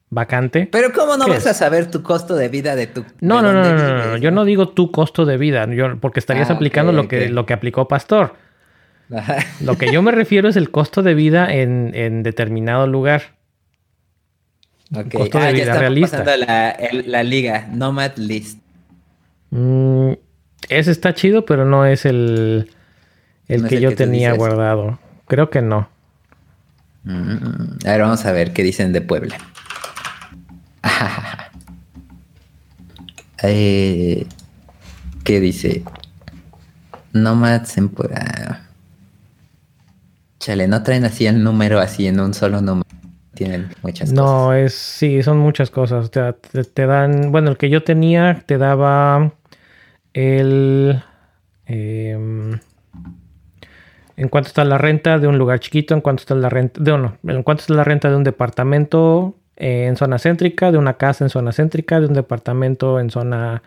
vacante. 0.09 0.67
Pero 0.71 0.91
¿cómo 0.93 1.17
no 1.17 1.27
vas 1.27 1.47
a 1.47 1.53
saber 1.53 1.89
tu 1.89 2.03
costo 2.03 2.35
de 2.35 2.49
vida 2.49 2.75
de 2.75 2.87
tu... 2.87 3.05
No, 3.21 3.41
no, 3.41 3.53
no, 3.53 3.63
no, 3.63 4.05
no, 4.05 4.17
yo 4.17 4.31
no 4.31 4.45
digo 4.45 4.69
tu 4.69 4.91
costo 4.91 5.25
de 5.25 5.37
vida, 5.37 5.67
yo, 5.73 5.99
porque 5.99 6.19
estarías 6.19 6.49
ah, 6.49 6.53
aplicando 6.53 6.91
lo, 6.91 7.07
que, 7.07 7.29
lo 7.29 7.45
que 7.45 7.53
aplicó 7.53 7.87
Pastor. 7.87 8.35
Lo 9.61 9.77
que 9.77 9.91
yo 9.91 10.01
me 10.01 10.11
refiero 10.11 10.49
es 10.49 10.55
el 10.55 10.69
costo 10.69 11.01
de 11.01 11.13
vida 11.15 11.51
en, 11.51 12.23
determinado 12.23 12.87
lugar. 12.87 13.38
Ok, 14.95 15.13
costo 15.13 15.39
de 15.39 15.47
ah, 15.47 15.51
vida 15.51 15.65
ya 15.65 15.79
realista. 15.79 16.23
pasando 16.23 16.45
la, 16.45 16.77
la, 17.05 17.23
liga, 17.23 17.67
Nomad 17.71 18.15
List. 18.17 18.59
Mm, 19.51 20.13
ese 20.69 20.91
está 20.91 21.13
chido, 21.13 21.45
pero 21.45 21.65
no 21.65 21.85
es 21.85 22.05
el, 22.05 22.71
el 23.47 23.67
que 23.67 23.79
yo 23.79 23.95
tenía 23.95 24.33
guardado. 24.33 24.99
Creo 25.27 25.49
que 25.49 25.61
no. 25.61 25.89
Mm, 27.03 27.85
a 27.85 27.91
ver, 27.91 28.01
vamos 28.01 28.25
a 28.25 28.31
ver 28.31 28.51
qué 28.51 28.63
dicen 28.63 28.91
de 28.91 29.01
Puebla. 29.01 29.37
eh, 33.43 34.25
¿Qué 35.23 35.39
dice? 35.39 35.83
Nomads 37.13 37.77
en 37.77 37.91
Chale, 40.39 40.67
no 40.67 40.81
traen 40.83 41.05
así 41.05 41.27
el 41.27 41.43
número 41.43 41.79
así 41.79 42.07
en 42.07 42.19
un 42.19 42.33
solo 42.33 42.61
número. 42.61 42.88
Tienen 43.39 43.69
muchas 43.83 44.11
no, 44.11 44.23
cosas. 44.23 44.37
No, 44.37 44.53
es 44.53 44.73
sí, 44.73 45.23
son 45.23 45.37
muchas 45.37 45.71
cosas. 45.71 46.11
Te, 46.11 46.33
te, 46.33 46.85
dan, 46.85 47.31
bueno, 47.31 47.51
el 47.51 47.55
que 47.55 47.69
yo 47.69 47.83
tenía 47.83 48.43
te 48.45 48.57
daba 48.57 49.31
el 50.13 51.01
em, 51.65 52.59
en 54.17 54.27
cuanto 54.27 54.49
está 54.49 54.65
la 54.65 54.77
renta 54.77 55.19
de 55.19 55.27
un 55.27 55.37
lugar 55.37 55.61
chiquito, 55.61 55.93
en 55.93 56.01
cuanto 56.01 56.19
está 56.19 56.35
la 56.35 56.49
renta 56.49 56.83
de 56.83 56.91
uno, 56.91 57.17
en 57.23 57.41
cuanto 57.43 57.61
está 57.61 57.73
la 57.75 57.85
renta 57.85 58.09
de 58.09 58.17
un 58.17 58.25
departamento 58.25 59.35
eh, 59.55 59.85
en 59.85 59.95
zona 59.95 60.19
céntrica, 60.19 60.73
de 60.73 60.77
una 60.77 60.95
casa 60.95 61.23
en 61.23 61.29
zona 61.29 61.53
céntrica, 61.53 62.01
de 62.01 62.07
un 62.07 62.15
departamento 62.15 62.99
en 62.99 63.09
zona 63.09 63.63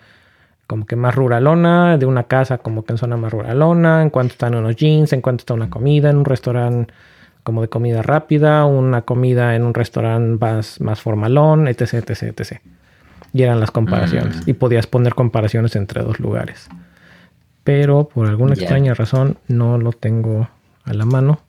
como 0.66 0.85
que 0.85 0.97
más 0.97 1.14
ruralona, 1.14 1.97
de 1.97 2.05
una 2.05 2.25
casa 2.25 2.59
como 2.59 2.85
que 2.85 2.93
en 2.93 2.99
zona 2.99 3.16
más 3.16 3.33
ruralona, 3.33 4.03
en 4.03 4.11
cuanto 4.11 4.33
están 4.33 4.55
unos 4.55 4.77
jeans, 4.77 5.14
en 5.14 5.23
cuanto 5.23 5.41
está 5.41 5.55
una 5.55 5.70
comida 5.70 6.11
en 6.11 6.18
un 6.18 6.27
restaurante 6.27 6.93
como 7.43 7.62
de 7.62 7.68
comida 7.68 8.03
rápida, 8.03 8.64
una 8.64 9.03
comida 9.03 9.57
en 9.57 9.64
un 9.64 9.74
restaurante 9.74 10.45
más, 10.45 10.80
más 10.80 11.01
formalón, 11.01 11.68
etc, 11.68 11.95
etc, 11.95 12.22
etc. 12.22 12.61
Y 13.32 13.43
eran 13.43 13.61
las 13.61 13.70
comparaciones. 13.70 14.47
Mm. 14.47 14.51
Y 14.51 14.53
podías 14.55 14.86
poner 14.86 15.14
comparaciones 15.14 15.74
entre 15.76 16.03
dos 16.03 16.20
lugares. 16.20 16.68
Pero 17.64 18.09
por 18.09 18.28
alguna 18.28 18.55
extraña 18.55 18.95
razón 18.95 19.38
no 19.49 19.78
lo 19.78 19.93
tengo 19.93 20.49
a 20.84 20.95
la 20.95 21.05
mano. 21.05 21.40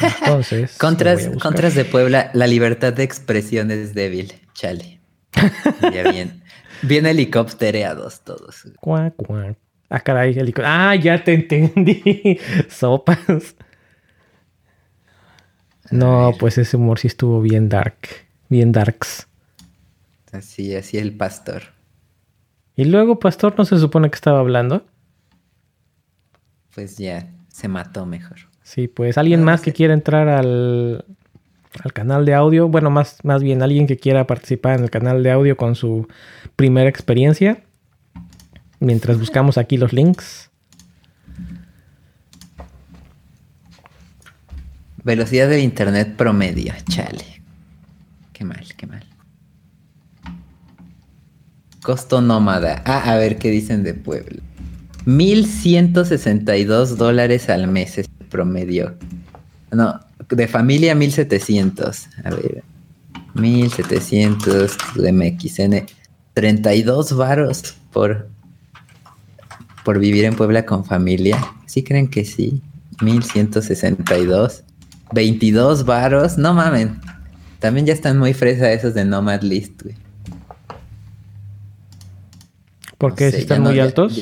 Entonces. 0.00 0.76
contras, 0.78 1.28
contras 1.40 1.74
de 1.74 1.84
Puebla, 1.84 2.30
la 2.34 2.46
libertad 2.46 2.92
de 2.92 3.04
expresión 3.04 3.70
es 3.70 3.94
débil. 3.94 4.34
Chale. 4.54 5.00
ya 5.92 6.10
bien. 6.10 6.42
Bien 6.82 7.06
helicóptereados 7.06 8.22
todos. 8.22 8.64
Cuac, 8.80 9.14
cuac. 9.16 9.56
Ah, 9.90 10.00
caray, 10.00 10.38
helicóptero. 10.38 10.68
Ah, 10.68 10.94
ya 10.94 11.22
te 11.22 11.34
entendí. 11.34 12.38
Sopas. 12.68 13.56
No, 15.90 16.32
pues 16.38 16.58
ese 16.58 16.76
humor 16.76 16.98
sí 16.98 17.08
estuvo 17.08 17.40
bien 17.40 17.68
dark. 17.68 17.96
Bien 18.48 18.72
darks. 18.72 19.26
Así, 20.32 20.74
así 20.74 20.98
el 20.98 21.16
pastor. 21.16 21.62
Y 22.76 22.84
luego, 22.84 23.18
pastor, 23.18 23.54
¿no 23.58 23.64
se 23.64 23.78
supone 23.78 24.10
que 24.10 24.14
estaba 24.14 24.40
hablando? 24.40 24.84
Pues 26.74 26.96
ya, 26.96 27.28
se 27.48 27.68
mató 27.68 28.06
mejor. 28.06 28.38
Sí, 28.62 28.86
pues 28.86 29.18
alguien 29.18 29.42
más 29.42 29.62
que 29.62 29.72
quiera 29.72 29.94
entrar 29.94 30.28
al, 30.28 31.04
canal 31.92 32.24
de 32.24 32.34
audio, 32.34 32.68
bueno, 32.68 32.90
más, 32.90 33.18
más 33.24 33.42
bien 33.42 33.62
alguien 33.62 33.86
que 33.86 33.96
quiera 33.96 34.26
participar 34.26 34.78
en 34.78 34.84
el 34.84 34.90
canal 34.90 35.22
de 35.22 35.30
audio 35.30 35.56
con 35.56 35.74
su 35.74 36.06
primera 36.54 36.88
experiencia, 36.88 37.64
mientras 38.78 39.18
buscamos 39.18 39.58
aquí 39.58 39.76
los 39.76 39.92
links. 39.92 40.47
Velocidad 45.08 45.48
del 45.48 45.60
internet 45.60 46.16
promedio, 46.16 46.74
chale. 46.86 47.40
Qué 48.34 48.44
mal, 48.44 48.66
qué 48.76 48.86
mal. 48.86 49.02
Costo 51.82 52.20
nómada. 52.20 52.82
Ah, 52.84 53.10
a 53.10 53.16
ver 53.16 53.38
qué 53.38 53.50
dicen 53.50 53.84
de 53.84 53.94
Puebla. 53.94 54.42
1162 55.06 56.98
dólares 56.98 57.48
al 57.48 57.68
mes 57.68 58.06
promedio. 58.28 58.98
No, 59.70 59.98
de 60.28 60.46
familia 60.46 60.94
1700. 60.94 62.06
A 62.24 62.28
ver. 62.28 62.62
1700 63.32 64.76
de 64.94 65.10
MXN. 65.10 65.86
32 66.34 67.16
varos 67.16 67.76
por 67.94 68.28
por 69.84 69.98
vivir 70.00 70.26
en 70.26 70.36
Puebla 70.36 70.66
con 70.66 70.84
familia. 70.84 71.38
¿Sí 71.64 71.82
creen 71.82 72.08
que 72.08 72.26
sí? 72.26 72.60
1162. 73.00 74.64
22 75.12 75.84
varos. 75.84 76.38
No 76.38 76.54
mamen. 76.54 77.00
También 77.58 77.86
ya 77.86 77.92
están 77.92 78.18
muy 78.18 78.34
fresas 78.34 78.68
esos 78.68 78.94
de 78.94 79.04
Nomad 79.04 79.42
List, 79.42 79.82
güey. 79.82 79.96
¿Por 82.98 83.14
qué? 83.14 83.28
¿Están 83.28 83.62
muy 83.62 83.78
altos? 83.78 84.20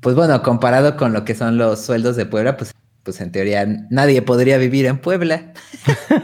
pues 0.00 0.14
bueno, 0.14 0.42
comparado 0.42 0.96
con 0.96 1.12
lo 1.12 1.24
que 1.24 1.34
son 1.34 1.58
los 1.58 1.84
sueldos 1.84 2.16
de 2.16 2.24
Puebla, 2.24 2.56
pues, 2.56 2.74
pues 3.02 3.20
en 3.20 3.32
teoría 3.32 3.66
nadie 3.90 4.22
podría 4.22 4.58
vivir 4.58 4.86
en 4.86 4.98
Puebla. 4.98 5.52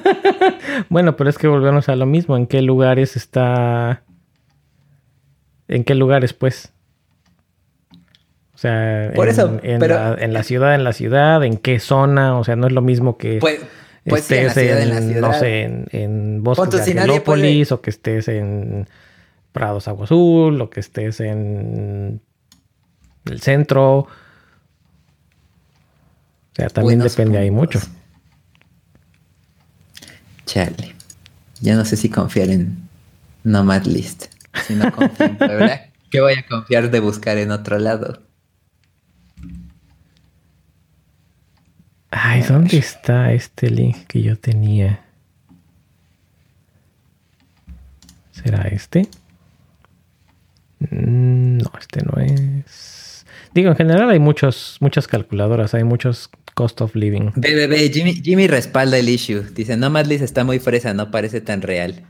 bueno, 0.88 1.16
pero 1.16 1.28
es 1.28 1.38
que 1.38 1.48
volvemos 1.48 1.88
a 1.88 1.96
lo 1.96 2.06
mismo. 2.06 2.36
¿En 2.36 2.46
qué 2.46 2.62
lugares 2.62 3.16
está? 3.16 4.02
¿En 5.68 5.84
qué 5.84 5.94
lugares, 5.94 6.32
pues? 6.34 6.73
O 8.54 8.58
sea, 8.58 9.06
en, 9.06 9.14
la, 9.80 10.16
en, 10.18 10.32
la, 10.32 10.42
ciudad, 10.44 10.74
en 10.74 10.84
la 10.84 10.92
ciudad, 10.92 11.42
en 11.42 11.56
qué 11.56 11.80
zona, 11.80 12.38
o 12.38 12.44
sea, 12.44 12.54
no 12.54 12.68
es 12.68 12.72
lo 12.72 12.82
mismo 12.82 13.18
que 13.18 13.38
pues, 13.40 13.60
pues 14.04 14.30
estés 14.30 14.56
en, 14.56 15.20
no 15.20 15.32
sé, 15.32 15.62
en, 15.62 15.86
en 15.90 16.42
Bosques 16.42 16.84
de 16.84 16.92
Angelópolis, 16.92 17.72
o 17.72 17.80
que 17.80 17.90
estés 17.90 18.28
en 18.28 18.86
Prados 19.52 19.88
Agua 19.88 20.04
Azul, 20.04 20.60
o 20.60 20.70
que 20.70 20.80
estés 20.80 21.20
en 21.20 22.20
el 23.24 23.40
centro. 23.40 23.98
O 23.98 24.08
sea, 26.54 26.68
también 26.68 27.00
depende 27.00 27.38
ahí 27.38 27.50
mucho. 27.50 27.80
Chale. 30.46 30.94
Ya 31.60 31.74
no 31.74 31.84
sé 31.84 31.96
si 31.96 32.10
confiar 32.10 32.50
en 32.50 32.88
Nomad 33.42 33.84
List. 33.84 34.26
Si 34.66 34.74
no 34.74 34.92
confío 34.92 35.26
en 35.26 35.38
¿qué 36.10 36.20
voy 36.20 36.34
a 36.34 36.46
confiar 36.46 36.90
de 36.90 37.00
buscar 37.00 37.38
en 37.38 37.50
otro 37.50 37.78
lado? 37.78 38.23
Ay, 42.16 42.42
¿dónde 42.42 42.78
está 42.78 43.32
este 43.32 43.68
link 43.70 44.06
que 44.06 44.22
yo 44.22 44.36
tenía? 44.36 45.00
¿Será 48.30 48.68
este? 48.68 49.08
Mm, 50.78 51.58
no, 51.58 51.72
este 51.80 52.02
no 52.04 52.22
es. 52.22 53.26
Digo, 53.52 53.70
en 53.70 53.76
general 53.76 54.10
hay 54.10 54.20
muchos, 54.20 54.76
muchas 54.78 55.08
calculadoras, 55.08 55.74
hay 55.74 55.82
muchos 55.82 56.30
cost 56.54 56.80
of 56.82 56.94
living. 56.94 57.32
BBB, 57.34 57.92
Jimmy, 57.92 58.14
Jimmy 58.14 58.46
respalda 58.46 58.96
el 58.96 59.08
issue. 59.08 59.42
Dice, 59.52 59.76
no 59.76 59.90
Madlis 59.90 60.22
está 60.22 60.44
muy 60.44 60.60
fresa, 60.60 60.94
no 60.94 61.10
parece 61.10 61.40
tan 61.40 61.62
real. 61.62 62.04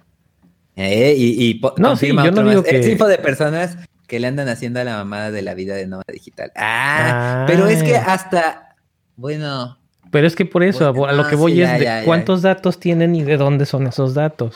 Eh, 0.77 1.15
y, 1.17 1.49
y 1.49 1.61
no, 1.79 1.97
sí, 1.97 2.09
yo 2.09 2.31
no 2.31 2.47
digo 2.47 2.63
que... 2.63 2.77
El 2.77 2.85
tipo 2.85 3.07
de 3.07 3.17
personas 3.17 3.79
que 4.07 4.21
le 4.21 4.27
andan 4.27 4.49
haciendo 4.49 4.81
a 4.81 4.85
la 4.85 4.97
mamada 4.97 5.31
de 5.31 5.41
la 5.41 5.55
vida 5.55 5.75
de 5.75 5.87
nómada 5.87 6.13
digital. 6.13 6.53
Ah, 6.57 7.45
pero 7.47 7.69
es 7.69 7.83
que 7.83 7.97
hasta, 7.97 8.77
bueno. 9.17 9.79
Pero 10.15 10.29
es 10.29 10.37
que 10.37 10.45
por 10.45 10.62
eso, 10.62 10.87
a 11.09 11.12
lo 11.12 11.27
que 11.27 11.35
voy 11.35 11.61
es 11.61 11.77
de 11.77 12.03
cuántos 12.05 12.41
datos 12.41 12.79
tienen 12.79 13.17
y 13.17 13.25
de 13.25 13.37
dónde 13.37 13.67
son 13.67 13.89
esos 13.89 14.15
datos. 14.15 14.55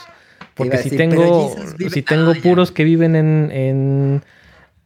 Porque 0.54 0.78
si 0.78 0.96
tengo, 0.96 1.52
si 1.90 2.00
tengo 2.02 2.32
puros 2.36 2.70
que 2.70 2.84
viven 2.84 3.16
en, 3.16 3.50
en, 3.50 4.22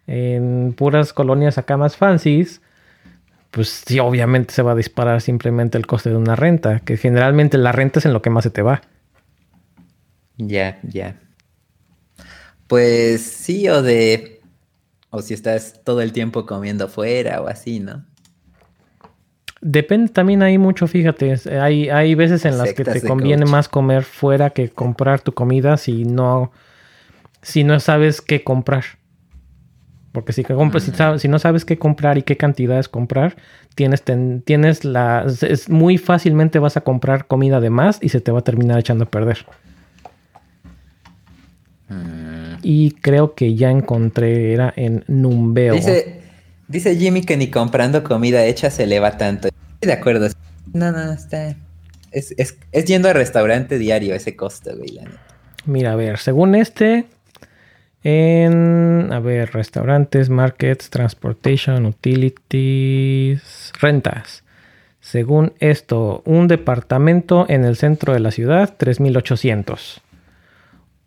en, 0.07 0.73
puras 0.73 1.12
colonias 1.12 1.59
acá 1.59 1.77
más 1.77 1.99
fancies, 1.99 2.62
pues 3.51 3.83
sí, 3.87 3.99
obviamente 3.99 4.55
se 4.55 4.62
va 4.62 4.73
a 4.73 4.75
disparar 4.75 5.20
simplemente 5.20 5.77
el 5.77 5.87
coste 5.87 6.09
de 6.09 6.16
una 6.16 6.37
renta, 6.37 6.81
que 6.81 6.97
generalmente 6.97 7.59
la 7.59 7.73
renta 7.73 7.99
es 7.99 8.07
en 8.07 8.14
lo 8.14 8.23
que 8.23 8.31
más 8.31 8.45
se 8.45 8.51
te 8.51 8.62
va. 8.62 8.81
Ya, 10.39 10.81
ya. 10.85 11.20
Pues 12.66 13.20
sí, 13.20 13.68
o 13.68 13.83
de. 13.83 14.41
O 15.11 15.20
si 15.20 15.35
estás 15.35 15.83
todo 15.85 16.01
el 16.01 16.14
tiempo 16.14 16.47
comiendo 16.47 16.89
fuera 16.89 17.43
o 17.43 17.49
así, 17.49 17.79
¿no? 17.79 18.07
Depende 19.65 20.11
también 20.13 20.43
hay 20.43 20.59
mucho, 20.59 20.89
fíjate. 20.89 21.37
Hay, 21.61 21.89
hay 21.89 22.17
veces 22.17 22.45
en 22.45 22.59
las 22.59 22.73
que 22.75 22.85
te 22.85 23.01
conviene 23.01 23.47
más 23.47 23.69
comer 23.69 24.03
fuera 24.03 24.51
que 24.51 24.71
comprar 24.71 25.21
tu 25.21 25.33
comida 25.35 25.77
si 25.77 26.05
no, 26.05 26.51
si 27.43 27.63
no 27.63 27.79
sabes 27.79 28.21
qué 28.21 28.43
comprar. 28.43 28.85
Porque 30.11 30.33
si, 30.33 30.43
compras, 30.43 30.89
mm. 30.89 31.19
si, 31.19 31.29
no 31.29 31.39
sabes 31.39 31.65
qué 31.65 31.79
comprar 31.79 32.19
y 32.19 32.23
qué 32.23 32.37
cantidades 32.37 32.89
comprar, 32.89 33.37
tienes, 33.77 34.03
tienes 34.45 34.85
la. 34.85 35.27
Es, 35.41 35.69
muy 35.69 35.97
fácilmente 35.97 36.59
vas 36.59 36.77
a 36.77 36.81
comprar 36.81 37.29
comida 37.29 37.61
de 37.61 37.71
más 37.71 37.99
y 38.03 38.09
se 38.09 38.21
te 38.21 38.33
va 38.33 38.41
a 38.41 38.43
terminar 38.43 38.81
echando 38.81 39.05
a 39.05 39.11
perder. 39.11 39.47
Mm. 41.89 42.57
Y 42.65 42.91
creo 42.91 43.35
que 43.35 43.55
ya 43.55 43.71
encontré, 43.71 44.53
era 44.53 44.73
en 44.75 45.05
Numbeo. 45.07 45.75
Dice, 45.75 46.21
dice 46.67 46.97
Jimmy 46.97 47.23
que 47.23 47.37
ni 47.37 47.49
comprando 47.49 48.03
comida 48.03 48.45
hecha 48.45 48.71
se 48.71 48.83
eleva 48.83 49.17
tanto. 49.17 49.52
Estoy 49.83 49.97
de 49.97 50.01
acuerdo. 50.01 50.28
No, 50.74 50.93
no, 50.93 51.12
está. 51.12 51.57
Es, 52.12 52.37
yendo 52.87 53.09
al 53.09 53.14
restaurante 53.14 53.78
diario 53.78 54.14
ese 54.14 54.37
costo, 54.37 54.76
güey. 54.76 55.01
Mira, 55.64 55.95
a 55.95 55.97
ver, 55.97 56.18
según 56.18 56.55
este, 56.55 57.07
en, 58.05 59.09
a 59.12 59.18
ver, 59.18 59.53
restaurantes, 59.53 60.30
markets, 60.30 60.89
transportation, 60.89 61.85
utilities, 61.87 63.72
rentas. 63.80 64.45
Según 65.01 65.53
esto, 65.59 66.22
un 66.26 66.47
departamento 66.47 67.47
en 67.49 67.64
el 67.64 67.74
centro 67.74 68.12
de 68.12 68.20
la 68.20 68.30
ciudad, 68.30 68.76
3.800 68.78 70.01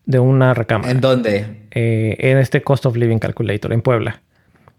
de 0.05 0.19
una 0.19 0.53
recámara. 0.53 0.91
¿En 0.91 0.99
dónde? 0.99 1.61
Eh, 1.71 2.17
en 2.19 2.39
este 2.39 2.61
Cost 2.61 2.85
of 2.87 2.97
Living 2.97 3.19
Calculator, 3.19 3.71
en 3.71 3.81
Puebla. 3.81 4.21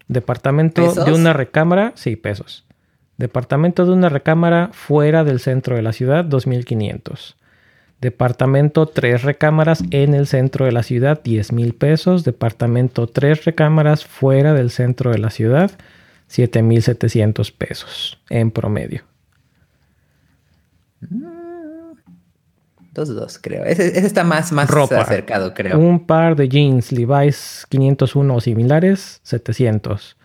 Departamento 0.07 0.93
de 0.93 1.13
una 1.15 1.33
recámara, 1.33 1.93
sí, 1.95 2.15
pesos. 2.17 2.66
Departamento 3.19 3.87
de 3.87 3.93
una 3.93 4.09
recámara 4.09 4.71
fuera 4.73 5.25
del 5.25 5.41
centro 5.41 5.77
de 5.77 5.83
la 5.83 5.93
ciudad, 5.93 6.25
2500. 6.25 7.37
Departamento 8.01 8.87
tres 8.87 9.23
recámaras 9.23 9.83
en 9.91 10.13
el 10.13 10.27
centro 10.27 10.67
de 10.67 10.73
la 10.73 10.83
ciudad, 10.83 11.23
10 11.23 11.53
mil 11.53 11.75
pesos. 11.75 12.25
Departamento 12.25 13.07
tres 13.07 13.45
recámaras 13.47 14.05
fuera 14.05 14.53
del 14.53 14.71
centro 14.71 15.11
de 15.13 15.19
la 15.19 15.31
ciudad, 15.31 15.71
7700 16.29 17.53
pesos 17.53 18.19
en 18.29 18.51
promedio. 18.51 19.03
Mm. 21.01 21.47
Dos, 22.97 23.15
dos, 23.15 23.39
creo. 23.39 23.63
Ese, 23.65 23.99
está 23.99 24.25
más, 24.25 24.53
más 24.53 24.71
acercado, 24.71 25.53
creo. 25.53 25.79
Un 25.79 26.07
par 26.07 26.35
de 26.35 26.49
jeans 26.49 26.93
Levi's 26.93 27.67
501 27.69 28.35
o 28.35 28.41
similares, 28.41 29.21
700. 29.23 30.17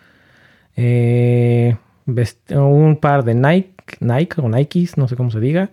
Eh, 0.76 1.76
un 2.06 2.96
par 2.96 3.24
de 3.24 3.34
Nike, 3.34 3.74
Nike 4.00 4.40
o 4.40 4.48
Nikes, 4.48 4.96
no 4.96 5.08
sé 5.08 5.16
cómo 5.16 5.30
se 5.30 5.40
diga. 5.40 5.70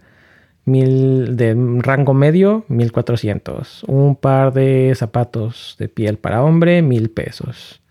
Mil, 0.66 1.36
de 1.36 1.56
rango 1.80 2.14
medio, 2.14 2.66
1400. 2.68 3.84
Un 3.86 4.16
par 4.16 4.54
de 4.54 4.94
zapatos 4.96 5.76
de 5.80 5.90
piel 5.90 6.18
para 6.18 6.44
hombre, 6.44 6.82
mil 6.82 7.10
pesos. 7.10 7.82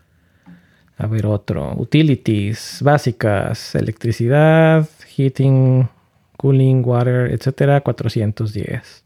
A 0.96 1.06
ver, 1.06 1.26
otro. 1.26 1.74
Utilities 1.76 2.80
básicas, 2.82 3.74
electricidad, 3.74 4.88
heating, 5.16 5.88
cooling, 6.36 6.82
water, 6.84 7.32
etcétera, 7.32 7.80
410. 7.80 9.04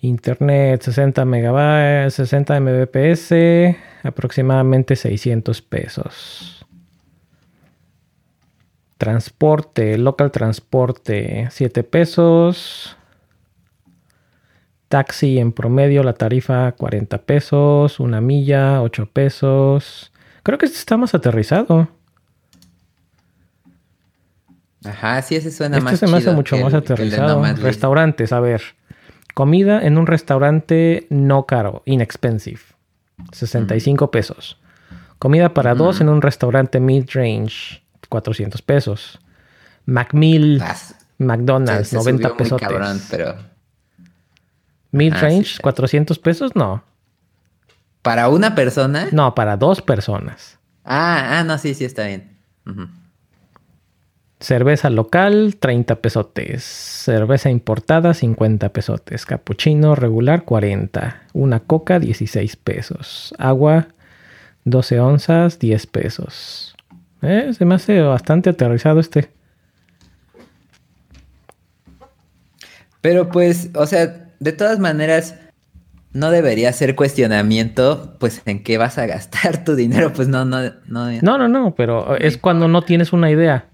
Internet 0.00 0.82
60 0.82 1.24
megabytes, 1.24 2.14
60 2.14 2.60
mbps, 2.60 3.30
aproximadamente 4.02 4.96
600 4.96 5.62
pesos. 5.62 6.61
Transporte, 9.02 9.98
local 9.98 10.30
transporte, 10.30 11.48
7 11.50 11.82
pesos. 11.82 12.96
Taxi 14.86 15.40
en 15.40 15.50
promedio, 15.50 16.04
la 16.04 16.12
tarifa 16.12 16.70
40 16.70 17.18
pesos. 17.22 17.98
Una 17.98 18.20
milla, 18.20 18.80
8 18.80 19.10
pesos. 19.12 20.12
Creo 20.44 20.56
que 20.56 20.66
este 20.66 20.78
está 20.78 20.96
más 20.96 21.16
aterrizado. 21.16 21.88
Ajá, 24.84 25.20
sí, 25.22 25.34
ese 25.34 25.50
suena 25.50 25.78
este 25.78 25.90
más 25.90 25.98
se 25.98 26.06
me 26.06 26.18
hace 26.18 26.30
mucho 26.30 26.56
más 26.58 26.72
aterrizado. 26.72 27.42
Restaurantes, 27.56 28.32
a 28.32 28.38
ver. 28.38 28.62
Comida 29.34 29.84
en 29.84 29.98
un 29.98 30.06
restaurante 30.06 31.08
no 31.10 31.46
caro, 31.46 31.82
inexpensive. 31.86 32.60
65 33.32 34.12
pesos. 34.12 34.60
Comida 35.18 35.54
para 35.54 35.74
dos 35.74 36.00
en 36.00 36.08
un 36.08 36.22
restaurante 36.22 36.78
mid-range, 36.78 37.81
400 38.12 38.60
pesos. 38.60 39.18
Macmill, 39.86 40.62
McDonald's, 41.16 41.94
90 41.94 42.36
pesos. 42.36 42.60
Mid-range, 44.90 45.60
400 45.62 46.18
pesos, 46.18 46.54
no. 46.54 46.84
¿Para 48.02 48.28
una 48.28 48.54
persona? 48.54 49.08
No, 49.12 49.34
para 49.34 49.56
dos 49.56 49.80
personas. 49.80 50.58
Ah, 50.84 51.38
ah, 51.38 51.44
no, 51.44 51.56
sí, 51.56 51.72
sí, 51.72 51.86
está 51.86 52.06
bien. 52.06 52.36
Cerveza 54.40 54.90
local, 54.90 55.56
30 55.58 55.96
pesotes. 56.02 56.64
Cerveza 56.64 57.48
importada, 57.48 58.12
50 58.12 58.68
pesotes. 58.70 59.24
Capuchino 59.24 59.94
regular, 59.94 60.44
40. 60.44 61.22
Una 61.32 61.60
coca, 61.60 61.98
16 61.98 62.56
pesos. 62.56 63.34
Agua, 63.38 63.86
12 64.64 65.00
onzas, 65.00 65.58
10 65.58 65.86
pesos. 65.86 66.71
Eh, 67.22 67.52
se 67.56 67.64
me 67.64 67.76
hace 67.76 68.00
bastante 68.00 68.50
aterrizado 68.50 69.00
este. 69.00 69.30
Pero 73.00 73.30
pues, 73.30 73.70
o 73.74 73.86
sea, 73.86 74.28
de 74.38 74.52
todas 74.52 74.78
maneras, 74.78 75.36
no 76.12 76.30
debería 76.30 76.72
ser 76.72 76.94
cuestionamiento, 76.94 78.16
pues, 78.18 78.42
en 78.44 78.62
qué 78.62 78.76
vas 78.78 78.98
a 78.98 79.06
gastar 79.06 79.64
tu 79.64 79.74
dinero. 79.74 80.12
Pues 80.12 80.28
no, 80.28 80.44
no, 80.44 80.62
no. 80.86 81.10
No, 81.22 81.38
no, 81.38 81.48
no, 81.48 81.74
pero 81.74 82.16
es 82.16 82.38
cuando 82.38 82.68
no 82.68 82.82
tienes 82.82 83.12
una 83.12 83.30
idea. 83.30 83.66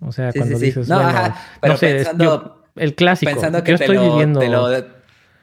O 0.00 0.12
sea, 0.12 0.32
cuando 0.32 0.58
dices, 0.58 0.88
no, 0.88 1.00
no 1.62 1.76
sé, 1.76 2.04
el 2.76 2.94
clásico, 2.94 3.32
pensando 3.32 3.62
que 3.62 3.70
yo 3.72 3.76
estoy 3.76 3.98
viviendo... 3.98 4.40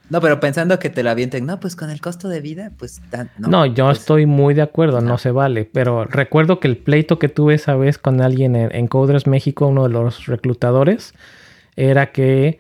no, 0.10 0.22
pero 0.22 0.39
pensando 0.39 0.80
que 0.80 0.89
te 0.89 1.03
lo 1.03 1.10
avienten, 1.10 1.45
no, 1.45 1.60
pues 1.60 1.76
con 1.76 1.89
el 1.89 1.99
costo 1.99 2.30
de 2.30 2.39
vida, 2.39 2.72
pues... 2.78 3.01
no, 3.38 3.47
no, 3.47 3.66
yo 3.66 3.86
pues, 3.86 3.99
estoy 3.99 4.26
muy 4.26 4.53
de 4.53 4.62
acuerdo, 4.62 5.01
no. 5.01 5.18
se 5.18 5.32
vale, 5.32 5.66
pero 5.66 6.05
recuerdo 6.05 6.60
que 6.60 6.68
el 6.68 6.78
pleito 6.78 7.20
que 7.20 7.28
tuve 7.28 7.55
esa 7.55 7.76
vez 7.76 7.97
con 7.97 8.22
alguien 8.22 8.55
en, 8.55 8.88
Coders 8.88 9.28
México, 9.28 9.68
uno 9.68 9.84
de 9.84 9.89
los 9.89 10.26
reclutadores, 10.28 11.14
era 11.76 12.12
que 12.12 12.60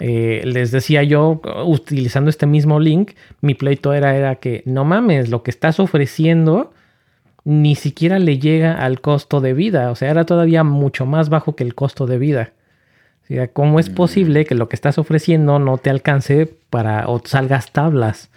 eh, 0.00 0.42
les 0.44 0.70
decía 0.70 1.02
yo, 1.02 1.40
utilizando 1.64 2.30
este 2.30 2.46
mismo 2.46 2.80
link, 2.80 3.12
mi 3.42 3.54
pleito 3.54 3.92
era, 3.92 4.16
era 4.16 4.36
que 4.36 4.62
no 4.64 4.84
mames, 4.84 5.28
lo 5.28 5.42
que 5.42 5.50
estás 5.50 5.78
ofreciendo 5.80 6.72
ni 7.44 7.76
siquiera 7.76 8.18
le 8.18 8.38
llega 8.38 8.72
al 8.72 9.00
costo 9.00 9.40
de 9.40 9.54
vida, 9.54 9.90
o 9.90 9.94
sea, 9.94 10.10
era 10.10 10.24
todavía 10.24 10.64
mucho 10.64 11.06
más 11.06 11.28
bajo 11.28 11.54
que 11.54 11.62
el 11.62 11.76
costo 11.76 12.06
de 12.06 12.18
vida. 12.18 12.52
O 13.26 13.28
sea, 13.28 13.48
¿cómo 13.48 13.80
es 13.80 13.90
mm. 13.90 13.94
posible 13.94 14.44
que 14.44 14.54
lo 14.54 14.68
que 14.68 14.76
estás 14.76 14.98
ofreciendo 14.98 15.58
no 15.58 15.78
te 15.78 15.90
alcance 15.90 16.46
para 16.70 17.08
o 17.08 17.20
salgas 17.24 17.72
tablas? 17.72 18.30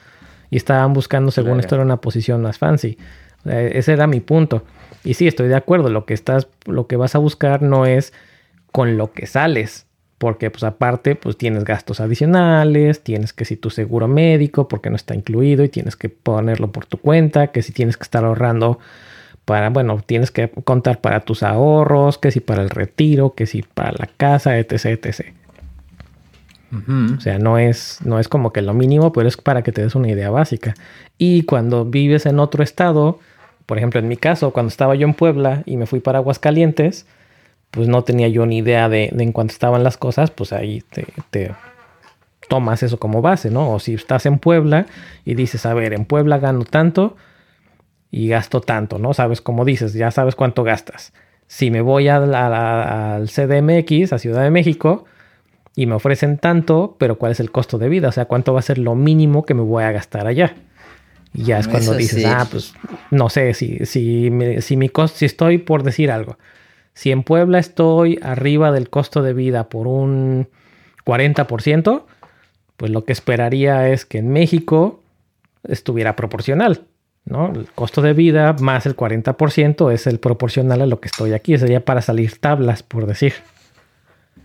Y 0.50 0.58
estaban 0.58 0.94
buscando, 0.94 1.30
según 1.30 1.60
esto, 1.60 1.76
era 1.76 1.84
una 1.84 2.02
posición 2.02 2.42
más 2.42 2.58
fancy. 2.58 2.98
ese 3.46 3.94
era 3.94 4.08
mi 4.08 4.20
punto. 4.20 4.64
Y 5.04 5.14
sí, 5.14 5.28
estoy 5.28 5.48
de 5.48 5.56
acuerdo. 5.56 5.90
Lo 5.90 6.06
que 6.06 6.16
estás, 6.16 6.48
lo 6.66 6.88
que 6.88 6.96
vas 6.96 7.14
a 7.14 7.20
buscar 7.20 7.62
no 7.62 7.86
es 7.86 8.14
con 8.72 8.98
lo 8.98 9.14
que 9.14 9.28
sales, 9.28 9.86
porque 10.18 10.50
pues 10.50 10.64
aparte 10.64 11.16
pues 11.16 11.38
tienes 11.38 11.66
gastos 11.66 12.00
adicionales, 12.00 13.04
tienes 13.04 13.32
que 13.32 13.46
si 13.46 13.58
tu 13.58 13.70
seguro 13.70 14.08
médico 14.08 14.68
porque 14.68 14.90
no 14.90 14.96
está 14.96 15.16
incluido 15.16 15.64
y 15.64 15.70
tienes 15.70 15.96
que 15.96 16.10
ponerlo 16.10 16.72
por 16.72 16.86
tu 16.86 16.98
cuenta, 16.98 17.48
que 17.48 17.62
si 17.62 17.74
tienes 17.74 17.96
que 17.96 18.04
estar 18.04 18.26
ahorrando 18.26 18.80
para, 19.50 19.72
bueno, 19.72 20.00
tienes 20.06 20.30
que 20.30 20.52
contar 20.64 21.02
para 21.02 21.22
tus 21.22 21.42
ahorros, 21.42 22.20
que 22.20 22.30
si 22.30 22.40
para 22.40 22.62
el 22.62 22.70
retiro, 22.70 23.34
que 23.34 23.48
si 23.48 23.64
para 23.64 23.94
la 23.94 24.06
casa, 24.06 24.60
etc, 24.60 24.86
etc. 24.86 25.34
O 27.18 27.20
sea, 27.20 27.40
no 27.40 27.58
es, 27.58 27.98
no 28.06 28.20
es 28.20 28.28
como 28.28 28.54
que 28.54 28.62
lo 28.62 28.76
mínimo, 28.76 29.12
pero 29.12 29.28
es 29.28 29.38
para 29.38 29.64
que 29.64 29.72
te 29.72 29.82
des 29.82 29.96
una 29.96 30.08
idea 30.08 30.30
básica. 30.30 30.76
Y 31.18 31.46
cuando 31.46 31.84
vives 31.84 32.28
en 32.28 32.38
otro 32.38 32.62
estado, 32.62 33.18
por 33.66 33.80
ejemplo, 33.80 34.00
en 34.00 34.08
mi 34.08 34.18
caso, 34.18 34.54
cuando 34.54 34.68
estaba 34.68 34.94
yo 34.94 35.08
en 35.08 35.16
Puebla 35.16 35.64
y 35.66 35.78
me 35.78 35.88
fui 35.88 36.00
para 36.00 36.20
Aguascalientes, 36.20 37.08
pues 37.72 37.88
no 37.88 38.04
tenía 38.04 38.28
yo 38.28 38.46
ni 38.46 38.60
idea 38.60 38.88
de, 38.88 39.06
en 39.06 39.32
cuánto 39.32 39.54
estaban 39.54 39.84
las 39.84 39.98
cosas, 39.98 40.30
pues 40.30 40.54
ahí 40.54 40.84
te, 40.92 41.08
te, 41.32 41.56
tomas 42.50 42.84
eso 42.84 43.00
como 43.00 43.24
base, 43.24 43.50
¿no? 43.50 43.74
O 43.74 43.80
si 43.80 43.96
estás 43.96 44.28
en 44.28 44.38
Puebla 44.38 44.86
y 45.26 45.34
dices, 45.34 45.66
a 45.66 45.74
ver, 45.74 45.94
en 45.94 46.06
Puebla 46.06 46.38
gano 46.38 46.66
tanto 46.66 47.18
y 48.12 48.28
gasto 48.28 48.62
tanto, 48.62 49.00
¿no? 49.00 49.14
Sabes 49.14 49.42
cómo 49.42 49.66
dices, 49.66 49.94
ya 49.94 50.12
sabes 50.12 50.36
cuánto 50.36 50.64
gastas. 50.64 51.14
Si 51.48 51.72
me 51.72 51.82
voy 51.82 52.08
al 52.08 53.28
CDMX, 53.28 54.14
a 54.14 54.20
Ciudad 54.20 54.44
de 54.44 54.52
México, 54.52 55.06
y 55.76 55.86
me 55.86 55.96
ofrecen 55.96 56.38
tanto, 56.38 56.96
pero 57.00 57.18
¿cuál 57.18 57.32
es 57.32 57.40
el 57.40 57.52
costo 57.52 57.78
de 57.78 57.90
vida? 57.90 58.10
O 58.10 58.12
sea, 58.12 58.26
¿cuánto 58.26 58.54
va 58.54 58.60
a 58.60 58.64
ser 58.64 58.78
lo 58.78 58.96
mínimo 58.96 59.46
que 59.46 59.54
me 59.54 59.62
voy 59.62 59.84
a 59.84 59.92
gastar 59.92 60.28
allá? 60.28 60.56
Y 61.34 61.44
ya 61.44 61.60
es 61.60 61.68
cuando 61.68 61.94
dices, 61.94 62.26
ah, 62.26 62.48
pues 62.50 62.74
no 63.12 63.30
sé, 63.30 63.54
si, 63.54 63.86
si, 63.86 64.32
si 64.60 64.78
mi 64.78 64.90
costo, 64.90 65.20
si 65.20 65.26
estoy 65.26 65.60
por 65.60 65.84
decir 65.84 66.12
algo, 66.12 66.38
si 66.94 67.12
en 67.12 67.24
Puebla 67.24 67.60
estoy 67.60 68.20
arriba 68.22 68.72
del 68.72 68.90
costo 68.90 69.22
de 69.22 69.34
vida 69.34 69.70
por 69.70 69.88
un 69.88 70.50
40%, 71.06 72.04
pues 72.78 72.92
lo 72.92 73.06
que 73.06 73.14
esperaría 73.14 73.90
es 73.90 74.06
que 74.06 74.18
en 74.18 74.30
México 74.30 75.02
estuviera 75.64 76.16
proporcional, 76.16 76.82
¿no? 77.30 77.54
El 77.54 77.68
costo 77.72 78.02
de 78.02 78.14
vida 78.14 78.54
más 78.60 78.86
el 78.86 78.96
40% 78.96 79.94
es 79.94 80.08
el 80.08 80.20
proporcional 80.20 80.82
a 80.82 80.86
lo 80.86 81.00
que 81.00 81.08
estoy 81.08 81.34
aquí, 81.34 81.58
sería 81.58 81.86
para 81.86 82.02
salir 82.02 82.38
tablas, 82.40 82.84
por 82.84 83.06
decir. 83.06 83.34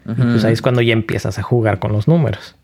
Pues 0.05 0.45
ahí 0.45 0.53
es 0.53 0.61
cuando 0.61 0.83
ya 0.83 0.93
empiezas 0.93 1.39
a 1.39 1.43
jugar 1.43 1.79
con 1.79 1.93
los 1.93 2.07
números. 2.07 2.57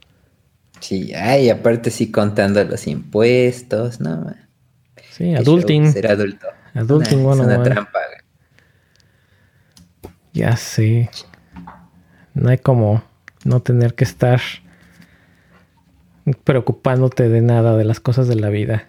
Sí, 0.80 1.14
ay, 1.14 1.48
aparte 1.48 1.90
sí 1.90 2.10
contando 2.10 2.62
los 2.64 2.86
impuestos, 2.86 4.00
¿no? 4.00 4.34
Sí, 5.10 5.34
adulting. 5.34 5.92
Ser 5.92 6.08
adulto. 6.08 6.46
Adulting, 6.74 7.22
bueno, 7.22 7.42
es 7.42 7.48
una 7.48 7.62
trampa. 7.62 7.98
Ya 10.32 10.56
sé. 10.56 11.10
No 12.34 12.50
hay 12.50 12.58
como 12.58 13.02
no 13.44 13.60
tener 13.60 13.94
que 13.94 14.04
estar 14.04 14.40
preocupándote 16.44 17.28
de 17.28 17.40
nada 17.40 17.76
de 17.76 17.84
las 17.84 18.00
cosas 18.00 18.28
de 18.28 18.36
la 18.36 18.50
vida. 18.50 18.88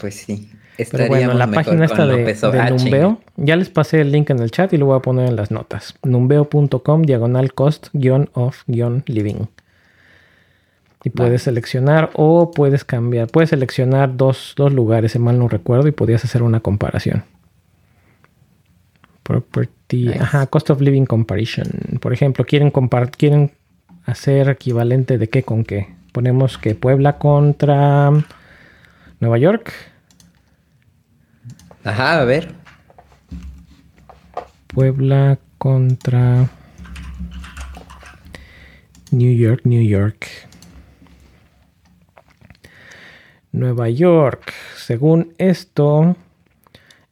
Pues 0.00 0.14
sí. 0.14 0.50
Pero 0.90 1.08
bueno, 1.08 1.34
la 1.34 1.46
página 1.50 1.84
esta 1.84 2.06
de, 2.06 2.24
de 2.24 2.70
Numbeo, 2.70 3.20
ya 3.36 3.56
les 3.56 3.68
pasé 3.68 4.00
el 4.00 4.12
link 4.12 4.30
en 4.30 4.38
el 4.38 4.50
chat 4.50 4.72
y 4.72 4.78
lo 4.78 4.86
voy 4.86 4.96
a 4.96 5.00
poner 5.00 5.28
en 5.28 5.36
las 5.36 5.50
notas. 5.50 5.94
Numbeo.com 6.02 7.02
diagonal 7.02 7.52
cost-of-living. 7.52 9.48
Y 11.02 11.10
puedes 11.10 11.42
seleccionar 11.42 12.10
o 12.14 12.50
puedes 12.50 12.84
cambiar. 12.84 13.28
Puedes 13.28 13.50
seleccionar 13.50 14.16
dos, 14.16 14.54
lugares, 14.56 15.12
si 15.12 15.18
mal 15.18 15.38
no 15.38 15.48
recuerdo, 15.48 15.88
y 15.88 15.92
podías 15.92 16.24
hacer 16.24 16.42
una 16.42 16.60
comparación. 16.60 17.24
Property. 19.22 20.12
Ajá, 20.18 20.46
cost 20.46 20.70
of 20.70 20.80
living 20.80 21.04
comparison. 21.04 21.68
Por 22.00 22.12
ejemplo, 22.12 22.44
quieren, 22.44 22.72
quieren 23.16 23.52
hacer 24.04 24.48
equivalente 24.48 25.18
de 25.18 25.28
qué 25.28 25.42
con 25.42 25.64
qué. 25.64 25.88
Ponemos 26.12 26.58
que 26.58 26.74
Puebla 26.74 27.18
contra 27.18 28.10
Nueva 29.20 29.38
York. 29.38 29.72
Ajá, 31.84 32.20
a 32.20 32.24
ver. 32.24 32.54
Puebla 34.68 35.38
contra 35.58 36.48
New 39.10 39.34
York, 39.34 39.62
New 39.64 39.82
York. 39.82 40.26
Nueva 43.52 43.88
York, 43.88 44.52
según 44.76 45.34
esto, 45.38 46.16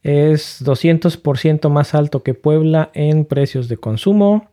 es 0.03 0.65
200% 0.65 1.69
más 1.69 1.95
alto 1.95 2.23
que 2.23 2.35
Puebla 2.35 2.91
en 2.95 3.25
precios 3.25 3.69
de 3.69 3.77
consumo, 3.77 4.51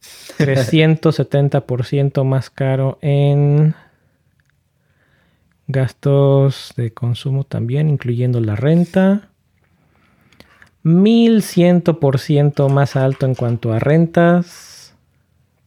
370% 0.38 2.24
más 2.24 2.48
caro 2.48 2.98
en 3.02 3.74
gastos 5.66 6.72
de 6.76 6.92
consumo 6.92 7.44
también, 7.44 7.88
incluyendo 7.88 8.40
la 8.40 8.56
renta. 8.56 9.28
1100% 10.84 12.68
más 12.68 12.96
alto 12.96 13.26
en 13.26 13.34
cuanto 13.34 13.72
a 13.72 13.78
rentas. 13.78 14.72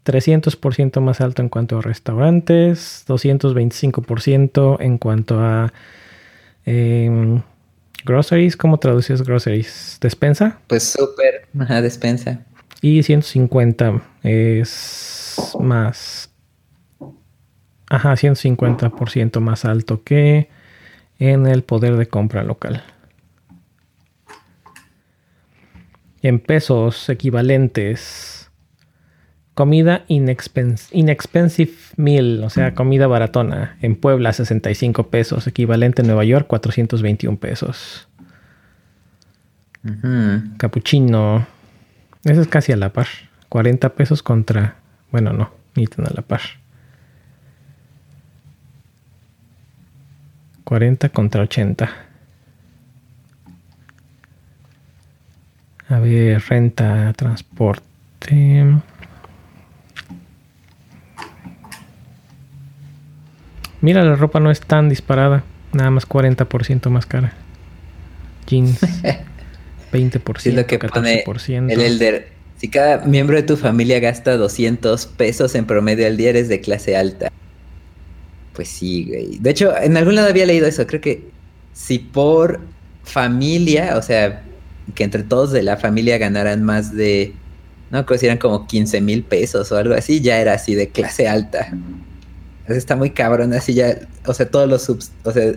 300% 0.06 1.02
más 1.02 1.20
alto 1.20 1.42
en 1.42 1.50
cuanto 1.50 1.80
a 1.80 1.82
restaurantes, 1.82 3.04
225% 3.08 4.78
en 4.80 4.98
cuanto 5.00 5.40
a 5.40 5.74
em, 6.66 7.42
groceries. 8.06 8.56
¿Cómo 8.56 8.78
traduces 8.78 9.24
groceries? 9.24 9.98
¿Despensa? 10.00 10.60
Pues 10.68 10.84
súper, 10.84 11.48
ajá, 11.60 11.82
despensa. 11.82 12.46
Y 12.82 13.02
150 13.02 14.02
es 14.22 15.56
más. 15.60 16.30
Ajá, 17.90 18.14
150% 18.14 19.40
más 19.40 19.66
alto 19.66 20.04
que 20.04 20.50
en 21.20 21.48
el 21.48 21.64
poder 21.64 21.98
de 21.98 22.08
compra 22.08 22.44
local. 22.44 22.84
En 26.22 26.40
pesos 26.40 27.10
equivalentes 27.10 28.46
Comida 29.56 30.04
inexpensive 30.10 31.72
meal, 31.96 32.44
o 32.44 32.50
sea, 32.50 32.74
comida 32.76 33.08
baratona. 33.08 33.78
En 33.82 33.96
Puebla 33.96 34.34
65 34.34 35.08
pesos, 35.10 35.48
equivalente 35.48 36.02
en 36.02 36.08
Nueva 36.08 36.26
York 36.26 36.46
421 36.46 37.38
pesos. 37.38 38.10
Capuchino. 40.58 41.48
Eso 42.26 42.42
es 42.42 42.50
casi 42.50 42.74
a 42.74 42.76
la 42.76 42.92
par. 42.92 43.08
40 43.48 43.96
pesos 43.96 44.22
contra... 44.22 44.76
Bueno, 45.10 45.32
no, 45.32 45.52
ni 45.76 45.88
tan 45.88 46.06
a 46.06 46.10
la 46.14 46.22
par. 46.22 46.42
40 50.66 51.10
contra 51.10 51.44
80. 51.44 51.90
A 55.88 56.00
ver, 56.00 56.42
renta, 56.42 57.14
transporte. 57.14 58.66
Mira, 63.82 64.04
la 64.04 64.16
ropa 64.16 64.40
no 64.40 64.50
es 64.50 64.60
tan 64.60 64.90
disparada. 64.90 65.44
Nada 65.72 65.92
más 65.92 66.10
40% 66.10 66.90
más 66.90 67.06
cara. 67.06 67.34
Jeans. 68.48 68.80
20%. 69.94 70.48
Es 70.48 70.54
lo 70.56 70.66
que 70.66 70.80
14%. 70.80 71.72
el 71.72 71.82
Elder. 71.82 72.30
Si 72.58 72.70
cada 72.70 73.06
miembro 73.06 73.36
de 73.36 73.44
tu 73.44 73.58
familia 73.58 74.00
gasta 74.00 74.38
200 74.38 75.06
pesos 75.08 75.54
en 75.54 75.66
promedio 75.66 76.08
al 76.08 76.18
día, 76.18 76.32
eres 76.32 76.48
de 76.50 76.62
clase 76.62 76.98
alta. 76.98 77.32
Pues 78.56 78.70
sí, 78.70 79.06
güey. 79.06 79.38
De 79.40 79.50
hecho, 79.50 79.76
en 79.78 79.98
algún 79.98 80.16
lado 80.16 80.30
había 80.30 80.46
leído 80.46 80.68
eso. 80.68 80.88
Creo 80.88 81.02
que 81.02 81.30
si 81.74 82.00
por 82.00 82.62
familia, 83.04 83.98
o 83.98 84.02
sea, 84.02 84.44
que 84.94 85.04
entre 85.04 85.24
todos 85.24 85.52
de 85.52 85.64
la 85.64 85.78
familia 85.78 86.18
ganaran 86.18 86.64
más 86.64 86.96
de, 86.96 87.34
no 87.92 88.06
creo 88.06 88.20
que 88.20 88.26
eran 88.26 88.38
como 88.38 88.66
15 88.66 89.02
mil 89.02 89.24
pesos 89.24 89.72
o 89.72 89.78
algo 89.78 89.94
así, 89.94 90.22
ya 90.22 90.40
era 90.40 90.54
así 90.54 90.74
de 90.76 90.90
clase 90.90 91.28
alta 91.28 91.72
está 92.74 92.96
muy 92.96 93.12
cabrón, 93.12 93.54
así 93.54 93.74
ya, 93.74 94.00
o 94.26 94.34
sea, 94.34 94.50
todos 94.50 94.68
los 94.68 94.84
subs, 94.84 95.12
o 95.24 95.32
sea, 95.32 95.54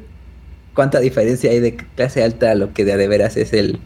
cuánta 0.74 1.00
diferencia 1.00 1.50
hay 1.50 1.60
de 1.60 1.76
clase 1.76 2.22
alta 2.22 2.50
a 2.50 2.54
lo 2.54 2.72
que 2.72 2.84
de 2.84 3.08
veras 3.08 3.36
es 3.36 3.52
el 3.52 3.78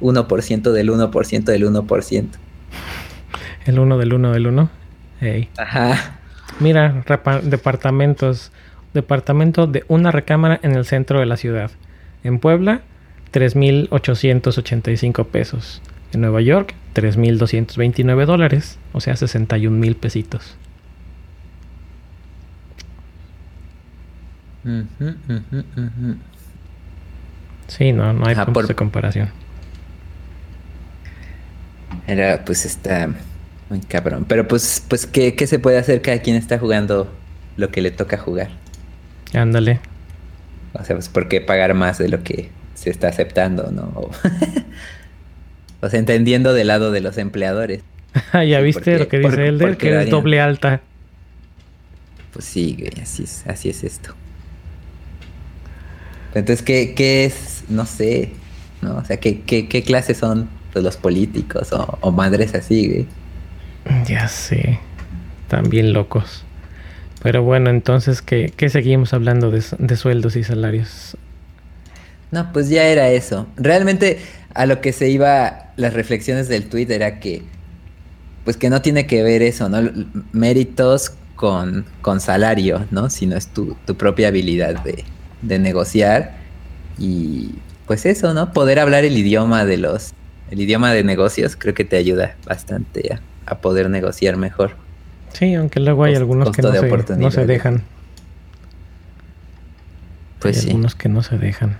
1% 0.00 0.72
del 0.72 0.90
1% 0.90 1.44
del 1.44 1.64
1%. 1.64 2.28
El 3.66 3.78
1 3.78 3.98
del 3.98 4.12
1 4.12 4.32
del 4.32 4.46
1. 4.46 4.70
Ajá. 5.56 6.17
Mira, 6.60 7.04
departamentos. 7.42 8.52
Departamento 8.94 9.66
de 9.66 9.84
una 9.88 10.10
recámara 10.10 10.58
en 10.62 10.74
el 10.74 10.86
centro 10.86 11.20
de 11.20 11.26
la 11.26 11.36
ciudad. 11.36 11.70
En 12.24 12.38
Puebla, 12.38 12.80
3.885 13.32 15.26
pesos. 15.26 15.82
En 16.12 16.22
Nueva 16.22 16.40
York, 16.40 16.74
3.229 16.94 18.24
dólares. 18.24 18.78
O 18.92 19.00
sea, 19.00 19.14
61 19.14 19.76
mil 19.76 19.94
pesitos. 19.94 20.56
Sí, 27.66 27.92
no, 27.92 28.12
no 28.12 28.26
hay 28.26 28.34
puntos 28.34 28.68
de 28.68 28.74
comparación. 28.74 29.28
Era, 32.06 32.44
pues 32.44 32.64
está 32.64 33.08
muy 33.70 33.80
cabrón. 33.80 34.24
Pero 34.28 34.48
pues, 34.48 34.84
pues 34.88 35.06
¿qué, 35.06 35.34
¿qué, 35.34 35.46
se 35.46 35.58
puede 35.58 35.78
hacer? 35.78 36.02
Cada 36.02 36.18
quien 36.20 36.36
está 36.36 36.58
jugando 36.58 37.12
lo 37.56 37.70
que 37.70 37.82
le 37.82 37.90
toca 37.90 38.16
jugar. 38.16 38.48
Ándale. 39.34 39.80
O 40.72 40.84
sea, 40.84 40.96
pues 40.96 41.08
¿por 41.08 41.28
qué 41.28 41.40
pagar 41.40 41.74
más 41.74 41.98
de 41.98 42.08
lo 42.08 42.22
que 42.22 42.50
se 42.74 42.90
está 42.90 43.08
aceptando, 43.08 43.70
no? 43.70 44.10
o 45.80 45.88
sea, 45.88 45.98
entendiendo 45.98 46.54
del 46.54 46.68
lado 46.68 46.92
de 46.92 47.00
los 47.00 47.18
empleadores. 47.18 47.82
ya 48.32 48.60
viste 48.60 48.98
lo 48.98 49.08
que 49.08 49.18
dice 49.18 49.48
Elder, 49.48 49.76
que 49.76 50.02
es 50.02 50.10
doble 50.10 50.40
alta. 50.40 50.80
Pues 52.32 52.44
sí, 52.44 52.76
güey, 52.78 53.02
así 53.02 53.24
es, 53.24 53.44
así 53.46 53.68
es 53.68 53.84
esto. 53.84 54.14
Entonces, 56.34 56.62
¿qué, 56.62 56.94
qué 56.94 57.24
es? 57.24 57.64
No 57.68 57.84
sé, 57.84 58.32
¿no? 58.80 58.98
O 58.98 59.04
sea, 59.04 59.16
¿qué, 59.16 59.40
qué, 59.40 59.68
qué 59.68 59.82
clase 59.82 60.14
son 60.14 60.48
los 60.74 60.96
políticos 60.96 61.72
o, 61.72 61.98
o 62.00 62.12
madres 62.12 62.54
así, 62.54 62.86
güey? 62.86 63.06
Ya 64.06 64.28
sé. 64.28 64.80
Bien 65.68 65.92
locos. 65.92 66.44
Pero 67.22 67.42
bueno, 67.42 67.70
entonces, 67.70 68.22
¿qué, 68.22 68.52
qué 68.56 68.68
seguimos 68.68 69.12
hablando 69.12 69.50
de, 69.50 69.62
de, 69.78 69.96
sueldos 69.96 70.36
y 70.36 70.44
salarios? 70.44 71.16
No, 72.30 72.52
pues 72.52 72.68
ya 72.68 72.84
era 72.84 73.08
eso. 73.08 73.46
Realmente 73.56 74.20
a 74.54 74.66
lo 74.66 74.80
que 74.80 74.92
se 74.92 75.08
iba 75.08 75.72
las 75.76 75.94
reflexiones 75.94 76.48
del 76.48 76.68
tweet 76.68 76.90
era 76.90 77.18
que, 77.18 77.42
pues 78.44 78.56
que 78.56 78.70
no 78.70 78.82
tiene 78.82 79.06
que 79.06 79.22
ver 79.22 79.42
eso, 79.42 79.68
¿no? 79.68 79.90
Méritos 80.32 81.12
con, 81.34 81.86
con 82.02 82.20
salario, 82.20 82.86
¿no? 82.90 83.10
Sino 83.10 83.36
es 83.36 83.48
tu, 83.48 83.76
tu 83.86 83.96
propia 83.96 84.28
habilidad 84.28 84.82
de, 84.84 85.04
de 85.42 85.58
negociar 85.58 86.36
y 86.98 87.54
pues 87.86 88.04
eso, 88.06 88.34
¿no? 88.34 88.52
Poder 88.52 88.78
hablar 88.78 89.04
el 89.04 89.16
idioma 89.16 89.64
de 89.64 89.78
los, 89.78 90.12
el 90.50 90.60
idioma 90.60 90.92
de 90.92 91.04
negocios 91.04 91.56
creo 91.56 91.74
que 91.74 91.84
te 91.84 91.96
ayuda 91.96 92.36
bastante 92.44 93.14
a, 93.14 93.20
a 93.48 93.60
poder 93.60 93.90
negociar 93.90 94.36
mejor. 94.36 94.72
Sí, 95.32 95.54
aunque 95.54 95.80
luego 95.80 96.04
hay 96.04 96.14
algunos 96.14 96.50
que 96.52 96.62
no 96.62 96.72
se, 96.72 97.16
no 97.16 97.30
se, 97.30 97.46
dejan. 97.46 97.82
Pues 100.40 100.56
hay 100.56 100.62
sí. 100.62 100.68
algunos 100.68 100.94
que 100.94 101.08
no 101.08 101.22
se 101.22 101.38
dejan. 101.38 101.76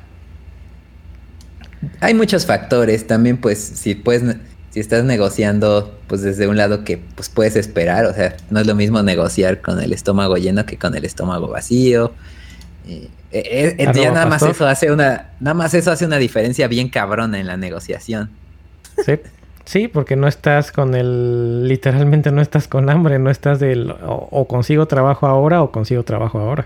Hay 2.01 2.15
muchos 2.15 2.47
factores. 2.47 3.07
También, 3.07 3.39
pues, 3.39 3.59
si 3.59 3.95
puedes, 3.95 4.37
si 4.71 4.81
estás 4.81 5.05
negociando, 5.05 5.99
pues 6.07 6.23
desde 6.23 6.47
un 6.49 6.57
lado 6.57 6.85
que 6.85 6.99
pues 6.99 7.29
puedes 7.29 7.57
esperar. 7.57 8.07
O 8.07 8.15
sea, 8.15 8.37
no 8.51 8.61
es 8.61 8.67
lo 8.67 8.75
mismo 8.75 9.03
negociar 9.03 9.61
con 9.61 9.81
el 9.81 9.93
estómago 9.93 10.37
lleno 10.37 10.67
que 10.67 10.77
con 10.77 10.95
el 10.95 11.05
estómago 11.05 11.49
vacío. 11.49 12.13
Eh, 12.87 13.09
eh, 13.31 13.75
eh, 13.79 13.93
ya 13.95 14.13
nada 14.13 14.27
más 14.27 14.43
eso 14.43 14.67
hace 14.67 14.91
una, 14.91 15.33
nada 15.41 15.55
más 15.55 15.75
eso 15.75 15.91
hace 15.91 16.07
una 16.07 16.17
diferencia 16.17 16.69
bien 16.69 16.89
cabrona 16.89 17.39
en 17.39 17.47
la 17.47 17.57
negociación. 17.57 18.31
Sí. 19.05 19.15
Sí, 19.69 19.87
porque 19.87 20.17
no 20.17 20.29
estás 20.29 20.73
con 20.73 20.95
el. 20.95 21.69
Literalmente 21.69 22.33
no 22.33 22.41
estás 22.41 22.69
con 22.69 22.89
hambre, 22.89 23.19
no 23.19 23.29
estás 23.29 23.61
del. 23.61 23.91
O, 23.91 24.27
o 24.31 24.49
consigo 24.49 24.87
trabajo 24.87 25.27
ahora 25.27 25.63
o 25.63 25.71
consigo 25.73 26.05
trabajo 26.05 26.39
ahora. 26.39 26.65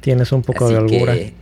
Tienes 0.00 0.30
un 0.30 0.42
poco 0.42 0.66
Así 0.66 0.74
de 0.74 0.78
holgura. 0.78 1.14
Que, 1.14 1.34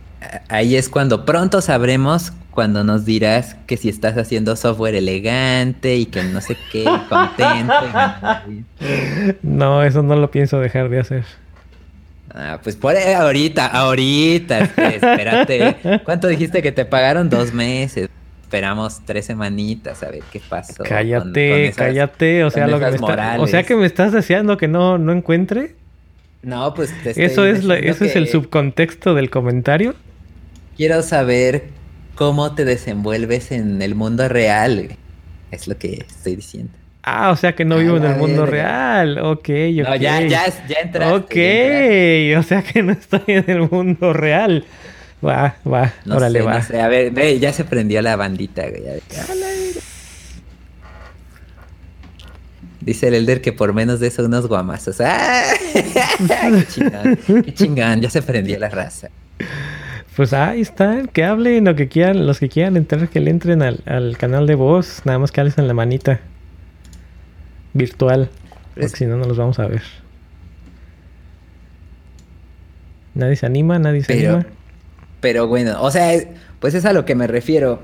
ahí 0.47 0.75
es 0.75 0.89
cuando 0.89 1.23
pronto 1.23 1.61
sabremos 1.61 2.33
cuando 2.49 2.83
nos 2.83 3.05
dirás 3.05 3.57
que 3.67 3.77
si 3.77 3.89
estás 3.89 4.17
haciendo 4.17 4.55
software 4.55 4.95
elegante 4.95 5.97
y 5.97 6.07
que 6.07 6.23
no 6.23 6.41
sé 6.41 6.57
qué, 6.71 6.83
contento. 7.09 7.73
y... 8.49 8.65
No, 9.43 9.83
eso 9.83 10.01
no 10.01 10.15
lo 10.15 10.31
pienso 10.31 10.59
dejar 10.59 10.89
de 10.89 10.99
hacer. 10.99 11.25
Ah, 12.33 12.59
pues 12.63 12.75
por 12.75 12.97
ahorita, 12.97 13.67
ahorita, 13.67 14.61
espérate. 14.61 16.01
¿Cuánto 16.03 16.27
dijiste 16.27 16.63
que 16.63 16.71
te 16.71 16.85
pagaron? 16.85 17.29
Dos 17.29 17.53
meses 17.53 18.09
esperamos 18.49 19.01
tres 19.05 19.25
semanitas 19.25 20.01
a 20.01 20.09
ver 20.09 20.23
qué 20.31 20.39
pasó. 20.39 20.83
Cállate, 20.83 21.21
con, 21.21 21.31
con 21.31 21.61
esas, 21.61 21.75
cállate. 21.77 22.43
O 22.43 22.49
sea, 22.49 22.65
lo 22.65 22.79
que 22.79 22.85
me 22.87 22.95
está, 22.95 23.39
o 23.39 23.45
sea 23.45 23.61
que 23.61 23.75
me 23.75 23.85
estás 23.85 24.11
deseando 24.11 24.57
que 24.57 24.67
no, 24.67 24.97
no 24.97 25.11
encuentre. 25.11 25.75
No, 26.41 26.73
pues 26.73 26.91
te 27.03 27.11
eso 27.23 27.45
es 27.45 27.63
lo, 27.63 27.75
eso 27.75 28.05
es 28.05 28.15
el 28.15 28.27
subcontexto 28.27 29.13
del 29.13 29.29
comentario. 29.29 29.93
Quiero 30.77 31.03
saber 31.03 31.65
cómo 32.15 32.55
te 32.55 32.65
desenvuelves 32.65 33.51
en 33.51 33.83
el 33.83 33.93
mundo 33.93 34.27
real. 34.27 34.95
Es 35.51 35.67
lo 35.67 35.77
que 35.77 36.05
estoy 36.07 36.35
diciendo. 36.35 36.71
Ah, 37.03 37.29
o 37.29 37.35
sea 37.35 37.53
que 37.53 37.65
no 37.65 37.77
vivo 37.77 37.97
en 37.97 38.05
el 38.05 38.15
mundo 38.15 38.43
ver, 38.43 38.51
real. 38.51 39.19
Ok, 39.19 39.49
ok. 39.49 39.89
No, 39.89 39.95
ya, 39.95 40.21
ya, 40.21 40.45
ya 40.67 40.79
entraste. 40.81 41.15
Ok, 41.15 41.35
ya 41.35 41.41
entraste. 41.43 42.37
o 42.37 42.43
sea 42.43 42.63
que 42.63 42.81
no 42.81 42.93
estoy 42.93 43.21
en 43.27 43.45
el 43.47 43.69
mundo 43.69 44.11
real. 44.11 44.65
Va, 45.25 45.55
va, 45.67 45.93
no 46.05 46.15
órale, 46.15 46.39
sé, 46.39 46.45
va. 46.45 46.53
No 46.55 46.63
sé. 46.63 46.81
A 46.81 46.87
ver, 46.87 47.11
ve, 47.11 47.39
ya 47.39 47.51
se 47.51 47.65
prendió 47.65 48.01
la 48.01 48.15
bandita, 48.15 48.63
güey. 48.69 48.83
Dice 52.79 53.09
el 53.09 53.15
Elder 53.15 53.41
que 53.41 53.51
por 53.51 53.73
menos 53.73 53.99
de 53.99 54.07
eso 54.07 54.23
unos 54.23 54.47
guamazos. 54.47 55.01
¡Ah! 55.01 55.43
¡Qué 55.73 56.65
chingón! 56.67 57.43
¡Qué 57.43 57.53
chingón! 57.53 58.01
Ya 58.01 58.09
se 58.09 58.21
prendió 58.21 58.57
la 58.57 58.69
raza. 58.69 59.09
Pues 60.15 60.33
ahí 60.33 60.61
están, 60.61 61.07
que 61.07 61.23
hablen 61.23 61.65
lo 61.65 61.75
que 61.75 61.87
quieran, 61.87 62.25
los 62.25 62.39
que 62.39 62.49
quieran 62.49 62.77
entrar, 62.77 63.09
que 63.09 63.19
le 63.19 63.31
entren 63.31 63.61
al, 63.61 63.81
al 63.85 64.17
canal 64.17 64.47
de 64.47 64.55
voz, 64.55 65.01
nada 65.05 65.19
más 65.19 65.31
que 65.31 65.41
en 65.41 65.67
la 65.67 65.73
manita 65.73 66.19
virtual, 67.73 68.29
porque 68.73 68.89
si 68.89 69.05
no, 69.05 69.17
no 69.17 69.25
los 69.25 69.37
vamos 69.37 69.59
a 69.59 69.67
ver. 69.67 69.83
Nadie 73.13 73.35
se 73.35 73.45
anima, 73.45 73.79
nadie 73.79 74.03
se 74.03 74.13
Pero... 74.13 74.35
anima. 74.35 74.58
Pero 75.21 75.47
bueno, 75.47 75.81
o 75.81 75.91
sea, 75.91 76.19
pues 76.59 76.73
es 76.73 76.85
a 76.85 76.93
lo 76.93 77.05
que 77.05 77.15
me 77.15 77.27
refiero. 77.27 77.81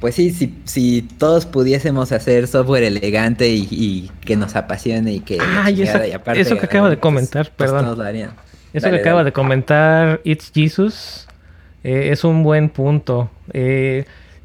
Pues 0.00 0.14
sí, 0.14 0.30
si, 0.30 0.60
si 0.64 1.02
todos 1.02 1.44
pudiésemos 1.44 2.12
hacer 2.12 2.46
software 2.46 2.84
elegante 2.84 3.48
y, 3.48 3.66
y 3.70 4.10
que 4.24 4.36
nos 4.36 4.54
apasione 4.54 5.12
y 5.12 5.20
que... 5.20 5.38
Ah, 5.40 5.70
y, 5.72 5.82
esa, 5.82 6.06
y 6.06 6.12
aparte, 6.12 6.40
eso 6.40 6.56
que 6.56 6.66
acaba 6.66 6.88
de 6.88 6.98
comentar, 6.98 7.46
pues, 7.56 7.70
perdón. 7.70 7.96
Pues 7.96 8.14
eso 8.74 8.86
dale, 8.86 8.96
que 8.96 9.00
acaba 9.00 9.18
dale. 9.18 9.30
de 9.30 9.32
comentar 9.32 10.20
It's 10.22 10.52
Jesus 10.54 11.26
eh, 11.82 12.10
es 12.12 12.24
un 12.24 12.42
buen 12.44 12.68
punto. 12.68 13.30
Eh, 13.52 14.04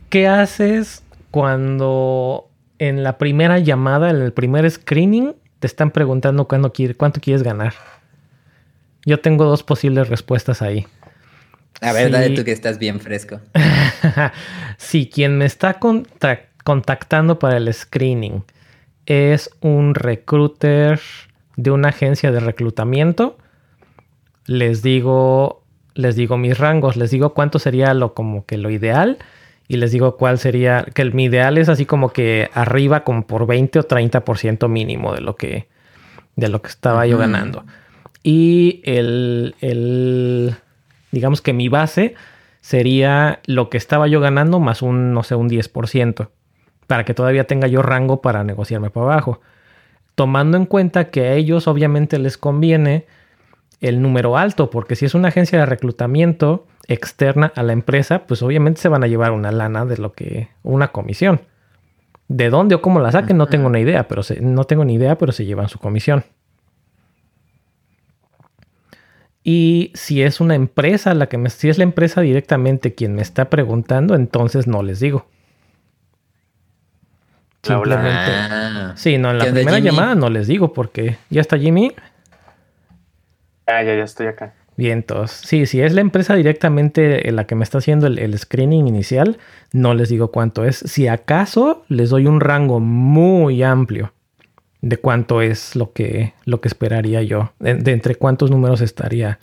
¿Qué 0.09 0.27
haces 0.27 1.03
cuando 1.29 2.49
en 2.79 3.03
la 3.03 3.17
primera 3.17 3.59
llamada, 3.59 4.09
en 4.09 4.17
el 4.17 4.33
primer 4.33 4.69
screening, 4.69 5.35
te 5.59 5.67
están 5.67 5.91
preguntando 5.91 6.47
cuándo 6.47 6.73
quiere, 6.73 6.95
cuánto 6.95 7.21
quieres 7.21 7.43
ganar? 7.43 7.73
Yo 9.05 9.19
tengo 9.19 9.45
dos 9.45 9.63
posibles 9.63 10.09
respuestas 10.09 10.61
ahí. 10.61 10.87
A 11.81 11.91
ver, 11.93 12.07
sí. 12.07 12.11
dale 12.11 12.29
tú 12.31 12.43
que 12.43 12.51
estás 12.51 12.79
bien 12.79 12.99
fresco. 12.99 13.39
si 14.77 15.07
quien 15.07 15.37
me 15.37 15.45
está 15.45 15.79
contactando 16.63 17.39
para 17.39 17.57
el 17.57 17.73
screening 17.73 18.43
es 19.05 19.49
un 19.61 19.95
recruiter 19.95 20.99
de 21.55 21.71
una 21.71 21.89
agencia 21.89 22.31
de 22.31 22.39
reclutamiento, 22.39 23.37
les 24.45 24.81
digo, 24.81 25.63
les 25.93 26.15
digo 26.15 26.37
mis 26.37 26.57
rangos, 26.57 26.95
les 26.95 27.11
digo 27.11 27.33
cuánto 27.33 27.59
sería 27.59 27.93
lo 27.93 28.13
como 28.13 28.45
que 28.45 28.57
lo 28.57 28.69
ideal 28.69 29.17
y 29.67 29.77
les 29.77 29.91
digo 29.91 30.17
cuál 30.17 30.39
sería, 30.39 30.85
que 30.93 31.01
el, 31.01 31.13
mi 31.13 31.25
ideal 31.25 31.57
es 31.57 31.69
así 31.69 31.85
como 31.85 32.09
que 32.09 32.49
arriba 32.53 33.03
como 33.03 33.25
por 33.25 33.47
20 33.47 33.79
o 33.79 33.87
30% 33.87 34.67
mínimo 34.67 35.13
de 35.13 35.21
lo 35.21 35.35
que, 35.35 35.67
de 36.35 36.49
lo 36.49 36.61
que 36.61 36.69
estaba 36.69 37.01
uh 37.01 37.03
-huh. 37.03 37.09
yo 37.09 37.17
ganando. 37.17 37.65
Y 38.23 38.81
el, 38.85 39.55
el, 39.61 40.55
digamos 41.13 41.41
que 41.41 41.53
mi 41.53 41.69
base 41.69 42.15
sería 42.59 43.39
lo 43.45 43.69
que 43.69 43.77
estaba 43.77 44.07
yo 44.07 44.19
ganando 44.19 44.59
más 44.59 44.81
un, 44.81 45.13
no 45.13 45.21
sé, 45.23 45.35
un 45.35 45.47
10%, 45.47 46.29
para 46.87 47.05
que 47.05 47.13
todavía 47.13 47.45
tenga 47.45 47.67
yo 47.67 47.83
rango 47.83 48.21
para 48.21 48.43
negociarme 48.43 48.89
para 48.89 49.05
abajo. 49.05 49.39
Tomando 50.15 50.57
en 50.57 50.65
cuenta 50.65 51.11
que 51.11 51.21
a 51.21 51.33
ellos 51.33 51.67
obviamente 51.67 52.17
les 52.17 52.37
conviene 52.37 53.05
el 53.79 54.01
número 54.01 54.37
alto, 54.37 54.69
porque 54.69 54.95
si 54.95 55.05
es 55.05 55.13
una 55.13 55.27
agencia 55.27 55.59
de 55.59 55.65
reclutamiento 55.65 56.65
externa 56.87 57.51
a 57.55 57.61
la 57.61 57.73
empresa, 57.73 58.25
pues 58.25 58.41
obviamente 58.41 58.81
se 58.81 58.89
van 58.89 59.03
a 59.03 59.07
llevar 59.07 59.33
una 59.33 59.51
lana 59.51 59.85
de 59.85 59.97
lo 59.97 60.13
que, 60.13 60.49
una 60.63 60.87
comisión. 60.89 61.41
¿De 62.27 62.49
dónde 62.49 62.75
o 62.75 62.81
cómo 62.81 62.99
la 62.99 63.11
saquen? 63.11 63.37
No 63.37 63.47
tengo 63.47 63.69
ni 63.69 63.81
idea, 63.81 64.07
pero 64.07 64.23
se, 64.23 64.41
no 64.41 64.63
tengo 64.63 64.83
ni 64.83 64.95
idea, 64.95 65.17
pero 65.17 65.31
se 65.31 65.45
llevan 65.45 65.69
su 65.69 65.77
comisión. 65.77 66.23
Y 69.43 69.91
si 69.93 70.21
es 70.21 70.39
una 70.39 70.55
empresa 70.55 71.13
la 71.13 71.27
que 71.27 71.37
me, 71.37 71.49
si 71.49 71.69
es 71.69 71.77
la 71.77 71.83
empresa 71.83 72.21
directamente 72.21 72.95
quien 72.95 73.15
me 73.15 73.21
está 73.21 73.49
preguntando, 73.49 74.15
entonces 74.15 74.67
no 74.67 74.83
les 74.83 74.99
digo. 75.01 75.25
Simplemente. 77.61 78.31
Ah, 78.31 78.93
sí, 78.95 79.17
no, 79.17 79.31
en 79.31 79.37
la 79.37 79.45
primera 79.45 79.79
llamada 79.79 80.15
no 80.15 80.29
les 80.29 80.47
digo 80.47 80.73
porque 80.73 81.17
ya 81.29 81.41
está 81.41 81.57
Jimmy. 81.57 81.93
Ah, 83.67 83.83
ya, 83.83 83.95
ya 83.95 84.03
estoy 84.03 84.27
acá. 84.27 84.53
Bien, 84.75 84.99
entonces, 84.99 85.47
sí, 85.47 85.65
si 85.65 85.81
es 85.81 85.93
la 85.93 86.01
empresa 86.01 86.35
directamente 86.35 87.31
la 87.31 87.45
que 87.45 87.55
me 87.55 87.63
está 87.63 87.77
haciendo 87.77 88.07
el, 88.07 88.19
el, 88.19 88.37
screening 88.37 88.87
inicial, 88.87 89.37
no 89.71 89.93
les 89.93 90.09
digo 90.09 90.31
cuánto 90.31 90.65
es. 90.65 90.77
Si 90.77 91.07
acaso 91.07 91.85
les 91.89 92.09
doy 92.09 92.27
un 92.27 92.39
rango 92.39 92.79
muy 92.79 93.61
amplio 93.61 94.13
de 94.83 94.97
cuánto 94.97 95.41
es 95.41 95.77
lo 95.77 95.93
que, 95.93 96.33
lo 96.43 96.59
que 96.59 96.67
esperaría 96.67 97.21
yo, 97.23 97.53
de, 97.59 97.75
de, 97.75 97.93
entre 97.93 98.15
cuántos 98.15 98.51
números 98.51 98.81
estaría, 98.81 99.39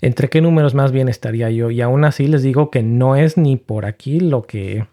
entre 0.00 0.30
qué 0.30 0.40
números 0.40 0.74
más 0.74 0.92
bien 0.92 1.10
estaría 1.10 1.50
yo. 1.50 1.70
Y 1.70 1.82
aún 1.82 2.04
así 2.06 2.26
les 2.26 2.42
digo 2.42 2.70
que 2.70 2.82
no 2.82 3.14
es 3.14 3.36
ni 3.36 3.56
por 3.56 3.84
aquí 3.84 4.18
lo 4.18 4.44
que, 4.44 4.86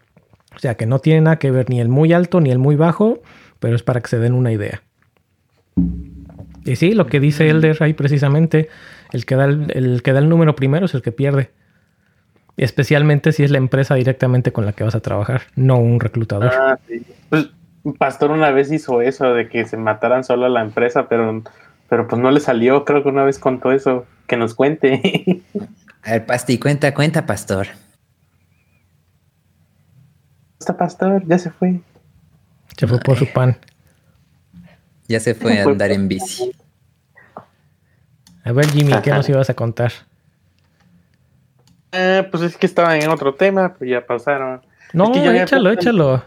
o 0.54 0.58
sea, 0.58 0.74
que 0.74 0.84
no 0.84 0.98
tiene 0.98 1.22
nada 1.22 1.38
que 1.38 1.50
ver 1.50 1.70
ni 1.70 1.80
el 1.80 1.88
muy 1.88 2.12
alto 2.12 2.42
ni 2.42 2.50
el 2.50 2.58
muy 2.58 2.76
bajo, 2.76 3.22
pero 3.58 3.74
es 3.74 3.82
para 3.82 4.02
que 4.02 4.08
se 4.08 4.18
den 4.18 4.34
una 4.34 4.52
idea. 4.52 4.82
Y 6.66 6.76
sí, 6.76 6.92
lo 6.92 7.06
que 7.06 7.18
dice 7.18 7.48
Elder 7.48 7.82
ahí 7.82 7.94
precisamente, 7.94 8.68
el 9.12 9.24
que 9.24 9.34
da 9.34 9.46
el, 9.46 9.72
el, 9.74 10.02
que 10.02 10.12
da 10.12 10.18
el 10.18 10.28
número 10.28 10.56
primero 10.56 10.84
es 10.84 10.92
el 10.92 11.00
que 11.00 11.10
pierde. 11.10 11.52
Especialmente 12.58 13.32
si 13.32 13.44
es 13.44 13.50
la 13.50 13.56
empresa 13.56 13.94
directamente 13.94 14.52
con 14.52 14.66
la 14.66 14.74
que 14.74 14.84
vas 14.84 14.94
a 14.94 15.00
trabajar, 15.00 15.44
no 15.56 15.78
un 15.78 16.00
reclutador. 16.00 16.52
Ah, 16.52 16.78
sí. 16.86 17.02
Pues 17.30 17.48
Pastor 17.98 18.30
una 18.30 18.50
vez 18.50 18.70
hizo 18.70 19.00
eso 19.00 19.32
de 19.32 19.48
que 19.48 19.64
se 19.64 19.76
mataran 19.76 20.24
solo 20.24 20.46
a 20.46 20.50
la 20.50 20.60
empresa, 20.60 21.08
pero 21.08 21.42
Pero 21.88 22.06
pues 22.06 22.20
no 22.20 22.30
le 22.30 22.40
salió, 22.40 22.84
creo 22.84 23.02
que 23.02 23.08
una 23.08 23.24
vez 23.24 23.38
contó 23.38 23.72
eso. 23.72 24.06
Que 24.26 24.36
nos 24.36 24.54
cuente. 24.54 25.42
A 26.02 26.12
ver, 26.12 26.26
Pasti, 26.26 26.58
cuenta, 26.58 26.94
cuenta, 26.94 27.26
pastor. 27.26 27.66
Está 30.58 30.76
pastor, 30.76 31.22
ya 31.26 31.38
se 31.38 31.50
fue. 31.50 31.80
Se 32.76 32.86
fue 32.86 32.98
por 33.00 33.18
su 33.18 33.26
pan. 33.26 33.56
Ya 35.08 35.20
se 35.20 35.34
fue 35.34 35.58
a 35.58 35.64
andar 35.68 35.90
en 35.90 36.06
bici. 36.08 36.52
A 38.44 38.52
ver, 38.52 38.66
Jimmy, 38.70 38.92
¿qué 39.02 39.10
nos 39.10 39.28
ibas 39.28 39.50
a 39.50 39.54
contar? 39.54 39.92
Eh, 41.92 42.26
pues 42.30 42.42
es 42.42 42.56
que 42.56 42.66
estaba 42.66 42.96
en 42.96 43.10
otro 43.10 43.34
tema, 43.34 43.74
pero 43.76 43.90
ya 43.90 44.06
pasaron. 44.06 44.62
No, 44.92 45.12
Es 45.12 45.20
que 45.20 45.42
échalo, 45.42 45.70
échalo. 45.70 46.22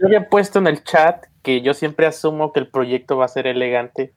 Yo 0.00 0.06
había 0.06 0.28
puesto 0.28 0.58
en 0.58 0.66
el 0.66 0.82
chat 0.82 1.26
que 1.42 1.60
yo 1.62 1.74
siempre 1.74 2.06
asumo 2.06 2.52
que 2.52 2.60
el 2.60 2.68
proyecto 2.70 3.16
va 3.18 3.26
a 3.26 3.28
ser 3.28 3.46
elegante, 3.46 4.12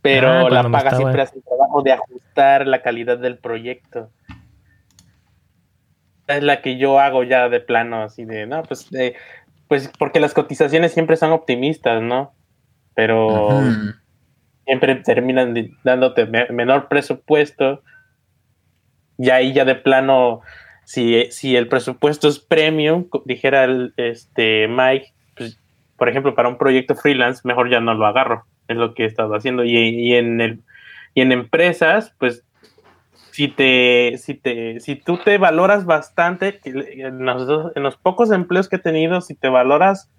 pero 0.00 0.28
Ah, 0.28 0.42
la 0.44 0.48
cuando 0.48 0.68
me 0.70 0.72
paga 0.78 0.88
estaba- 0.90 0.96
siempre 0.98 1.22
hace 1.22 1.36
el 1.38 1.44
trabajo 1.44 1.82
de 1.82 1.92
ajustar 1.92 2.66
la 2.66 2.82
calidad 2.82 3.18
del 3.18 3.38
proyecto. 3.38 4.10
Es 6.26 6.42
la 6.42 6.62
que 6.62 6.78
yo 6.78 6.98
hago 7.00 7.22
ya 7.24 7.48
de 7.50 7.60
plano, 7.60 8.02
así 8.02 8.24
de, 8.24 8.46
no, 8.46 8.62
pues, 8.62 8.90
eh, 8.94 9.14
pues 9.68 9.90
porque 9.98 10.20
las 10.20 10.32
cotizaciones 10.32 10.92
siempre 10.92 11.16
son 11.16 11.32
optimistas, 11.32 12.00
¿no? 12.02 12.34
Pero 12.94 13.60
siempre 14.64 14.94
terminan 14.96 15.54
dándote 15.84 16.24
me- 16.26 16.48
menor 16.48 16.88
presupuesto. 16.88 17.82
Y 19.18 19.30
ahí 19.30 19.52
ya 19.52 19.64
de 19.64 19.74
plano, 19.74 20.40
si, 20.84 21.30
si 21.30 21.56
el 21.56 21.68
presupuesto 21.68 22.28
es 22.28 22.38
premium, 22.38 23.06
dijera 23.24 23.64
el, 23.64 23.92
este 23.96 24.68
Mike, 24.68 25.12
pues, 25.36 25.58
por 25.96 26.08
ejemplo, 26.08 26.34
para 26.34 26.48
un 26.48 26.58
proyecto 26.58 26.94
freelance, 26.94 27.42
mejor 27.44 27.70
ya 27.70 27.80
no 27.80 27.94
lo 27.94 28.06
agarro. 28.06 28.44
Es 28.68 28.76
lo 28.76 28.94
que 28.94 29.04
he 29.04 29.06
estado 29.06 29.34
haciendo. 29.34 29.64
Y, 29.64 29.76
y 29.76 30.14
en 30.14 30.40
el 30.40 30.60
y 31.14 31.20
en 31.20 31.32
empresas, 31.32 32.12
pues 32.18 32.44
si 33.30 33.48
te, 33.48 34.16
si 34.18 34.34
te, 34.34 34.80
si 34.80 34.96
tú 34.96 35.18
te 35.18 35.38
valoras 35.38 35.84
bastante, 35.86 36.60
en 36.64 37.24
los, 37.24 37.96
pocos 37.96 38.30
empleos 38.30 38.68
que 38.68 38.76
he 38.76 38.80
tenido, 38.80 39.20
si 39.20 39.34
te 39.34 39.48
valoras 39.48 40.10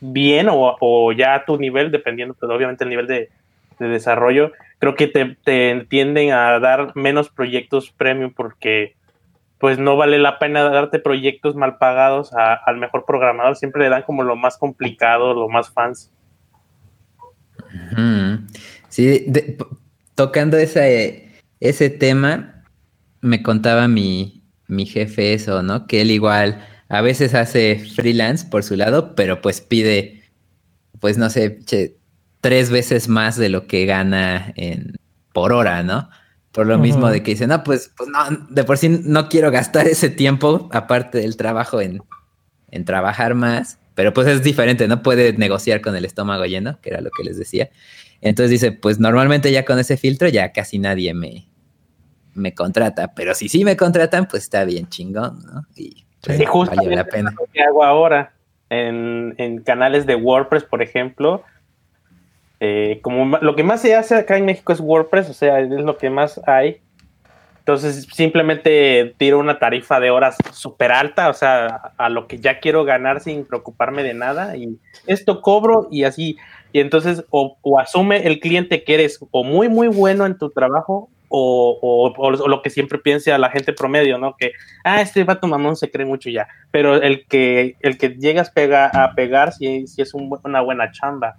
bien 0.00 0.48
o, 0.48 0.76
o 0.80 1.12
ya 1.12 1.34
a 1.34 1.44
tu 1.44 1.58
nivel, 1.58 1.90
dependiendo, 1.90 2.34
pues 2.34 2.50
obviamente 2.50 2.84
el 2.84 2.90
nivel 2.90 3.06
de, 3.06 3.30
de 3.78 3.88
desarrollo, 3.88 4.52
creo 4.78 4.94
que 4.94 5.08
te, 5.08 5.36
te 5.44 5.86
tienden 5.88 6.32
a 6.32 6.58
dar 6.58 6.94
menos 6.96 7.28
proyectos 7.30 7.90
premium 7.90 8.32
porque 8.34 8.94
pues 9.58 9.78
no 9.78 9.96
vale 9.96 10.18
la 10.18 10.38
pena 10.38 10.62
darte 10.64 10.98
proyectos 10.98 11.56
mal 11.56 11.78
pagados 11.78 12.32
a- 12.32 12.54
al 12.54 12.76
mejor 12.76 13.04
programador, 13.04 13.56
siempre 13.56 13.82
le 13.82 13.90
dan 13.90 14.02
como 14.02 14.22
lo 14.22 14.36
más 14.36 14.56
complicado, 14.56 15.34
lo 15.34 15.48
más. 15.48 15.72
Ujú. 17.92 18.38
Sí, 18.88 19.26
tocando 20.14 20.56
ese, 20.56 21.28
ese 21.60 21.90
tema, 21.90 22.64
me 23.20 23.42
contaba 23.42 23.88
mi, 23.88 24.42
mi 24.68 24.86
jefe 24.86 25.34
eso, 25.34 25.62
¿no? 25.62 25.86
Que 25.86 26.02
él 26.02 26.10
igual 26.10 26.64
a 26.88 27.00
veces 27.00 27.34
hace 27.34 27.78
freelance 27.96 28.46
por 28.48 28.62
su 28.62 28.76
lado, 28.76 29.14
pero 29.14 29.40
pues 29.40 29.60
pide, 29.60 30.22
pues 31.00 31.18
no 31.18 31.30
sé, 31.30 31.58
che, 31.64 31.96
tres 32.40 32.70
veces 32.70 33.08
más 33.08 33.36
de 33.36 33.48
lo 33.48 33.66
que 33.66 33.84
gana 33.86 34.52
en, 34.56 34.94
por 35.32 35.52
hora, 35.52 35.82
¿no? 35.82 36.08
Por 36.52 36.66
lo 36.66 36.78
mismo 36.78 37.08
de 37.08 37.22
que 37.22 37.32
dice, 37.32 37.46
no, 37.46 37.62
pues, 37.62 37.92
pues 37.96 38.08
no, 38.08 38.46
de 38.48 38.64
por 38.64 38.78
sí 38.78 38.88
no 39.04 39.28
quiero 39.28 39.50
gastar 39.50 39.86
ese 39.86 40.08
tiempo, 40.08 40.68
aparte 40.72 41.18
del 41.18 41.36
trabajo, 41.36 41.80
en, 41.80 42.02
en 42.70 42.84
trabajar 42.84 43.34
más, 43.34 43.78
pero 43.94 44.12
pues 44.12 44.26
es 44.28 44.42
diferente, 44.42 44.88
no 44.88 45.02
puede 45.02 45.32
negociar 45.34 45.80
con 45.80 45.94
el 45.94 46.04
estómago 46.04 46.46
lleno, 46.46 46.80
que 46.80 46.90
era 46.90 47.00
lo 47.00 47.10
que 47.10 47.24
les 47.24 47.36
decía. 47.36 47.70
Entonces 48.20 48.50
dice, 48.50 48.72
pues 48.72 48.98
normalmente 48.98 49.52
ya 49.52 49.64
con 49.64 49.78
ese 49.78 49.96
filtro 49.96 50.28
ya 50.28 50.52
casi 50.52 50.78
nadie 50.78 51.14
me, 51.14 51.48
me 52.34 52.54
contrata, 52.54 53.12
pero 53.14 53.34
si 53.34 53.48
sí 53.48 53.64
me 53.64 53.76
contratan, 53.76 54.26
pues 54.26 54.44
está 54.44 54.64
bien 54.64 54.88
chingón, 54.88 55.40
¿no? 55.44 55.66
Y 55.76 56.06
pues, 56.24 56.38
vale 56.76 56.96
la 56.96 57.04
pena. 57.04 57.34
lo 57.38 57.46
que 57.52 57.60
hago 57.60 57.84
ahora 57.84 58.32
en, 58.70 59.34
en 59.38 59.62
canales 59.62 60.06
de 60.06 60.14
WordPress, 60.14 60.64
por 60.64 60.82
ejemplo. 60.82 61.42
Eh, 62.60 63.00
como 63.02 63.38
lo 63.38 63.54
que 63.56 63.62
más 63.62 63.80
se 63.82 63.94
hace 63.94 64.14
acá 64.16 64.36
en 64.36 64.44
México 64.46 64.72
es 64.72 64.80
WordPress, 64.80 65.30
o 65.30 65.34
sea, 65.34 65.60
es 65.60 65.68
lo 65.70 65.96
que 65.96 66.10
más 66.10 66.40
hay. 66.46 66.80
Entonces, 67.60 68.06
simplemente 68.14 69.14
tiro 69.18 69.38
una 69.38 69.58
tarifa 69.58 70.00
de 70.00 70.10
horas 70.10 70.36
súper 70.52 70.90
alta, 70.90 71.28
o 71.28 71.34
sea, 71.34 71.66
a, 71.98 72.08
lo 72.08 72.26
que 72.26 72.38
ya 72.38 72.60
quiero 72.60 72.84
ganar 72.84 73.20
sin 73.20 73.44
preocuparme 73.44 74.02
de 74.02 74.14
nada. 74.14 74.56
Y 74.56 74.78
esto 75.06 75.42
cobro 75.42 75.86
y 75.90 76.04
así. 76.04 76.38
Y 76.72 76.80
entonces, 76.80 77.24
o, 77.28 77.58
o 77.60 77.78
asume 77.78 78.26
el 78.26 78.40
cliente 78.40 78.84
que 78.84 78.94
eres 78.94 79.18
o 79.30 79.44
muy, 79.44 79.68
muy 79.68 79.88
bueno 79.88 80.24
en 80.24 80.38
tu 80.38 80.48
trabajo, 80.48 81.10
o, 81.28 81.78
o- 81.82 82.14
o- 82.16 82.48
lo 82.48 82.62
que 82.62 82.70
siempre 82.70 82.98
piensa 82.98 83.36
la 83.36 83.50
gente 83.50 83.74
promedio, 83.74 84.16
¿no? 84.16 84.34
Que, 84.38 84.52
ah, 84.82 85.02
este 85.02 85.24
vato 85.24 85.46
mamón 85.46 85.76
se 85.76 85.90
cree 85.90 86.06
mucho 86.06 86.30
ya. 86.30 86.48
Pero 86.70 86.94
el 86.94 87.26
que, 87.26 87.76
el 87.80 87.98
que 87.98 88.16
llegas 88.18 88.50
pega, 88.50 88.86
a 88.86 89.14
pegar 89.14 89.52
si, 89.52 89.86
si 89.86 90.00
es 90.00 90.14
un 90.14 90.30
una 90.42 90.62
buena 90.62 90.90
chamba. 90.90 91.36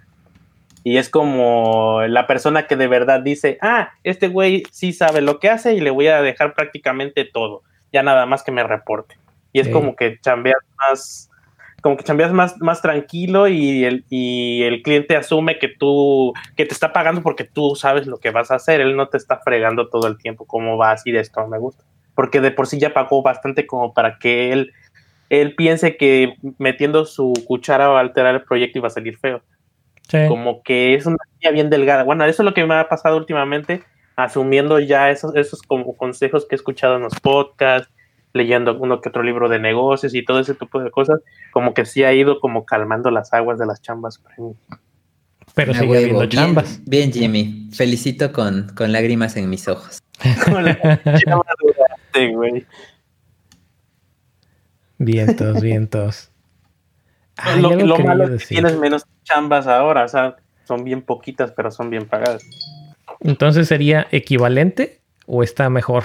Y 0.89 0.97
es 0.97 1.07
como 1.07 2.01
la 2.07 2.25
persona 2.25 2.65
que 2.65 2.75
de 2.75 2.87
verdad 2.87 3.21
dice, 3.21 3.59
ah, 3.61 3.91
este 4.03 4.27
güey 4.27 4.63
sí 4.71 4.91
sabe 4.91 5.21
lo 5.21 5.37
que 5.37 5.47
hace 5.47 5.75
y 5.75 5.81
le 5.81 5.91
voy 5.91 6.07
a 6.07 6.19
dejar 6.23 6.55
prácticamente 6.55 7.25
todo. 7.25 7.61
Ya 7.93 8.01
nada 8.01 8.25
más 8.25 8.41
que 8.41 8.51
me 8.51 8.63
reporte. 8.63 9.15
Y 9.53 9.59
es 9.59 9.67
Sí. 9.67 9.71
como 9.71 9.95
que 9.95 10.17
chambeas 10.19 10.57
más, 10.79 11.29
como 11.83 11.95
que 11.95 12.03
chambeas 12.03 12.33
más, 12.33 12.59
más 12.59 12.81
tranquilo 12.81 13.47
y 13.47 13.85
el, 13.85 14.03
y 14.09 14.63
el 14.63 14.81
cliente 14.81 15.15
asume 15.15 15.59
que 15.59 15.67
tú, 15.67 16.33
que 16.57 16.65
te 16.65 16.73
está 16.73 16.91
pagando 16.91 17.21
porque 17.21 17.43
tú 17.43 17.75
sabes 17.75 18.07
lo 18.07 18.17
que 18.17 18.31
vas 18.31 18.49
a 18.49 18.55
hacer. 18.55 18.81
Él 18.81 18.95
no 18.95 19.09
te 19.09 19.17
está 19.17 19.37
fregando 19.37 19.89
todo 19.89 20.07
el 20.07 20.17
tiempo 20.17 20.45
como 20.47 20.75
va 20.75 20.89
así 20.89 21.11
de 21.11 21.19
esto, 21.19 21.45
me 21.45 21.59
gusta. 21.59 21.83
Porque 22.15 22.41
de 22.41 22.49
por 22.49 22.65
sí 22.65 22.79
ya 22.79 22.95
pagó 22.95 23.21
bastante 23.21 23.67
como 23.67 23.93
para 23.93 24.17
que 24.17 24.51
él, 24.53 24.73
él 25.29 25.53
piense 25.53 25.97
que 25.97 26.33
metiendo 26.57 27.05
su 27.05 27.31
cuchara 27.45 27.89
va 27.89 27.99
a 27.99 28.01
alterar 28.01 28.33
el 28.33 28.41
proyecto 28.41 28.79
y 28.79 28.81
va 28.81 28.87
a 28.87 28.89
salir 28.89 29.19
feo 29.19 29.43
Sí. 30.09 30.17
como 30.27 30.63
que 30.63 30.95
es 30.95 31.05
una 31.05 31.17
línea 31.35 31.51
bien 31.51 31.69
delgada. 31.69 32.03
Bueno, 32.03 32.25
eso 32.25 32.41
es 32.41 32.45
lo 32.45 32.53
que 32.53 32.65
me 32.65 32.73
ha 32.73 32.89
pasado 32.89 33.15
últimamente, 33.15 33.83
asumiendo 34.15 34.79
ya 34.79 35.11
esos, 35.11 35.35
esos 35.35 35.61
como 35.61 35.95
consejos 35.95 36.47
que 36.47 36.55
he 36.55 36.57
escuchado 36.57 36.95
en 36.95 37.03
los 37.03 37.13
podcasts, 37.19 37.89
leyendo 38.33 38.77
uno 38.77 39.01
que 39.01 39.09
otro 39.09 39.23
libro 39.23 39.49
de 39.49 39.59
negocios 39.59 40.13
y 40.13 40.25
todo 40.25 40.39
ese 40.39 40.55
tipo 40.55 40.81
de 40.81 40.91
cosas, 40.91 41.21
como 41.51 41.73
que 41.73 41.85
sí 41.85 42.03
ha 42.03 42.13
ido 42.13 42.39
como 42.39 42.65
calmando 42.65 43.11
las 43.11 43.33
aguas 43.33 43.59
de 43.59 43.65
las 43.65 43.81
chambas 43.81 44.17
premium. 44.17 44.55
Pero 45.55 45.73
sigue 45.73 45.85
huevo, 45.85 45.97
habiendo 45.97 46.19
bien, 46.19 46.29
chambas. 46.29 46.81
Bien, 46.85 47.11
Jimmy. 47.11 47.69
Felicito 47.73 48.31
con, 48.31 48.67
con 48.75 48.91
lágrimas 48.91 49.35
en 49.37 49.49
mis 49.49 49.67
ojos. 49.67 49.99
Güey. 52.33 52.65
Vientos, 54.97 55.61
vientos. 55.61 56.28
Ay, 57.43 57.61
lo 57.61 57.97
malo 57.99 58.23
es 58.23 58.29
que 58.29 58.33
decir. 58.33 58.47
tienes 58.57 58.77
menos 58.77 59.05
chambas 59.23 59.67
ahora, 59.67 60.03
o 60.05 60.07
sea, 60.07 60.35
son 60.65 60.83
bien 60.83 61.01
poquitas, 61.01 61.51
pero 61.51 61.71
son 61.71 61.89
bien 61.89 62.05
pagadas. 62.05 62.43
Entonces 63.21 63.67
sería 63.67 64.07
equivalente 64.11 64.99
o 65.25 65.43
está 65.43 65.69
mejor. 65.69 66.03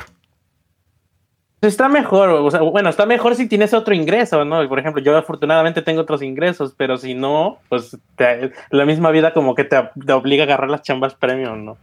Está 1.61 1.89
mejor, 1.89 2.28
o 2.28 2.51
sea, 2.51 2.61
bueno, 2.61 2.91
está 2.91 3.07
mejor 3.07 3.35
si 3.37 3.49
tienes 3.49 3.72
otro 3.72 3.95
ingreso, 3.95 4.45
¿no? 4.45 4.68
Por 4.68 4.78
ejemplo, 4.78 5.01
yo 5.03 5.16
afortunadamente 5.16 5.80
tengo 5.80 6.03
otros 6.03 6.20
ingresos, 6.20 6.74
pero 6.76 6.99
si 6.99 7.14
no, 7.14 7.59
pues 7.70 7.97
te- 8.16 8.53
la 8.70 8.85
misma 8.85 9.11
vida 9.11 9.32
como 9.32 9.55
que 9.55 9.64
te, 9.64 9.76
te 10.05 10.12
obliga 10.12 10.43
a 10.43 10.47
agarrar 10.47 10.68
las 10.68 10.82
chambas 10.82 11.14
premium, 11.14 11.64
¿no? 11.64 11.78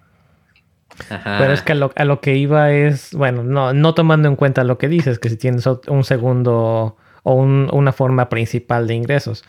Ajá. 1.09 1.37
Pero 1.39 1.53
es 1.53 1.63
que 1.63 1.71
a 1.71 1.75
lo, 1.75 1.91
a 1.95 2.05
lo 2.05 2.21
que 2.21 2.35
iba 2.35 2.71
es, 2.71 3.11
bueno, 3.15 3.41
no, 3.43 3.73
no 3.73 3.95
tomando 3.95 4.27
en 4.27 4.35
cuenta 4.35 4.63
lo 4.63 4.77
que 4.77 4.87
dices, 4.87 5.17
que 5.17 5.29
si 5.29 5.37
tienes 5.37 5.65
un 5.65 6.03
segundo 6.03 6.95
o 7.23 7.33
un- 7.33 7.69
una 7.71 7.91
forma 7.91 8.29
principal 8.29 8.87
de 8.87 8.95
ingresos, 8.95 9.43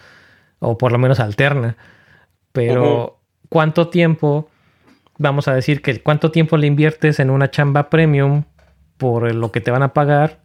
o 0.58 0.76
por 0.78 0.92
lo 0.92 0.98
menos 0.98 1.20
alterna, 1.20 1.76
pero. 2.52 3.18
¿cuánto 3.48 3.88
tiempo, 3.88 4.48
vamos 5.18 5.46
a 5.46 5.54
decir 5.54 5.82
que 5.82 6.02
cuánto 6.02 6.30
tiempo 6.30 6.56
le 6.56 6.66
inviertes 6.66 7.20
en 7.20 7.28
una 7.28 7.50
chamba 7.50 7.90
premium 7.90 8.44
por 8.96 9.34
lo 9.34 9.52
que 9.52 9.60
te 9.60 9.70
van 9.70 9.82
a 9.82 9.92
pagar? 9.92 10.38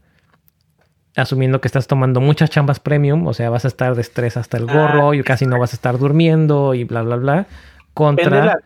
Asumiendo 1.16 1.62
que 1.62 1.68
estás 1.70 1.88
tomando 1.88 2.20
muchas 2.22 2.50
chambas 2.50 2.80
premium, 2.82 3.26
o 3.28 3.34
sea, 3.34 3.50
vas 3.50 3.64
a 3.66 3.70
estar 3.70 3.96
de 3.96 4.02
estrés 4.02 4.36
hasta 4.38 4.58
el 4.58 4.66
gorro 4.68 5.14
y 5.14 5.24
casi 5.24 5.46
no 5.46 5.58
vas 5.58 5.72
a 5.74 5.76
estar 5.78 5.98
durmiendo 5.98 6.74
y 6.74 6.84
bla, 6.84 7.02
bla, 7.02 7.16
bla. 7.16 7.48
Contra 7.94 8.46
la 8.46 8.60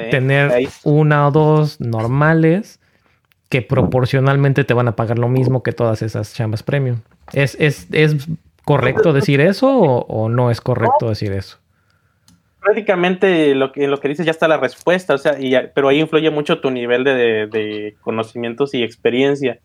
¿eh? 0.00 0.10
tener 0.10 0.50
Ahí- 0.52 0.68
una 0.84 1.28
o 1.28 1.30
dos 1.30 1.80
normales 1.80 2.80
que 3.48 3.62
proporcionalmente 3.62 4.64
te 4.64 4.74
van 4.74 4.88
a 4.88 4.96
pagar 4.96 5.18
lo 5.18 5.28
mismo 5.28 5.62
que 5.62 5.72
todas 5.72 6.02
esas 6.02 6.34
chambas 6.34 6.62
premium. 6.62 7.00
¿Es, 7.32 7.56
es, 7.60 7.86
es 7.92 8.28
correcto 8.64 9.12
decir 9.12 9.40
eso 9.40 9.68
o, 9.74 10.00
o 10.06 10.28
no 10.28 10.50
es 10.50 10.60
correcto 10.60 11.08
decir 11.08 11.32
eso? 11.32 11.58
prácticamente 12.60 13.54
lo 13.54 13.72
que, 13.72 13.86
lo 13.86 13.98
que 13.98 14.08
dices 14.08 14.26
ya 14.26 14.32
está 14.32 14.46
la 14.48 14.58
respuesta, 14.58 15.14
o 15.14 15.18
sea, 15.18 15.38
y, 15.40 15.54
pero 15.74 15.88
ahí 15.88 16.00
influye 16.00 16.30
mucho 16.30 16.60
tu 16.60 16.70
nivel 16.70 17.02
de, 17.04 17.14
de- 17.14 17.46
de 17.46 17.96
conocimientos 18.02 18.74
y 18.74 18.82
experiencia. 18.82 19.58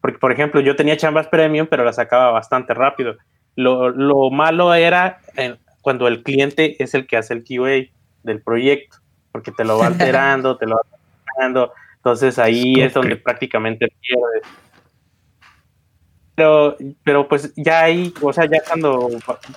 Porque, 0.00 0.18
por 0.18 0.32
ejemplo, 0.32 0.60
yo 0.60 0.74
tenía 0.74 0.96
chambas 0.96 1.26
premium, 1.28 1.66
pero 1.68 1.84
las 1.84 1.96
sacaba 1.96 2.30
bastante 2.30 2.72
rápido. 2.72 3.16
Lo, 3.56 3.90
lo 3.90 4.30
malo 4.30 4.72
era 4.74 5.18
eh, 5.36 5.56
cuando 5.82 6.08
el 6.08 6.22
cliente 6.22 6.82
es 6.82 6.94
el 6.94 7.06
que 7.06 7.18
hace 7.18 7.34
el 7.34 7.44
QA 7.44 7.92
del 8.22 8.40
proyecto. 8.40 8.96
porque 9.30 9.52
te 9.52 9.64
lo 9.64 9.76
va 9.78 9.86
alterando, 9.88 10.56
te 10.56 10.66
lo 10.66 10.76
va 10.76 10.82
alterando. 11.36 11.72
Entonces 12.02 12.36
ahí 12.40 12.80
es 12.80 12.94
donde 12.94 13.14
prácticamente 13.14 13.86
pierdes. 14.00 14.42
Pero, 16.34 16.76
pero 17.04 17.28
pues 17.28 17.52
ya 17.54 17.84
ahí, 17.84 18.12
o 18.20 18.32
sea, 18.32 18.46
ya 18.46 18.58
cuando 18.66 19.08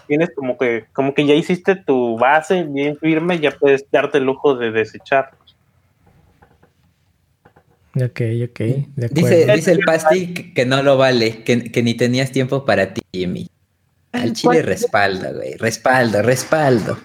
tienes 0.05 0.29
como 0.35 0.55
que, 0.55 0.85
como 0.93 1.15
que 1.15 1.25
ya 1.25 1.33
hiciste 1.33 1.75
tu 1.75 2.19
base 2.19 2.63
bien 2.63 2.97
firme, 2.97 3.39
ya 3.39 3.49
puedes 3.49 3.89
darte 3.89 4.19
el 4.19 4.25
lujo 4.25 4.55
de 4.55 4.69
desechar. 4.71 5.31
Ok, 7.95 8.21
ok. 8.43 8.59
De 8.59 9.05
acuerdo. 9.05 9.09
Dice, 9.11 9.45
dice 9.55 9.71
el 9.71 9.79
Pasti 9.79 10.33
que- 10.33 10.53
que 10.53 10.65
no 10.65 10.83
lo 10.83 10.97
vale, 10.97 11.43
que, 11.43 11.71
que 11.71 11.81
ni 11.81 11.95
tenías 11.95 12.31
tiempo 12.31 12.63
para 12.65 12.93
ti, 12.93 13.01
Jimmy. 13.11 13.49
Al 14.11 14.33
chile 14.33 14.61
respaldo, 14.61 15.33
güey. 15.33 15.55
Respaldo, 15.55 16.21
respaldo. 16.21 16.97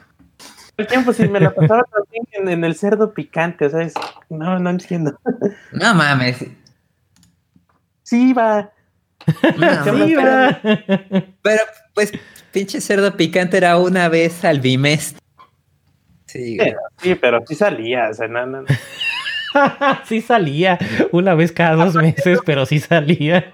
El 0.80 0.86
tiempo 0.86 1.12
si 1.12 1.28
me 1.28 1.40
la 1.40 1.50
pasaba 1.54 1.82
también 1.84 2.24
en, 2.32 2.48
en 2.48 2.64
el 2.64 2.74
cerdo 2.74 3.12
picante, 3.12 3.66
o 3.66 3.70
sea, 3.70 3.82
es- 3.82 3.94
no, 4.28 4.58
no 4.58 4.70
entiendo. 4.70 5.18
No 5.72 5.94
mames. 5.94 6.44
Sí, 8.02 8.32
va. 8.32 8.70
No, 9.56 9.84
Sí, 9.84 10.14
pero, 10.16 10.30
va. 10.30 10.60
pero, 11.42 11.62
pues, 11.94 12.12
pinche 12.52 12.80
cerdo 12.80 13.16
picante 13.16 13.56
era 13.58 13.76
una 13.76 14.08
vez 14.08 14.44
al 14.44 14.60
bimestre. 14.60 15.20
Sí. 16.26 16.58
Sí, 17.02 17.14
pero 17.16 17.42
sí 17.46 17.54
salía, 17.54 18.08
o 18.10 18.14
sea, 18.14 18.28
no, 18.28 18.46
no, 18.46 18.64
sí 20.06 20.20
salía 20.20 20.78
una 21.12 21.34
vez 21.34 21.50
cada 21.52 21.74
dos 21.74 21.94
meses, 21.96 22.38
pero 22.46 22.66
sí 22.66 22.78
salía. 22.78 23.52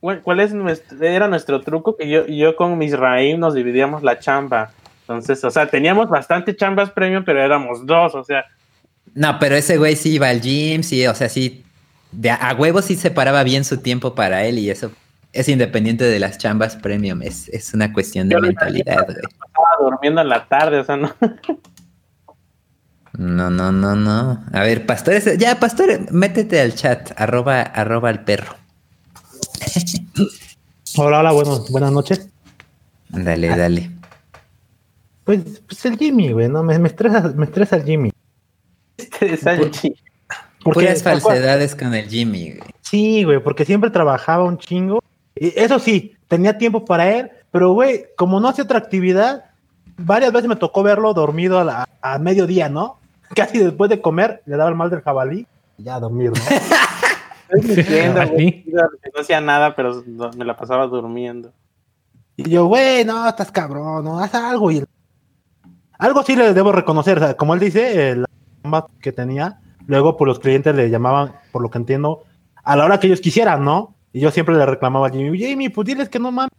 ¿Cuál, 0.00 0.22
cuál 0.22 0.40
es 0.40 0.52
nuestro, 0.52 1.00
era 1.06 1.28
nuestro 1.28 1.60
truco? 1.60 1.96
Que 1.96 2.08
yo, 2.08 2.26
yo 2.26 2.56
con 2.56 2.76
mis 2.78 2.96
Raim 2.98 3.38
nos 3.38 3.54
dividíamos 3.54 4.02
la 4.02 4.18
chamba. 4.18 4.70
Entonces, 5.02 5.42
o 5.44 5.50
sea, 5.50 5.66
teníamos 5.66 6.08
bastante 6.08 6.54
chambas 6.56 6.90
premium, 6.90 7.24
pero 7.24 7.40
éramos 7.42 7.84
dos, 7.86 8.14
o 8.14 8.24
sea, 8.24 8.44
No, 9.14 9.38
pero 9.38 9.56
ese 9.56 9.76
güey 9.78 9.96
sí 9.96 10.14
iba 10.14 10.28
al 10.28 10.40
gym, 10.40 10.82
sí, 10.82 11.06
o 11.06 11.14
sea, 11.14 11.28
sí. 11.28 11.64
De 12.12 12.30
a, 12.30 12.36
a 12.36 12.54
huevo 12.54 12.82
sí 12.82 12.94
separaba 12.96 13.42
bien 13.42 13.64
su 13.64 13.78
tiempo 13.78 14.14
para 14.14 14.44
él 14.44 14.58
y 14.58 14.70
eso 14.70 14.90
es 15.32 15.48
independiente 15.48 16.04
de 16.04 16.18
las 16.18 16.38
chambas 16.38 16.76
premium. 16.76 17.22
Es, 17.22 17.48
es 17.48 17.72
una 17.74 17.92
cuestión 17.92 18.28
de 18.28 18.34
Yo 18.34 18.40
mentalidad, 18.40 19.04
güey. 19.06 19.16
estaba 19.18 19.68
durmiendo 19.80 20.20
en 20.20 20.28
la 20.28 20.46
tarde, 20.46 20.78
o 20.80 20.84
sea, 20.84 20.96
no. 20.96 21.14
No, 23.18 23.50
no, 23.50 23.72
no, 23.72 23.94
no. 23.94 24.42
A 24.52 24.60
ver, 24.62 24.86
pastores, 24.86 25.36
ya, 25.38 25.58
pastor, 25.60 26.10
métete 26.12 26.60
al 26.60 26.74
chat, 26.74 27.12
arroba, 27.20 27.60
arroba 27.60 28.08
al 28.08 28.24
perro. 28.24 28.56
Hola, 30.96 31.20
hola, 31.20 31.32
bueno, 31.32 31.64
buenas 31.70 31.92
noches. 31.92 32.28
Dale, 33.08 33.48
dale. 33.48 33.90
Pues, 35.24 35.62
pues 35.66 35.84
el 35.86 35.96
Jimmy, 35.98 36.32
güey, 36.32 36.48
¿no? 36.48 36.62
Me, 36.62 36.78
me 36.78 36.88
estresa, 36.88 37.20
me 37.36 37.44
estresa 37.44 37.76
el 37.76 37.84
Jimmy. 37.84 38.10
Este 38.96 39.36
Sanchi. 39.36 39.94
Puras 40.64 41.02
tal 41.02 41.20
cual- 41.20 41.34
falsedades 41.34 41.74
con 41.74 41.94
el 41.94 42.08
Jimmy, 42.08 42.52
güey. 42.56 42.70
Sí, 42.80 43.24
güey, 43.24 43.42
porque 43.42 43.64
siempre 43.64 43.90
trabajaba 43.90 44.44
un 44.44 44.58
chingo. 44.58 45.00
Y 45.34 45.58
eso 45.58 45.78
sí, 45.78 46.14
tenía 46.28 46.58
tiempo 46.58 46.84
para 46.84 47.10
él, 47.10 47.30
pero 47.50 47.72
güey, 47.72 48.06
como 48.16 48.38
no 48.40 48.48
hacía 48.48 48.64
otra 48.64 48.78
actividad, 48.78 49.44
varias 49.96 50.32
veces 50.32 50.48
me 50.48 50.56
tocó 50.56 50.82
verlo 50.82 51.14
dormido 51.14 51.58
a, 51.58 51.64
la- 51.64 51.88
a 52.00 52.18
mediodía, 52.18 52.68
¿no? 52.68 52.98
Casi 53.34 53.58
después 53.58 53.88
de 53.90 54.00
comer, 54.00 54.42
le 54.46 54.56
daba 54.56 54.70
el 54.70 54.76
mal 54.76 54.90
del 54.90 55.00
jabalí 55.02 55.46
y 55.78 55.84
ya 55.84 55.96
a 55.96 56.00
dormir, 56.00 56.30
¿no? 56.30 56.36
No 57.54 57.58
entiendo, 57.60 58.26
güey, 58.28 58.64
no 58.72 59.20
hacía 59.20 59.38
nada, 59.42 59.76
pero 59.76 60.02
me 60.38 60.44
la 60.46 60.56
pasaba 60.56 60.86
durmiendo. 60.86 61.52
y 62.34 62.48
yo, 62.48 62.64
güey, 62.64 63.04
no, 63.04 63.28
estás 63.28 63.52
cabrón, 63.52 64.02
no, 64.06 64.18
haz 64.18 64.34
algo. 64.34 64.70
Y 64.70 64.82
algo 66.02 66.24
sí 66.24 66.34
le 66.34 66.52
debo 66.52 66.72
reconocer, 66.72 67.18
o 67.18 67.20
sea, 67.20 67.36
como 67.36 67.54
él 67.54 67.60
dice, 67.60 68.10
eh, 68.10 68.16
la 68.16 68.26
chamba 68.60 68.88
que 69.00 69.12
tenía, 69.12 69.60
luego 69.86 70.16
por 70.16 70.26
los 70.26 70.40
clientes 70.40 70.74
le 70.74 70.90
llamaban, 70.90 71.32
por 71.52 71.62
lo 71.62 71.70
que 71.70 71.78
entiendo, 71.78 72.24
a 72.64 72.74
la 72.74 72.84
hora 72.84 72.98
que 72.98 73.06
ellos 73.06 73.20
quisieran, 73.20 73.64
¿no? 73.64 73.94
Y 74.12 74.18
yo 74.18 74.32
siempre 74.32 74.56
le 74.56 74.66
reclamaba 74.66 75.06
a 75.06 75.10
Jimmy, 75.10 75.38
Jimmy, 75.38 75.68
pues 75.68 75.86
diles 75.86 76.08
que 76.08 76.18
no 76.18 76.32
mames, 76.32 76.50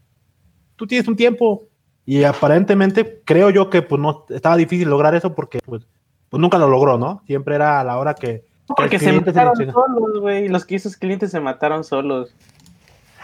tú 0.78 0.88
tienes 0.88 1.10
un 1.10 1.18
tiempo. 1.18 1.66
Y 2.06 2.24
aparentemente 2.24 3.22
creo 3.26 3.50
yo 3.50 3.70
que 3.70 3.82
pues 3.82 4.02
no 4.02 4.26
estaba 4.30 4.56
difícil 4.56 4.89
lograr 4.89 5.14
eso 5.14 5.36
porque 5.36 5.60
pues, 5.66 5.86
pues 6.30 6.39
nunca 6.39 6.58
lo 6.58 6.70
logró, 6.70 6.98
¿no? 6.98 7.22
Siempre 7.28 7.56
era 7.56 7.82
a 7.82 7.84
la 7.84 7.98
hora 7.98 8.14
que, 8.14 8.46
Porque 8.68 8.98
se 8.98 9.12
mataron 9.12 9.56
solos, 9.56 10.20
güey. 10.22 10.48
Los 10.48 10.66
que 10.66 10.76
esos 10.76 10.96
clientes 10.96 11.32
se 11.32 11.41
mataron 11.41 11.84
solos. 11.84 12.34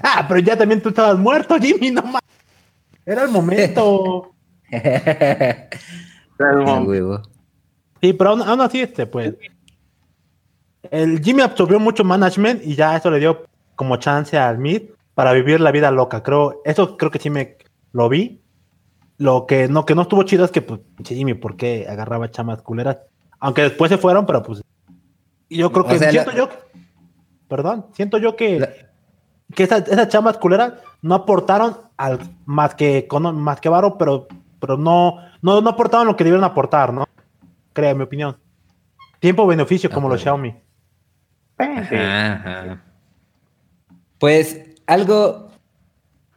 Ah, 0.03 0.25
pero 0.27 0.41
ya 0.41 0.57
también 0.57 0.81
tú 0.81 0.89
estabas 0.89 1.17
muerto, 1.17 1.55
Jimmy, 1.57 1.91
no 1.91 2.01
mames. 2.01 2.21
Era 3.05 3.23
el 3.23 3.29
momento. 3.29 4.33
Sí, 8.01 8.13
pero 8.13 8.29
aún, 8.31 8.41
aún 8.41 8.61
así, 8.61 8.79
este, 8.81 9.05
pues. 9.05 9.35
El 10.89 11.21
Jimmy 11.21 11.41
absorbió 11.41 11.79
mucho 11.79 12.03
management 12.03 12.61
y 12.65 12.75
ya 12.75 12.95
eso 12.95 13.11
le 13.11 13.19
dio 13.19 13.43
como 13.75 13.97
chance 13.97 14.37
al 14.37 14.57
Mid 14.57 14.83
para 15.13 15.33
vivir 15.33 15.59
la 15.59 15.71
vida 15.71 15.91
loca. 15.91 16.23
Creo, 16.23 16.61
eso 16.63 16.95
creo 16.97 17.11
que 17.11 17.19
sí 17.19 17.29
me 17.29 17.57
lo 17.91 18.07
vi. 18.07 18.41
Lo 19.17 19.45
que 19.45 19.67
no, 19.67 19.85
que 19.85 19.95
no 19.95 20.03
estuvo 20.03 20.23
chido 20.23 20.45
es 20.45 20.51
que, 20.51 20.61
pues, 20.61 20.79
Jimmy, 21.03 21.33
¿por 21.33 21.57
qué 21.57 21.85
agarraba 21.89 22.31
chamas 22.31 22.61
culeras? 22.61 22.97
Aunque 23.39 23.63
después 23.63 23.89
se 23.89 23.97
fueron, 23.97 24.25
pero 24.25 24.41
pues. 24.41 24.63
Yo 25.49 25.71
creo 25.71 25.83
O 25.85 25.87
que 25.89 25.99
sea, 25.99 26.11
siento 26.11 26.31
la- 26.31 26.37
yo. 26.37 26.49
Perdón, 27.49 27.87
siento 27.93 28.17
yo 28.17 28.35
que, 28.37 28.59
La- 28.59 28.69
que 29.53 29.63
esas, 29.63 29.87
esas 29.89 30.07
chamas 30.07 30.37
culeras 30.37 30.73
no 31.01 31.15
aportaron 31.15 31.77
al 31.97 32.19
más 32.45 32.75
que 32.75 33.05
más 33.33 33.59
que 33.59 33.67
varo, 33.67 33.97
pero, 33.97 34.27
pero 34.61 34.77
no, 34.77 35.17
no, 35.41 35.61
no 35.61 35.69
aportaron 35.69 36.07
lo 36.07 36.15
que 36.15 36.23
debieron 36.23 36.43
aportar, 36.43 36.93
¿no? 36.93 37.07
Creo, 37.73 37.91
en 37.91 37.97
mi 37.97 38.03
opinión. 38.03 38.37
Tiempo 39.19 39.45
beneficio 39.47 39.89
como 39.89 40.07
los 40.07 40.15
pues. 40.15 40.23
Xiaomi. 40.23 40.55
Ajá, 41.57 42.33
ajá. 42.33 42.83
Pues 44.17 44.61
algo, 44.87 45.51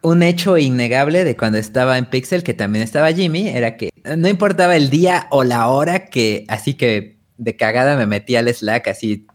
un 0.03 0.23
hecho 0.23 0.59
innegable 0.59 1.25
de 1.25 1.37
cuando 1.37 1.59
estaba 1.59 1.99
en 1.99 2.07
Pixel, 2.07 2.43
que 2.43 2.55
también 2.55 2.85
estaba 2.85 3.13
Jimmy, 3.13 3.49
era 3.49 3.77
que 3.77 3.91
no 4.17 4.29
importaba 4.29 4.77
el 4.77 4.91
día 4.91 5.27
o 5.31 5.45
la 5.45 5.69
hora 5.69 6.07
que, 6.07 6.45
así 6.49 6.75
que 6.75 7.19
de 7.39 7.57
cagada 7.57 7.97
me 7.97 8.07
metí 8.07 8.37
al 8.37 8.53
Slack, 8.53 8.89
así 8.89 9.27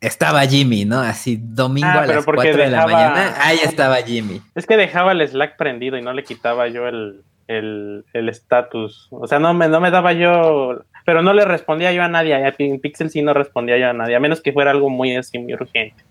estaba 0.00 0.46
Jimmy, 0.46 0.84
¿no? 0.84 1.00
Así 1.00 1.36
domingo 1.40 1.88
Ah, 1.88 2.02
a 2.02 2.06
las 2.06 2.24
porque 2.24 2.50
4 2.50 2.62
de 2.62 2.70
la 2.70 2.86
mañana, 2.86 3.34
ahí 3.40 3.58
estaba 3.62 3.96
Jimmy. 3.96 4.40
Es 4.54 4.66
que 4.66 4.76
dejaba 4.76 5.12
el 5.12 5.26
Slack 5.26 5.56
prendido 5.56 5.96
y 5.96 6.02
no 6.02 6.12
le 6.12 6.22
quitaba 6.22 6.68
yo 6.68 6.86
el 6.86 7.24
el 7.48 8.04
el 8.12 8.28
estatus. 8.28 9.08
O 9.10 9.26
sea, 9.26 9.38
no 9.38 9.54
me, 9.54 9.68
no 9.68 9.80
me 9.80 9.90
daba 9.90 10.12
yo. 10.12 10.80
Pero 11.04 11.22
no 11.22 11.32
le 11.32 11.44
respondía 11.44 11.92
yo 11.92 12.02
a 12.02 12.08
nadie. 12.08 12.54
En 12.58 12.80
Pixel 12.80 13.10
sí 13.10 13.22
no 13.22 13.32
respondía 13.32 13.78
yo 13.78 13.88
a 13.88 13.92
nadie. 13.92 14.16
A 14.16 14.20
menos 14.20 14.40
que 14.40 14.52
fuera 14.52 14.72
algo 14.72 14.90
muy 14.90 15.14
así, 15.14 15.38
muy 15.38 15.54
urgente. 15.54 16.04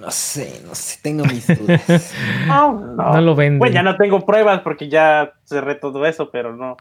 No 0.00 0.10
sé, 0.10 0.60
no 0.66 0.74
sé, 0.74 1.00
tengo 1.02 1.24
mis 1.24 1.46
dudas. 1.46 2.14
No, 2.46 2.72
No 2.72 3.20
lo 3.20 3.34
venden. 3.34 3.58
Pues 3.58 3.72
ya 3.72 3.82
no 3.82 3.96
tengo 3.96 4.24
pruebas 4.24 4.60
porque 4.60 4.88
ya 4.88 5.32
cerré 5.44 5.74
todo 5.74 6.06
eso, 6.06 6.30
pero 6.30 6.54
no. 6.54 6.76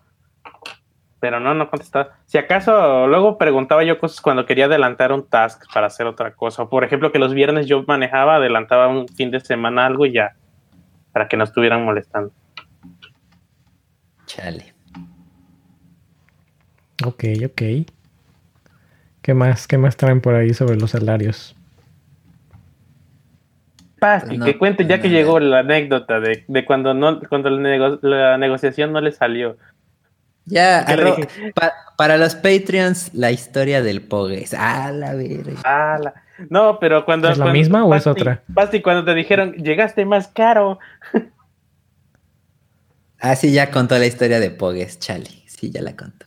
Pero 1.19 1.39
no, 1.39 1.53
no 1.53 1.69
contestaba. 1.69 2.09
Si 2.25 2.37
acaso 2.37 3.07
luego 3.07 3.37
preguntaba 3.37 3.83
yo 3.83 3.97
cosas 3.97 4.21
cuando 4.21 4.45
quería 4.45 4.65
adelantar 4.65 5.11
un 5.11 5.27
task 5.27 5.63
para 5.73 5.87
hacer 5.87 6.05
otra 6.05 6.33
cosa. 6.35 6.65
Por 6.67 6.83
ejemplo, 6.83 7.11
que 7.11 7.19
los 7.19 7.33
viernes 7.33 7.67
yo 7.67 7.83
manejaba, 7.87 8.35
adelantaba 8.35 8.87
un 8.87 9.07
fin 9.07 9.31
de 9.31 9.39
semana 9.39 9.85
algo 9.85 10.05
y 10.05 10.13
ya. 10.13 10.35
Para 11.11 11.27
que 11.27 11.37
no 11.37 11.45
estuvieran 11.45 11.83
molestando. 11.85 12.31
Chale. 14.25 14.73
Ok, 17.05 17.23
ok. 17.45 17.61
¿Qué 19.21 19.33
más? 19.33 19.67
¿Qué 19.67 19.77
más 19.77 19.97
traen 19.97 20.21
por 20.21 20.35
ahí 20.35 20.53
sobre 20.53 20.77
los 20.77 20.91
salarios? 20.91 21.55
Pasti, 23.99 24.37
No, 24.37 24.45
que 24.45 24.57
cuente 24.57 24.85
ya 24.85 25.01
que 25.01 25.09
llegó 25.09 25.39
la 25.39 25.59
anécdota 25.59 26.19
de, 26.19 26.43
de 26.47 26.65
cuando 26.65 26.93
no 26.93 27.21
cuando 27.27 27.49
la, 27.49 27.59
nego- 27.61 27.99
la 28.01 28.37
negociación 28.37 28.91
no 28.93 29.01
le 29.01 29.11
salió. 29.11 29.57
Ya, 30.45 30.85
¿Qué 30.85 30.95
le 30.97 31.03
arro- 31.03 31.53
pa- 31.55 31.73
para 31.97 32.17
los 32.17 32.35
Patreons, 32.35 33.13
la 33.15 33.31
historia 33.31 33.81
del 33.81 34.01
Pogues. 34.01 34.53
Ah, 34.53 34.91
la 34.91 35.15
verga. 35.15 35.53
Ah, 35.63 35.97
la- 36.01 36.13
No, 36.49 36.77
pero 36.79 37.03
cuando. 37.05 37.29
¿Es 37.29 37.37
la 37.37 37.45
cuando- 37.45 37.57
misma 37.57 37.83
o 37.85 37.95
es 37.95 38.05
otra? 38.05 38.43
Pasti, 38.53 38.81
cuando 38.81 39.03
te 39.05 39.15
dijeron, 39.15 39.53
llegaste 39.53 40.05
más 40.05 40.27
caro. 40.27 40.77
Ah, 43.19 43.35
sí, 43.35 43.51
ya 43.51 43.71
contó 43.71 43.97
la 43.97 44.05
historia 44.05 44.39
de 44.39 44.51
Pogues, 44.51 44.99
chale. 44.99 45.29
Sí, 45.47 45.71
ya 45.71 45.81
la 45.81 45.95
contó. 45.95 46.25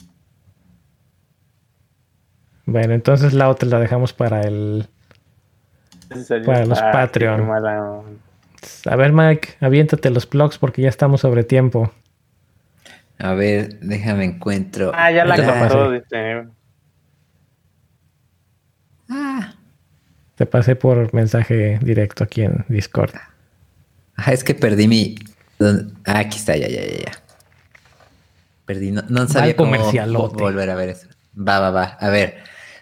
Bueno, 2.66 2.95
entonces 2.95 3.32
la 3.34 3.49
otra 3.49 3.68
la 3.68 3.78
dejamos 3.80 4.12
para 4.12 4.43
el... 4.43 4.89
Para 6.45 6.64
los 6.66 6.78
Ah, 6.80 6.91
Patreon. 6.93 7.49
A 8.86 8.97
ver, 8.97 9.12
Mike, 9.12 9.57
aviéntate 9.61 10.11
los 10.11 10.28
blogs 10.28 10.59
porque 10.59 10.82
ya 10.82 10.89
estamos 10.89 11.20
sobre 11.20 11.45
tiempo. 11.45 11.93
A 13.18 13.34
ver, 13.34 13.78
déjame 13.80 14.24
encuentro. 14.24 14.93
Ah, 14.95 15.11
ya 15.11 15.24
la 15.24 15.36
la 15.36 15.45
contó, 15.45 15.91
pasé. 15.91 16.01
dice. 16.01 16.49
Ah, 19.11 19.55
Te 20.36 20.47
pasé 20.47 20.76
por 20.76 21.12
mensaje 21.14 21.78
directo 21.82 22.24
aquí 22.24 22.43
en 22.43 22.64
Discord. 22.68 23.12
ah, 24.16 24.32
es 24.32 24.45
que 24.45 24.55
perdí 24.55 24.89
mi. 24.89 25.16
Ah, 25.61 26.18
aquí 26.20 26.38
está, 26.38 26.56
ya, 26.56 26.68
ya, 26.68 26.80
ya, 26.82 26.96
ya. 27.04 27.12
Perdí, 28.66 28.90
no, 28.92 29.02
no 29.09 29.26
sabía 29.28 29.56
cómo, 29.56 29.76
volver 30.32 30.70
a 30.70 30.74
ver 30.74 30.90
eso. 30.90 31.09
Va, 31.36 31.59
va, 31.59 31.70
va. 31.70 31.96
A 32.00 32.11
ver. 32.11 32.36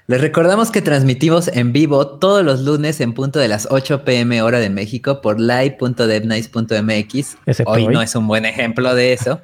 Les 0.09 0.20
recordamos 0.20 0.70
que 0.70 0.83
transmitimos 0.83 1.49
en 1.49 1.72
vivo 1.72 2.07
todos 2.07 2.45
los 2.45 2.61
lunes 2.61 3.01
en 3.01 3.12
punto 3.12 3.41
de 3.41 3.49
las 3.49 3.66
8 3.70 4.05
pm 4.05 4.41
hora 4.41 4.61
de 4.61 4.70
México 4.70 5.20
por 5.20 5.41
live.devnice.mx. 5.41 7.39
Hoy, 7.64 7.89
no 7.89 8.01
es 8.03 8.14
un 8.14 8.29
buen 8.29 8.45
ejemplo 8.45 8.95
de 8.95 9.12
eso. 9.12 9.41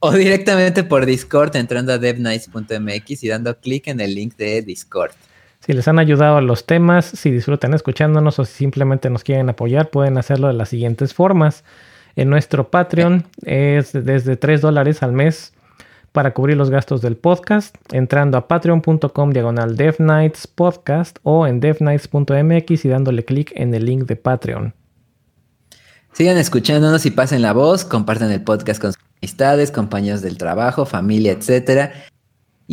o 0.00 0.10
directamente 0.10 0.82
por 0.82 1.06
Discord 1.06 1.54
entrando 1.54 1.92
a 1.92 1.98
devnice.mx 1.98 3.22
y 3.22 3.28
dando 3.28 3.56
clic 3.60 3.86
en 3.86 4.00
el 4.00 4.16
link 4.16 4.34
de 4.36 4.62
Discord. 4.62 5.12
Si 5.64 5.72
les 5.72 5.86
han 5.86 6.00
ayudado 6.00 6.40
los 6.40 6.66
temas, 6.66 7.04
si 7.04 7.30
disfrutan 7.30 7.72
escuchándonos 7.72 8.40
o 8.40 8.44
si 8.44 8.54
simplemente 8.54 9.08
nos 9.08 9.22
quieren 9.22 9.48
apoyar, 9.48 9.90
pueden 9.90 10.18
hacerlo 10.18 10.48
de 10.48 10.54
las 10.54 10.70
siguientes 10.70 11.14
formas. 11.14 11.62
En 12.16 12.30
nuestro 12.30 12.70
Patreon 12.70 13.26
es 13.44 13.92
desde 13.92 14.36
3 14.36 14.60
dólares 14.60 15.02
al 15.02 15.12
mes 15.12 15.52
para 16.12 16.34
cubrir 16.34 16.56
los 16.56 16.70
gastos 16.70 17.00
del 17.00 17.16
podcast, 17.16 17.74
entrando 17.90 18.36
a 18.36 18.46
patreon.com 18.46 19.30
diagonal 19.30 19.76
devnights 19.76 20.46
podcast 20.46 21.18
o 21.22 21.46
en 21.46 21.60
devnights.mx 21.60 22.84
y 22.84 22.88
dándole 22.88 23.24
clic 23.24 23.52
en 23.56 23.74
el 23.74 23.86
link 23.86 24.04
de 24.04 24.16
Patreon. 24.16 24.74
Sigan 26.12 26.36
escuchándonos 26.36 27.06
y 27.06 27.10
pasen 27.10 27.40
la 27.40 27.54
voz, 27.54 27.86
compartan 27.86 28.30
el 28.30 28.42
podcast 28.42 28.80
con 28.80 28.92
sus 28.92 29.02
amistades, 29.22 29.70
compañeros 29.70 30.20
del 30.20 30.36
trabajo, 30.36 30.84
familia, 30.84 31.32
etcétera. 31.32 31.92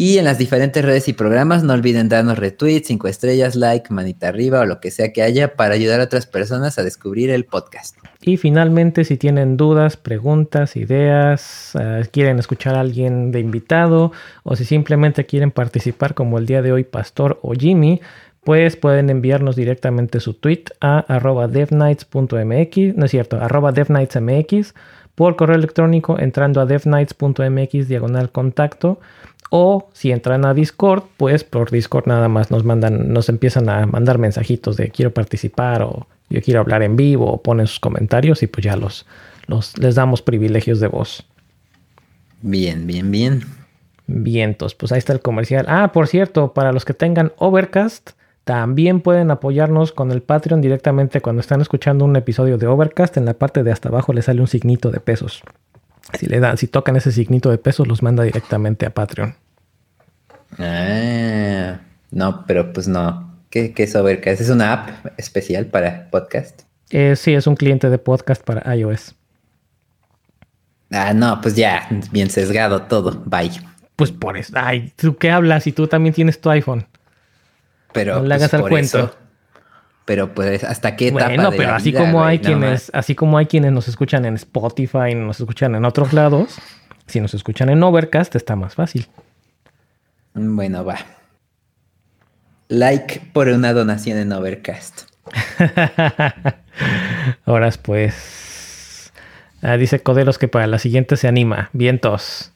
Y 0.01 0.17
en 0.17 0.23
las 0.23 0.37
diferentes 0.37 0.85
redes 0.85 1.09
y 1.09 1.13
programas 1.13 1.65
no 1.65 1.73
olviden 1.73 2.07
darnos 2.07 2.39
retweets, 2.39 2.87
cinco 2.87 3.09
estrellas, 3.09 3.57
like, 3.57 3.93
manita 3.93 4.29
arriba 4.29 4.61
o 4.61 4.65
lo 4.65 4.79
que 4.79 4.91
sea 4.91 5.11
que 5.11 5.21
haya 5.21 5.57
para 5.57 5.73
ayudar 5.73 5.99
a 5.99 6.05
otras 6.05 6.25
personas 6.25 6.79
a 6.79 6.83
descubrir 6.83 7.29
el 7.31 7.43
podcast. 7.43 7.97
Y 8.21 8.37
finalmente, 8.37 9.03
si 9.03 9.17
tienen 9.17 9.57
dudas, 9.57 9.97
preguntas, 9.97 10.77
ideas, 10.77 11.73
eh, 11.77 12.05
quieren 12.13 12.39
escuchar 12.39 12.75
a 12.75 12.79
alguien 12.79 13.33
de 13.33 13.41
invitado 13.41 14.13
o 14.43 14.55
si 14.55 14.63
simplemente 14.63 15.25
quieren 15.25 15.51
participar 15.51 16.13
como 16.13 16.37
el 16.37 16.45
día 16.45 16.61
de 16.61 16.71
hoy 16.71 16.85
Pastor 16.85 17.37
o 17.41 17.51
Jimmy, 17.51 17.99
pues 18.45 18.77
pueden 18.77 19.09
enviarnos 19.09 19.57
directamente 19.57 20.21
su 20.21 20.33
tweet 20.33 20.63
a 20.79 20.99
arroba 20.99 21.49
devnights.mx, 21.49 22.95
no 22.95 23.03
es 23.03 23.11
cierto, 23.11 23.35
arroba 23.35 23.73
devnightsmx 23.73 24.75
por 25.15 25.35
correo 25.35 25.57
electrónico 25.57 26.17
entrando 26.17 26.61
a 26.61 26.65
devnights.mx 26.65 27.89
diagonal 27.89 28.31
contacto 28.31 29.01
o 29.49 29.89
si 29.93 30.11
entran 30.11 30.45
a 30.45 30.53
Discord, 30.53 31.03
pues 31.17 31.43
por 31.43 31.71
Discord 31.71 32.07
nada 32.07 32.27
más 32.27 32.51
nos 32.51 32.63
mandan, 32.63 33.11
nos 33.11 33.29
empiezan 33.29 33.69
a 33.69 33.85
mandar 33.85 34.17
mensajitos 34.17 34.77
de 34.77 34.89
quiero 34.89 35.13
participar 35.13 35.81
o 35.81 36.07
yo 36.29 36.41
quiero 36.41 36.59
hablar 36.59 36.83
en 36.83 36.95
vivo 36.95 37.31
o 37.31 37.41
ponen 37.41 37.67
sus 37.67 37.79
comentarios 37.79 38.43
y 38.43 38.47
pues 38.47 38.63
ya 38.63 38.75
los, 38.75 39.05
los 39.47 39.77
les 39.77 39.95
damos 39.95 40.21
privilegios 40.21 40.79
de 40.79 40.87
voz. 40.87 41.25
Bien, 42.41 42.87
bien, 42.87 43.11
bien. 43.11 43.43
Vientos, 44.07 44.75
pues 44.75 44.91
ahí 44.91 44.99
está 44.99 45.13
el 45.13 45.21
comercial. 45.21 45.65
Ah, 45.67 45.91
por 45.91 46.07
cierto, 46.07 46.53
para 46.53 46.71
los 46.71 46.85
que 46.85 46.93
tengan 46.93 47.31
Overcast, 47.37 48.11
también 48.43 49.01
pueden 49.01 49.29
apoyarnos 49.29 49.91
con 49.91 50.11
el 50.11 50.23
Patreon 50.23 50.61
directamente 50.61 51.21
cuando 51.21 51.41
están 51.41 51.61
escuchando 51.61 52.05
un 52.05 52.15
episodio 52.15 52.57
de 52.57 52.65
Overcast. 52.65 53.17
En 53.17 53.25
la 53.25 53.35
parte 53.35 53.61
de 53.61 53.71
hasta 53.71 53.89
abajo 53.89 54.13
les 54.13 54.25
sale 54.25 54.41
un 54.41 54.47
signito 54.47 54.89
de 54.89 54.99
pesos. 54.99 55.43
Si 56.17 56.25
le 56.25 56.39
dan, 56.39 56.57
si 56.57 56.67
tocan 56.67 56.95
ese 56.95 57.11
signito 57.11 57.49
de 57.49 57.57
pesos, 57.57 57.87
los 57.87 58.01
manda 58.01 58.23
directamente 58.23 58.85
a 58.85 58.93
Patreon. 58.93 59.35
Ah, 60.57 61.79
no, 62.11 62.45
pero 62.45 62.73
pues 62.73 62.87
no. 62.87 63.29
¿Qué, 63.49 63.73
es 63.75 63.95
Overcast? 63.95 64.41
¿Es 64.41 64.49
una 64.49 64.73
app 64.73 64.89
especial 65.17 65.65
para 65.67 66.09
podcast? 66.09 66.61
Eh, 66.89 67.15
sí, 67.15 67.33
es 67.33 67.47
un 67.47 67.55
cliente 67.55 67.89
de 67.89 67.97
podcast 67.97 68.43
para 68.43 68.75
iOS. 68.75 69.15
Ah, 70.91 71.13
no, 71.13 71.39
pues 71.41 71.55
ya, 71.55 71.87
bien 72.11 72.29
sesgado 72.29 72.83
todo. 72.83 73.23
Bye. 73.25 73.51
Pues 73.95 74.11
por 74.11 74.37
eso. 74.37 74.53
Ay, 74.55 74.93
¿tú 74.95 75.17
qué 75.17 75.29
hablas? 75.29 75.67
Y 75.67 75.71
tú 75.71 75.87
también 75.87 76.15
tienes 76.15 76.41
tu 76.41 76.49
iPhone. 76.49 76.87
Pero 77.91 78.15
no 78.15 78.21
le 78.21 78.29
pues, 78.29 78.41
hagas 78.41 78.53
al 78.53 78.69
cuento. 78.69 79.15
Pero 80.09 80.33
pues 80.33 80.63
hasta 80.63 80.95
qué 80.95 81.09
etapa 81.09 81.27
bueno, 81.27 81.51
pero 81.51 81.75
así 81.75 81.93
como 81.93 82.25
hay 82.25 82.39
quienes, 82.39 82.89
así 82.95 83.13
como 83.13 83.37
hay 83.37 83.45
quienes 83.45 83.71
nos 83.71 83.87
escuchan 83.87 84.25
en 84.25 84.33
Spotify, 84.33 85.13
nos 85.13 85.39
escuchan 85.39 85.75
en 85.75 85.85
otros 85.85 86.13
lados, 86.13 86.57
si 87.05 87.21
nos 87.21 87.35
escuchan 87.35 87.69
en 87.69 87.83
Overcast 87.83 88.35
está 88.35 88.55
más 88.55 88.73
fácil. 88.73 89.05
Bueno, 90.33 90.83
va. 90.83 90.97
Like 92.69 93.21
por 93.33 93.49
una 93.49 93.71
donación 93.71 94.17
en 94.17 94.31
Overcast. 94.31 95.01
Ahora 97.45 97.69
pues. 97.79 99.13
Ah, 99.61 99.77
dice 99.77 99.99
Codelos 99.99 100.39
que 100.39 100.47
para 100.47 100.65
la 100.65 100.79
siguiente 100.79 101.17
se 101.17 101.27
anima. 101.27 101.69
Vientos. 101.71 102.51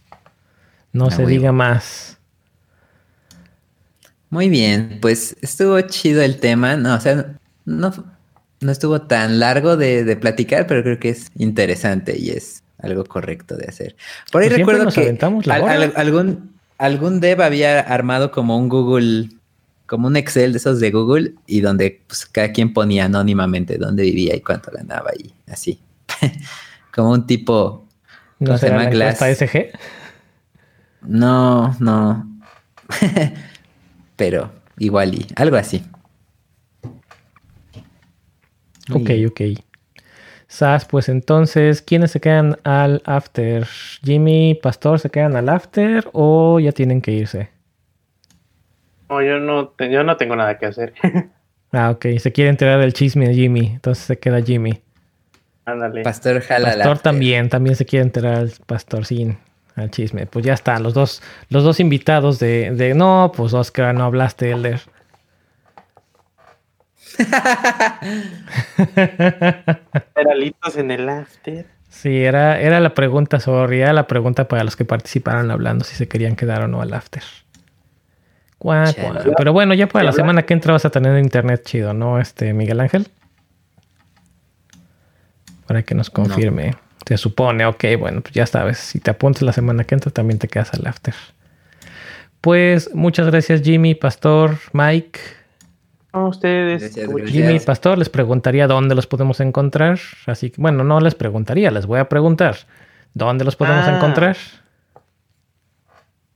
No 0.92 1.06
ah, 1.06 1.12
se 1.12 1.24
diga 1.28 1.52
más. 1.52 2.18
Muy 4.32 4.50
bien, 4.50 4.98
pues 5.04 5.38
estuvo 5.44 5.80
chido 5.82 6.24
el 6.24 6.40
tema. 6.40 6.78
No, 6.78 6.96
o 6.96 7.00
sea, 7.00 7.38
no, 7.66 7.94
no 8.60 8.72
estuvo 8.72 9.02
tan 9.02 9.40
largo 9.40 9.78
de, 9.78 10.16
platicar, 10.16 10.68
pero 10.68 10.84
creo 10.84 11.00
que 11.00 11.10
es 11.10 11.32
interesante 11.36 12.18
y 12.18 12.32
es 12.32 12.64
algo 12.80 13.04
correcto 13.06 13.56
de 13.56 13.66
hacer. 13.68 13.96
Por 14.32 14.42
ahí 14.42 14.50
pues 14.50 14.60
recuerdo 14.60 14.92
que 14.92 15.18
algún, 15.96 16.54
algún 16.78 17.20
dev 17.20 17.42
había 17.42 17.80
armado 17.80 18.32
como 18.32 18.58
un 18.58 18.70
Google, 18.70 19.30
como 19.86 20.08
un 20.08 20.16
Excel 20.16 20.54
de 20.54 20.58
esos 20.58 20.80
de 20.80 20.92
Google 20.92 21.34
y 21.48 21.62
donde 21.62 22.02
pues, 22.08 22.26
cada 22.26 22.52
quien 22.52 22.74
ponía 22.74 23.06
anónimamente 23.06 23.78
dónde 23.78 24.04
vivía 24.04 24.36
y 24.36 24.42
cuánto 24.42 24.72
ganaba 24.72 25.12
y 25.18 25.34
así. 25.52 25.80
como 26.94 27.12
un 27.12 27.26
tipo... 27.26 27.88
¿No, 28.40 28.58
se 28.58 28.68
llama 28.68 28.86
Glass? 28.86 29.20
SG? 29.20 29.72
No, 31.04 31.76
no. 31.80 32.30
pero 34.16 34.52
igual 34.78 35.16
y 35.16 35.28
algo 35.36 35.56
así. 35.56 35.84
Ok, 38.92 39.10
ok. 39.28 39.42
Sas, 40.48 40.86
pues 40.86 41.10
entonces, 41.10 41.82
¿quiénes 41.82 42.12
se 42.12 42.20
quedan 42.20 42.58
al 42.64 43.02
after? 43.06 43.66
¿Jimmy, 44.04 44.60
Pastor 44.62 45.00
se 45.00 45.10
quedan 45.10 45.36
al 45.36 45.50
after 45.50 46.08
o 46.14 46.60
ya 46.60 46.72
tienen 46.72 47.02
que 47.02 47.12
irse? 47.12 47.50
No, 49.10 49.22
yo 49.22 49.40
no, 49.40 49.74
yo 49.80 50.04
no 50.04 50.18
tengo 50.18 50.36
nada 50.36 50.58
que 50.58 50.68
hacer. 50.68 50.94
ah, 51.72 51.90
ok. 51.92 52.06
Se 52.20 52.32
quiere 52.32 52.50
enterar 52.50 52.80
del 52.80 52.94
chisme 52.94 53.28
de 53.28 53.34
Jimmy, 53.34 53.72
entonces 53.74 54.04
se 54.04 54.20
queda 54.20 54.42
Jimmy. 54.42 54.80
Ándale. 55.66 56.04
Pastor 56.04 56.42
jala 56.42 56.74
Pastor 56.74 57.00
también, 57.00 57.50
también 57.50 57.76
se 57.76 57.86
quiere 57.86 58.04
enterar 58.04 58.36
al 58.36 58.52
Pastor 58.66 59.06
sin 59.06 59.38
al 59.76 59.90
chisme. 59.90 60.26
Pues 60.26 60.46
ya 60.46 60.54
está, 60.54 60.80
los 60.80 60.94
dos, 60.94 61.22
los 61.50 61.64
dos 61.64 61.80
invitados 61.80 62.40
de, 62.40 62.72
de 62.72 62.94
no, 62.94 63.32
pues 63.36 63.54
Oscar, 63.54 63.96
no 63.96 64.04
hablaste, 64.04 64.52
Elder. 64.52 64.82
Peralitos 70.14 70.78
en 70.78 70.92
el 70.92 71.10
after. 71.10 71.66
Sí, 71.90 72.24
era, 72.24 72.60
era 72.60 72.80
la 72.80 72.94
pregunta, 72.94 73.40
sorry, 73.40 73.82
era 73.82 73.94
la 73.94 74.08
pregunta 74.08 74.48
para 74.48 74.64
los 74.64 74.76
que 74.76 74.86
participaron 74.86 75.50
hablando 75.52 75.86
si 75.86 75.96
se 75.96 76.08
querían 76.08 76.36
quedar 76.36 76.64
o 76.64 76.68
no 76.68 76.82
al 76.82 76.94
after. 76.94 77.24
Pero 79.38 79.54
bueno, 79.54 79.74
ya 79.74 79.88
para 79.88 80.06
la 80.06 80.12
semana 80.14 80.44
que 80.44 80.54
entra 80.54 80.74
vas 80.74 80.86
a 80.86 80.90
tener 80.90 81.18
internet 81.20 81.64
chido, 81.66 81.94
¿no? 81.94 82.20
Este 82.20 82.54
Miguel 82.54 82.80
Ángel. 82.80 83.08
Para 85.68 85.84
que 85.84 85.96
nos 85.96 86.10
confirme. 86.10 86.76
Se 87.06 87.18
supone, 87.18 87.66
ok, 87.66 87.84
bueno, 88.00 88.22
pues 88.22 88.34
ya 88.34 88.46
sabes. 88.46 88.78
Si 88.78 89.00
te 89.00 89.12
apuntas 89.12 89.42
la 89.42 89.52
semana 89.52 89.84
que 89.84 89.96
entra, 89.96 90.12
también 90.12 90.40
te 90.40 90.48
quedas 90.48 90.74
al 90.74 90.88
after. 90.88 91.14
Pues 92.40 92.94
muchas 92.94 93.28
gracias, 93.28 93.62
Jimmy, 93.62 93.96
Pastor, 93.96 94.58
Mike. 94.72 95.20
A 96.14 96.26
ustedes. 96.26 96.96
Jimmy 97.26 97.60
Pastor 97.60 97.98
les 97.98 98.08
preguntaría 98.08 98.68
dónde 98.68 98.94
los 98.94 99.08
podemos 99.08 99.40
encontrar. 99.40 99.98
Así 100.28 100.52
que, 100.52 100.62
bueno, 100.62 100.84
no 100.84 101.00
les 101.00 101.16
preguntaría, 101.16 101.72
les 101.72 101.88
voy 101.88 102.00
a 102.00 102.08
preguntar. 102.08 102.56
¿Dónde 103.16 103.44
los 103.44 103.56
podemos 103.56 103.88
ah. 103.88 103.96
encontrar? 103.96 104.38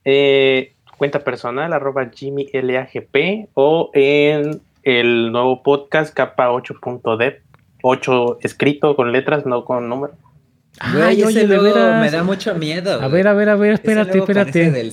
Eh, 0.03 0.73
cuenta 0.97 1.23
personal, 1.23 1.73
arroba 1.73 2.03
LAGP 2.03 3.49
o 3.53 3.91
en 3.93 4.61
el 4.81 5.31
nuevo 5.31 5.61
podcast 5.61 6.11
capa 6.11 6.49
8.dev. 6.49 7.41
8 7.83 8.39
escrito 8.41 8.95
con 8.95 9.11
letras, 9.11 9.45
no 9.45 9.63
con 9.63 9.87
número. 9.87 10.13
Ay, 10.79 11.21
ese 11.21 11.47
me 11.47 12.11
da 12.11 12.23
mucho 12.23 12.53
miedo. 12.55 13.01
A 13.01 13.07
ver, 13.07 13.27
a 13.27 13.33
ver, 13.33 13.49
a 13.49 13.55
ver, 13.55 13.73
espérate, 13.73 14.19
espérate. 14.19 14.91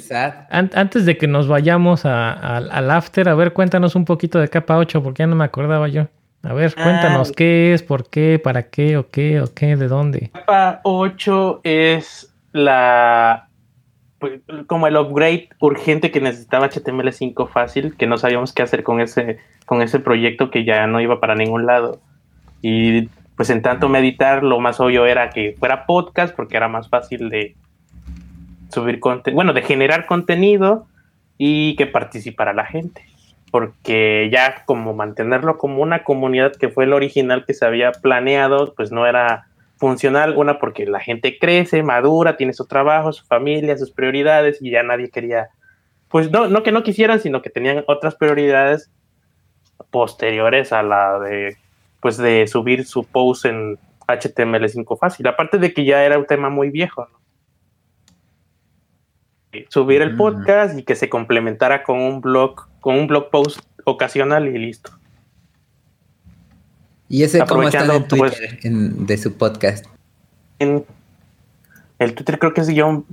antes 0.50 1.06
de 1.06 1.16
que 1.16 1.26
nos 1.26 1.48
vayamos 1.48 2.04
al 2.04 2.90
after, 2.90 3.28
a 3.28 3.34
ver, 3.34 3.52
cuéntanos 3.52 3.94
un 3.94 4.04
poquito 4.04 4.38
de 4.38 4.48
capa 4.48 4.78
8, 4.78 5.02
porque 5.02 5.22
ya 5.22 5.26
no 5.26 5.36
me 5.36 5.44
acordaba 5.44 5.88
yo. 5.88 6.08
A 6.42 6.52
ver, 6.52 6.74
cuéntanos 6.74 7.30
ah, 7.30 7.34
qué 7.34 7.72
es, 7.72 7.82
por 7.82 8.10
qué, 8.10 8.38
para 8.42 8.64
qué, 8.64 8.98
o 8.98 9.08
qué, 9.08 9.40
o 9.40 9.46
qué, 9.54 9.76
de 9.76 9.88
dónde. 9.88 10.30
Capa 10.34 10.80
8 10.84 11.60
es 11.64 12.34
la 12.52 13.48
pues, 14.18 14.40
como 14.66 14.86
el 14.86 14.96
upgrade 14.96 15.48
urgente 15.60 16.10
que 16.10 16.20
necesitaba 16.20 16.70
HTML5 16.70 17.48
fácil, 17.48 17.96
que 17.96 18.06
no 18.06 18.18
sabíamos 18.18 18.52
qué 18.52 18.62
hacer 18.62 18.82
con 18.82 19.00
ese, 19.00 19.38
con 19.66 19.82
ese 19.82 20.00
proyecto 20.00 20.50
que 20.50 20.64
ya 20.64 20.86
no 20.86 21.00
iba 21.00 21.20
para 21.20 21.34
ningún 21.34 21.66
lado. 21.66 22.00
Y 22.60 23.08
pues 23.36 23.50
en 23.50 23.62
tanto 23.62 23.88
meditar, 23.88 24.42
lo 24.42 24.60
más 24.60 24.80
obvio 24.80 25.06
era 25.06 25.30
que 25.30 25.54
fuera 25.58 25.86
podcast, 25.86 26.34
porque 26.34 26.56
era 26.56 26.68
más 26.68 26.88
fácil 26.88 27.28
de 27.30 27.56
subir 28.70 29.00
contenido, 29.00 29.36
bueno, 29.36 29.52
de 29.52 29.62
generar 29.62 30.06
contenido 30.06 30.86
y 31.36 31.76
que 31.76 31.86
participara 31.86 32.52
la 32.52 32.66
gente, 32.66 33.04
porque 33.50 34.28
ya 34.32 34.64
como 34.66 34.94
mantenerlo 34.94 35.58
como 35.58 35.82
una 35.82 36.04
comunidad 36.04 36.54
que 36.54 36.68
fue 36.68 36.84
el 36.84 36.92
original 36.92 37.44
que 37.44 37.54
se 37.54 37.66
había 37.66 37.92
planeado, 37.92 38.74
pues 38.74 38.92
no 38.92 39.06
era 39.06 39.46
funcional, 39.76 40.34
una 40.36 40.58
porque 40.58 40.86
la 40.86 41.00
gente 41.00 41.38
crece, 41.38 41.82
madura, 41.82 42.36
tiene 42.36 42.52
su 42.52 42.66
trabajo, 42.66 43.12
su 43.12 43.24
familia, 43.26 43.76
sus 43.76 43.90
prioridades 43.90 44.62
y 44.62 44.70
ya 44.70 44.82
nadie 44.82 45.10
quería, 45.10 45.48
pues 46.08 46.30
no, 46.30 46.46
no 46.46 46.62
que 46.62 46.72
no 46.72 46.84
quisieran, 46.84 47.20
sino 47.20 47.42
que 47.42 47.50
tenían 47.50 47.84
otras 47.88 48.14
prioridades 48.14 48.90
posteriores 49.90 50.72
a 50.72 50.82
la 50.82 51.18
de, 51.18 51.56
pues 52.04 52.18
de 52.18 52.46
subir 52.46 52.84
su 52.84 53.04
post 53.04 53.46
en 53.46 53.78
HTML5 54.06 54.98
fácil, 54.98 55.26
aparte 55.26 55.56
de 55.56 55.72
que 55.72 55.86
ya 55.86 56.04
era 56.04 56.18
un 56.18 56.26
tema 56.26 56.50
muy 56.50 56.68
viejo, 56.68 57.08
¿no? 57.10 57.18
subir 59.70 60.02
el 60.02 60.14
podcast 60.14 60.78
y 60.78 60.82
que 60.82 60.96
se 60.96 61.08
complementara 61.08 61.82
con 61.82 61.98
un 61.98 62.20
blog, 62.20 62.68
con 62.82 62.96
un 62.96 63.06
blog 63.06 63.30
post 63.30 63.60
ocasional 63.84 64.48
y 64.48 64.58
listo. 64.58 64.90
¿Y 67.08 67.22
ese 67.22 67.42
cómo 67.46 67.62
está 67.62 67.86
en 67.86 68.06
Twitter 68.06 68.58
de 68.60 69.16
su 69.16 69.38
podcast? 69.38 69.86
En 70.58 70.84
el 71.98 72.14
Twitter 72.14 72.38
creo 72.38 72.52
que 72.52 72.60
es 72.60 72.68
guion, 72.68 73.06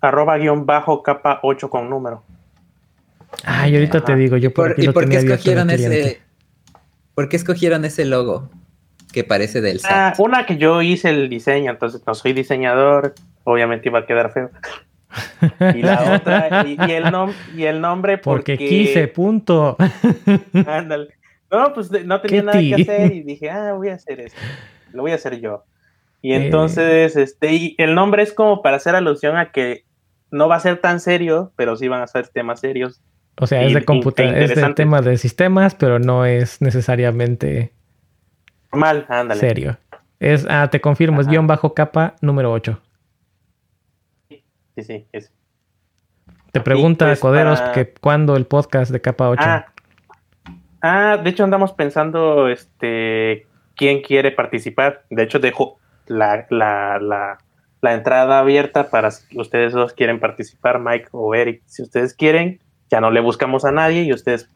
arroba 0.00 0.38
guion 0.38 0.64
bajo 0.64 1.02
capa 1.02 1.40
8 1.42 1.68
con 1.68 1.90
número. 1.90 2.22
Ay, 3.44 3.74
ahorita 3.74 4.02
te 4.02 4.16
digo, 4.16 4.38
yo 4.38 4.54
por, 4.54 4.82
¿Y 4.82 4.88
por 4.88 5.06
qué 5.10 5.18
escogieron 5.18 5.68
ese? 5.68 6.29
¿Por 7.14 7.28
qué 7.28 7.36
escogieron 7.36 7.84
ese 7.84 8.04
logo 8.04 8.50
que 9.12 9.24
parece 9.24 9.60
del 9.60 9.80
ah, 9.84 10.14
una 10.18 10.46
que 10.46 10.56
yo 10.56 10.82
hice 10.82 11.10
el 11.10 11.28
diseño, 11.28 11.70
entonces 11.72 12.02
no 12.06 12.14
soy 12.14 12.32
diseñador, 12.32 13.14
obviamente 13.44 13.88
iba 13.88 14.00
a 14.00 14.06
quedar 14.06 14.32
feo. 14.32 14.50
y 15.74 15.82
la 15.82 16.14
otra, 16.14 16.64
y, 16.66 16.76
el, 16.92 17.12
y 17.56 17.64
el 17.64 17.80
nombre 17.80 18.18
porque... 18.18 18.56
quise, 18.56 19.08
punto. 19.08 19.76
Ándale. 20.66 21.08
No, 21.50 21.72
pues 21.74 21.90
no 21.90 22.20
tenía 22.20 22.42
nada 22.42 22.60
que 22.60 22.74
hacer 22.74 23.12
y 23.12 23.22
dije, 23.22 23.50
ah, 23.50 23.72
voy 23.72 23.88
a 23.88 23.94
hacer 23.94 24.20
esto, 24.20 24.38
lo 24.92 25.02
voy 25.02 25.10
a 25.10 25.16
hacer 25.16 25.40
yo. 25.40 25.64
Y 26.22 26.32
eh. 26.32 26.36
entonces, 26.36 27.16
este, 27.16 27.52
y 27.52 27.74
el 27.78 27.94
nombre 27.94 28.22
es 28.22 28.32
como 28.32 28.62
para 28.62 28.76
hacer 28.76 28.94
alusión 28.94 29.36
a 29.36 29.50
que 29.50 29.84
no 30.30 30.48
va 30.48 30.56
a 30.56 30.60
ser 30.60 30.80
tan 30.80 31.00
serio, 31.00 31.52
pero 31.56 31.76
sí 31.76 31.88
van 31.88 32.02
a 32.02 32.06
ser 32.06 32.28
temas 32.28 32.60
serios. 32.60 33.00
O 33.36 33.46
sea, 33.46 33.62
es 33.62 33.72
de 33.72 33.84
computadora, 33.84 34.38
es 34.38 34.54
de 34.54 34.74
tema 34.74 35.00
de 35.00 35.16
sistemas, 35.16 35.74
pero 35.74 35.98
no 35.98 36.26
es 36.26 36.60
necesariamente 36.60 37.72
normal, 38.72 39.06
ándale. 39.08 39.40
Serio. 39.40 39.78
Es, 40.18 40.46
ah, 40.48 40.68
te 40.70 40.80
confirmo, 40.80 41.20
es 41.20 41.26
guion 41.26 41.46
bajo 41.46 41.72
capa 41.72 42.16
número 42.20 42.52
8. 42.52 42.78
Sí, 44.28 44.44
sí, 44.82 45.06
es. 45.12 45.32
Te 46.52 46.60
pregunta 46.60 47.06
pues, 47.06 47.20
Coderos 47.20 47.60
que 47.74 47.92
cuándo 47.92 48.36
el 48.36 48.44
podcast 48.44 48.90
de 48.90 49.00
capa 49.00 49.30
8. 49.30 49.42
Ah, 49.44 49.66
ah, 50.82 51.16
de 51.16 51.30
hecho 51.30 51.44
andamos 51.44 51.72
pensando 51.72 52.48
este 52.48 53.46
quién 53.76 54.02
quiere 54.02 54.30
participar. 54.30 55.04
De 55.08 55.22
hecho, 55.22 55.38
dejo 55.38 55.78
la, 56.06 56.46
la, 56.50 56.98
la, 57.00 57.38
la 57.80 57.94
entrada 57.94 58.40
abierta 58.40 58.90
para 58.90 59.10
si 59.10 59.38
ustedes 59.38 59.72
dos 59.72 59.94
quieren 59.94 60.20
participar, 60.20 60.80
Mike 60.80 61.08
o 61.12 61.34
Eric. 61.34 61.62
Si 61.64 61.82
ustedes 61.82 62.12
quieren, 62.12 62.60
ya 62.90 63.00
no 63.00 63.10
le 63.10 63.20
buscamos 63.20 63.64
a 63.64 63.72
nadie 63.72 64.02
y 64.02 64.12
ustedes 64.12 64.50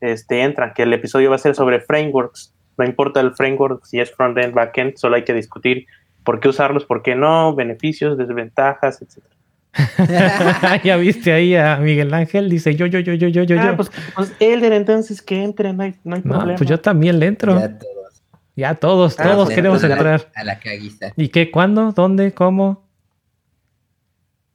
este, 0.00 0.42
entran, 0.42 0.72
que 0.74 0.82
el 0.82 0.92
episodio 0.92 1.30
va 1.30 1.36
a 1.36 1.38
ser 1.38 1.54
sobre 1.54 1.80
frameworks. 1.80 2.52
No 2.78 2.84
importa 2.84 3.20
el 3.20 3.34
framework, 3.34 3.84
si 3.84 4.00
es 4.00 4.10
front-end, 4.10 4.54
back-end, 4.54 4.96
solo 4.96 5.16
hay 5.16 5.24
que 5.24 5.34
discutir 5.34 5.86
por 6.24 6.40
qué 6.40 6.48
usarlos, 6.48 6.84
por 6.84 7.02
qué 7.02 7.14
no, 7.14 7.54
beneficios, 7.54 8.16
desventajas, 8.16 9.02
etc. 9.02 9.24
ya 10.84 10.96
viste 10.96 11.32
ahí 11.32 11.54
a 11.54 11.76
Miguel 11.76 12.12
Ángel, 12.12 12.48
dice 12.48 12.74
yo, 12.74 12.86
yo, 12.86 12.98
yo, 12.98 13.14
yo, 13.14 13.28
yo, 13.28 13.44
yo, 13.44 13.60
ah, 13.60 13.74
Pues, 13.76 13.90
pues 14.14 14.34
Elder, 14.40 14.72
entonces 14.72 15.22
que 15.22 15.42
entre, 15.42 15.72
no 15.72 15.84
hay, 15.84 15.94
no 16.02 16.16
hay 16.16 16.22
problema. 16.22 16.56
Pues 16.56 16.68
yo 16.68 16.80
también 16.80 17.18
le 17.18 17.26
entro. 17.26 17.58
Ya 17.58 17.78
todos. 17.78 18.22
Ya 18.56 18.74
todos, 18.74 19.20
ah, 19.20 19.22
todos 19.22 19.48
queremos 19.50 19.82
entrar. 19.82 20.28
A 20.34 20.44
la 20.44 20.58
caguiza. 20.58 21.12
¿Y 21.16 21.28
qué? 21.28 21.50
¿Cuándo? 21.50 21.92
¿Dónde? 21.92 22.32
¿Cómo? 22.32 22.82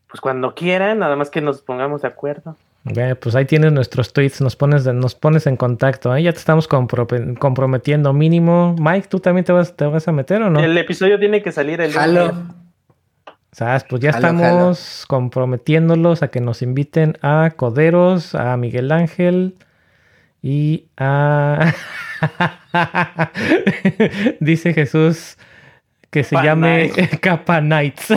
Pues 0.08 0.22
cuando 0.22 0.54
quieran, 0.54 1.00
nada 1.00 1.16
más 1.16 1.30
que 1.30 1.42
nos 1.42 1.62
pongamos 1.62 2.02
de 2.02 2.10
acuerdo 2.10 2.56
pues 3.20 3.36
ahí 3.36 3.46
tienes 3.46 3.72
nuestros 3.72 4.14
tweets, 4.14 4.42
nos 4.42 4.56
pones, 4.56 4.86
nos 4.86 5.16
pones 5.16 5.48
en 5.48 5.58
contacto. 5.58 6.16
¿eh? 6.16 6.24
Ya 6.24 6.32
te 6.32 6.38
estamos 6.38 6.68
comprometiendo 6.68 8.14
mínimo. 8.14 8.76
Mike, 8.80 9.08
¿tú 9.10 9.20
también 9.20 9.44
te 9.44 9.52
vas, 9.52 9.76
te 9.76 9.86
vas 9.86 10.08
a 10.08 10.12
meter 10.12 10.42
o 10.44 10.50
no? 10.50 10.60
El 10.60 10.78
episodio 10.78 11.20
tiene 11.20 11.42
que 11.42 11.52
salir 11.52 11.82
el 11.82 11.98
Halo. 11.98 12.34
¿Sabes? 13.52 13.86
Pues 13.86 14.02
ya 14.02 14.10
estamos 14.10 15.06
comprometiéndolos 15.08 16.22
a 16.22 16.28
que 16.28 16.42
nos 16.42 16.62
inviten 16.62 17.18
a 17.22 17.52
Coderos, 17.56 18.36
a 18.36 18.56
Miguel 18.58 18.92
Ángel 18.92 19.56
y 20.44 20.86
a... 20.98 21.74
Dice 24.40 24.74
Jesús 24.74 25.38
que 26.16 26.24
se 26.24 26.36
llame 26.36 26.92
Capa 27.22 27.60
Nights. 27.60 28.08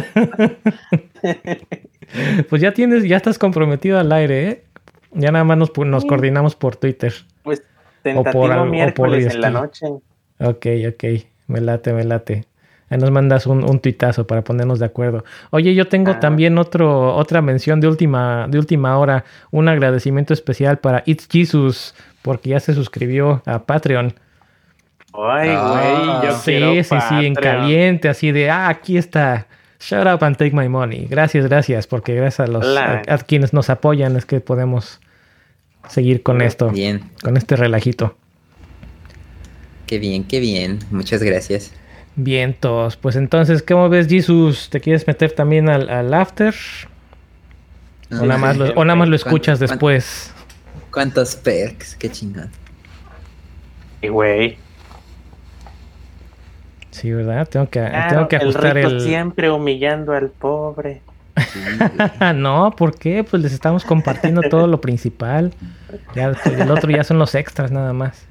pues 2.48 2.62
ya 2.62 2.72
tienes, 2.72 3.04
ya 3.04 3.16
estás 3.16 3.38
comprometido 3.38 3.98
al 3.98 4.12
aire, 4.12 4.48
¿eh? 4.48 4.64
Ya 5.12 5.30
nada 5.32 5.44
más 5.44 5.56
nos, 5.56 5.76
nos 5.76 6.04
coordinamos 6.04 6.54
por 6.54 6.76
Twitter. 6.76 7.12
Pues 7.42 7.62
tentativo 8.02 8.44
o 8.44 8.48
por, 8.48 8.68
miércoles 8.68 9.34
en 9.34 9.40
la 9.40 9.50
noche. 9.50 9.86
Ok, 10.38 10.66
ok. 10.88 11.04
Me 11.46 11.60
late, 11.60 11.92
me 11.92 12.04
late. 12.04 12.44
Ahí 12.90 12.98
nos 12.98 13.10
mandas 13.10 13.46
un, 13.46 13.64
un 13.64 13.80
tuitazo 13.80 14.26
para 14.26 14.42
ponernos 14.42 14.78
de 14.78 14.86
acuerdo. 14.86 15.24
Oye, 15.50 15.74
yo 15.74 15.88
tengo 15.88 16.12
ah. 16.12 16.20
también 16.20 16.58
otro, 16.58 17.14
otra 17.16 17.42
mención 17.42 17.80
de 17.80 17.88
última, 17.88 18.46
de 18.48 18.58
última 18.58 18.98
hora. 18.98 19.24
Un 19.50 19.68
agradecimiento 19.68 20.32
especial 20.32 20.78
para 20.78 21.02
It's 21.06 21.26
Jesus, 21.30 21.94
porque 22.22 22.50
ya 22.50 22.60
se 22.60 22.74
suscribió 22.74 23.42
a 23.46 23.64
Patreon. 23.64 24.14
Ay, 25.12 25.48
güey, 25.48 26.26
yo 26.26 26.32
Sí, 26.38 26.84
sí, 26.84 26.96
sí, 27.08 27.26
en 27.26 27.34
caliente, 27.34 28.08
así 28.08 28.30
de, 28.30 28.50
ah, 28.50 28.68
aquí 28.68 28.98
está 28.98 29.46
Shut 29.80 30.06
up 30.06 30.22
and 30.22 30.36
take 30.36 30.54
my 30.54 30.68
money. 30.68 31.06
Gracias, 31.08 31.46
gracias, 31.46 31.86
porque 31.86 32.14
gracias 32.14 32.48
a 32.48 32.50
los 32.50 32.66
a, 32.76 33.18
quienes 33.26 33.52
nos 33.52 33.70
apoyan 33.70 34.16
es 34.16 34.26
que 34.26 34.40
podemos 34.40 35.00
seguir 35.88 36.22
con 36.22 36.42
esto. 36.42 36.70
Bien. 36.70 37.10
Con 37.22 37.36
este 37.36 37.56
relajito. 37.56 38.16
Qué 39.86 39.98
bien, 39.98 40.24
qué 40.24 40.40
bien. 40.40 40.80
Muchas 40.90 41.22
gracias. 41.22 41.72
Bien, 42.16 42.54
todos. 42.58 42.96
Pues 42.96 43.14
entonces, 43.14 43.62
¿cómo 43.62 43.88
ves, 43.88 44.08
Jesus? 44.08 44.68
¿Te 44.70 44.80
quieres 44.80 45.06
meter 45.06 45.32
también 45.32 45.68
al, 45.68 46.12
after? 46.12 46.54
o, 48.10 48.14
nada 48.26 48.38
más 48.38 48.56
lo, 48.56 48.66
o 48.74 48.84
nada 48.84 48.96
más 48.96 49.08
lo 49.08 49.16
escuchas 49.16 49.60
después. 49.60 50.32
¿Cuántos 50.90 51.36
perks? 51.36 51.94
Qué 51.94 52.10
chingón. 52.10 52.50
Y 54.02 54.08
güey. 54.08 54.58
Sí, 56.98 57.12
¿verdad? 57.12 57.48
Tengo 57.48 57.70
que, 57.70 57.80
tengo 58.08 58.26
que 58.26 58.36
ajustar 58.36 58.76
el, 58.76 59.00
siempre 59.00 59.48
humillando 59.50 60.12
al 60.12 60.30
pobre. 60.30 61.00
no, 62.34 62.72
¿por 62.76 62.98
qué? 62.98 63.22
Pues 63.22 63.40
les 63.40 63.52
estamos 63.52 63.84
compartiendo 63.84 64.42
todo 64.42 64.66
lo 64.66 64.80
principal. 64.80 65.52
Ya, 66.16 66.32
el 66.44 66.70
otro 66.72 66.90
ya 66.90 67.04
son 67.04 67.20
los 67.20 67.36
extras 67.36 67.70
nada 67.70 67.92
más. 67.92 68.26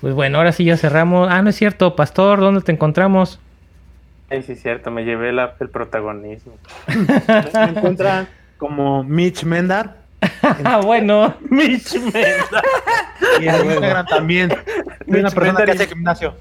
Pues 0.00 0.14
bueno, 0.14 0.38
ahora 0.38 0.52
sí 0.52 0.64
ya 0.64 0.78
cerramos. 0.78 1.28
Ah, 1.30 1.42
no 1.42 1.50
es 1.50 1.56
cierto, 1.56 1.94
Pastor, 1.96 2.40
¿dónde 2.40 2.62
te 2.62 2.72
encontramos? 2.72 3.38
Sí, 4.30 4.42
sí, 4.42 4.52
es 4.52 4.62
cierto, 4.62 4.90
me 4.90 5.04
llevé 5.04 5.28
el 5.28 5.68
protagonismo. 5.68 6.54
me 6.88 7.62
encuentran 7.64 8.26
como 8.56 9.04
Mitch 9.04 9.44
Mendar. 9.44 10.02
Ah, 10.64 10.80
bueno. 10.82 11.34
Mitch 11.50 11.96
Mendar. 12.00 12.64
Y 13.38 13.48
en 13.48 13.66
Instagram 13.66 14.06
también. 14.06 14.48
Soy 15.06 15.20
una 15.20 15.30
persona 15.30 15.64
que 15.66 15.70
hace 15.72 15.86
gimnasio. 15.86 16.34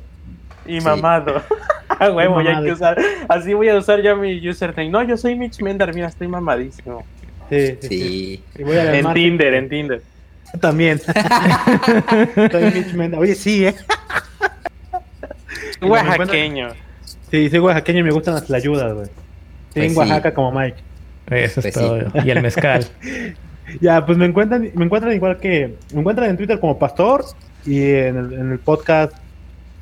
Y 0.65 0.81
mamado. 0.81 1.41
A 1.99 2.11
huevo, 2.11 2.41
ya 2.41 2.57
hay 2.57 2.65
que 2.65 2.71
usar. 2.71 2.97
Así 3.27 3.53
voy 3.53 3.69
a 3.69 3.77
usar 3.77 4.01
ya 4.01 4.15
mi 4.15 4.47
username. 4.47 4.89
No, 4.89 5.03
yo 5.03 5.15
soy 5.15 5.35
Mitch 5.35 5.61
Mender, 5.61 5.93
mira, 5.93 6.07
estoy 6.07 6.27
mamadísimo. 6.27 7.05
Sí. 7.49 7.77
sí. 7.81 8.43
en 8.55 9.13
Tinder, 9.13 9.53
en 9.53 9.69
Tinder. 9.69 10.01
También. 10.59 10.99
soy 12.51 12.63
Mitch 12.73 12.93
Mender. 12.93 13.19
Oye, 13.19 13.35
sí, 13.35 13.67
eh. 13.67 13.75
Oaxaqueño. 15.81 16.69
Sí, 17.29 17.49
soy 17.49 17.59
oaxaqueño 17.59 17.99
y 17.99 18.03
me 18.03 18.11
gustan 18.11 18.35
las 18.35 18.49
ayudas, 18.51 18.93
güey. 18.93 19.07
Pues 19.73 19.91
en 19.91 19.97
Oaxaca 19.97 20.33
como 20.33 20.51
Mike. 20.51 20.77
Eso 21.27 21.59
es 21.59 21.65
pues 21.65 21.73
todo. 21.73 21.99
Y 22.23 22.29
el 22.29 22.41
mezcal. 22.41 22.85
ya, 23.81 24.05
pues 24.05 24.17
me 24.17 24.25
encuentran, 24.25 24.69
me 24.73 24.85
encuentran 24.85 25.13
igual 25.13 25.37
que. 25.37 25.75
Me 25.93 25.99
encuentran 25.99 26.29
en 26.29 26.37
Twitter 26.37 26.59
como 26.59 26.79
Pastor 26.79 27.25
y 27.65 27.81
en 27.81 28.17
el, 28.17 28.33
en 28.33 28.51
el 28.51 28.59
podcast 28.59 29.13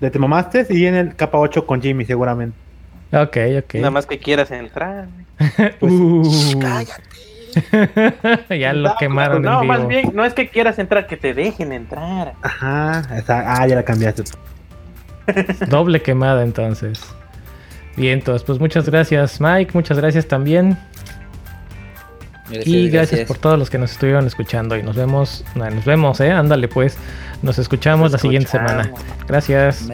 de 0.02 0.10
Te 0.10 0.20
Mamaste 0.20 0.66
y 0.70 0.88
en 0.88 0.96
el 0.96 1.16
capa 1.16 1.38
8 1.38 1.66
con 1.66 1.82
Jimmy, 1.82 2.04
seguramente. 2.04 2.58
Ok, 3.14 3.38
ok. 3.60 3.76
Nada 3.76 3.92
más 3.92 4.06
que 4.06 4.20
quieras 4.20 4.52
entrar. 4.52 5.08
Pues, 5.80 5.92
uh. 5.92 6.60
cállate. 6.60 7.02
ya 8.60 8.74
lo 8.74 8.96
quemaron. 8.98 9.42
No, 9.42 9.64
más 9.64 9.88
bien, 9.88 10.12
no 10.14 10.24
es 10.24 10.34
que 10.34 10.50
quieras 10.50 10.78
entrar, 10.80 11.08
que 11.08 11.18
te 11.18 11.34
dejen 11.34 11.72
entrar. 11.72 12.34
Ajá, 12.42 13.02
ah, 13.28 13.68
ya 13.68 13.76
la 13.76 13.84
cambiaste. 13.84 14.24
Doble 15.68 16.02
quemada 16.02 16.44
entonces. 16.44 17.04
Bien, 17.98 18.20
entonces, 18.20 18.44
pues 18.44 18.60
muchas 18.60 18.88
gracias, 18.88 19.42
Mike. 19.42 19.72
Muchas 19.74 19.98
gracias 19.98 20.28
también. 20.28 20.78
Y 22.66 22.90
gracias, 22.90 23.28
por 23.28 23.38
todos 23.38 23.58
los 23.58 23.70
que 23.70 23.78
nos 23.78 23.92
estuvieron 23.92 24.28
escuchando 24.28 24.76
y 24.76 24.84
nos 24.84 24.96
vemos, 24.96 25.44
nos 25.56 25.86
vemos, 25.86 26.20
eh, 26.20 26.32
ándale 26.32 26.68
pues, 26.68 26.98
nos 27.42 27.60
escuchamos 27.60 28.12
la 28.12 28.18
siguiente 28.18 28.50
semana. 28.50 28.92
Gracias. 29.28 29.88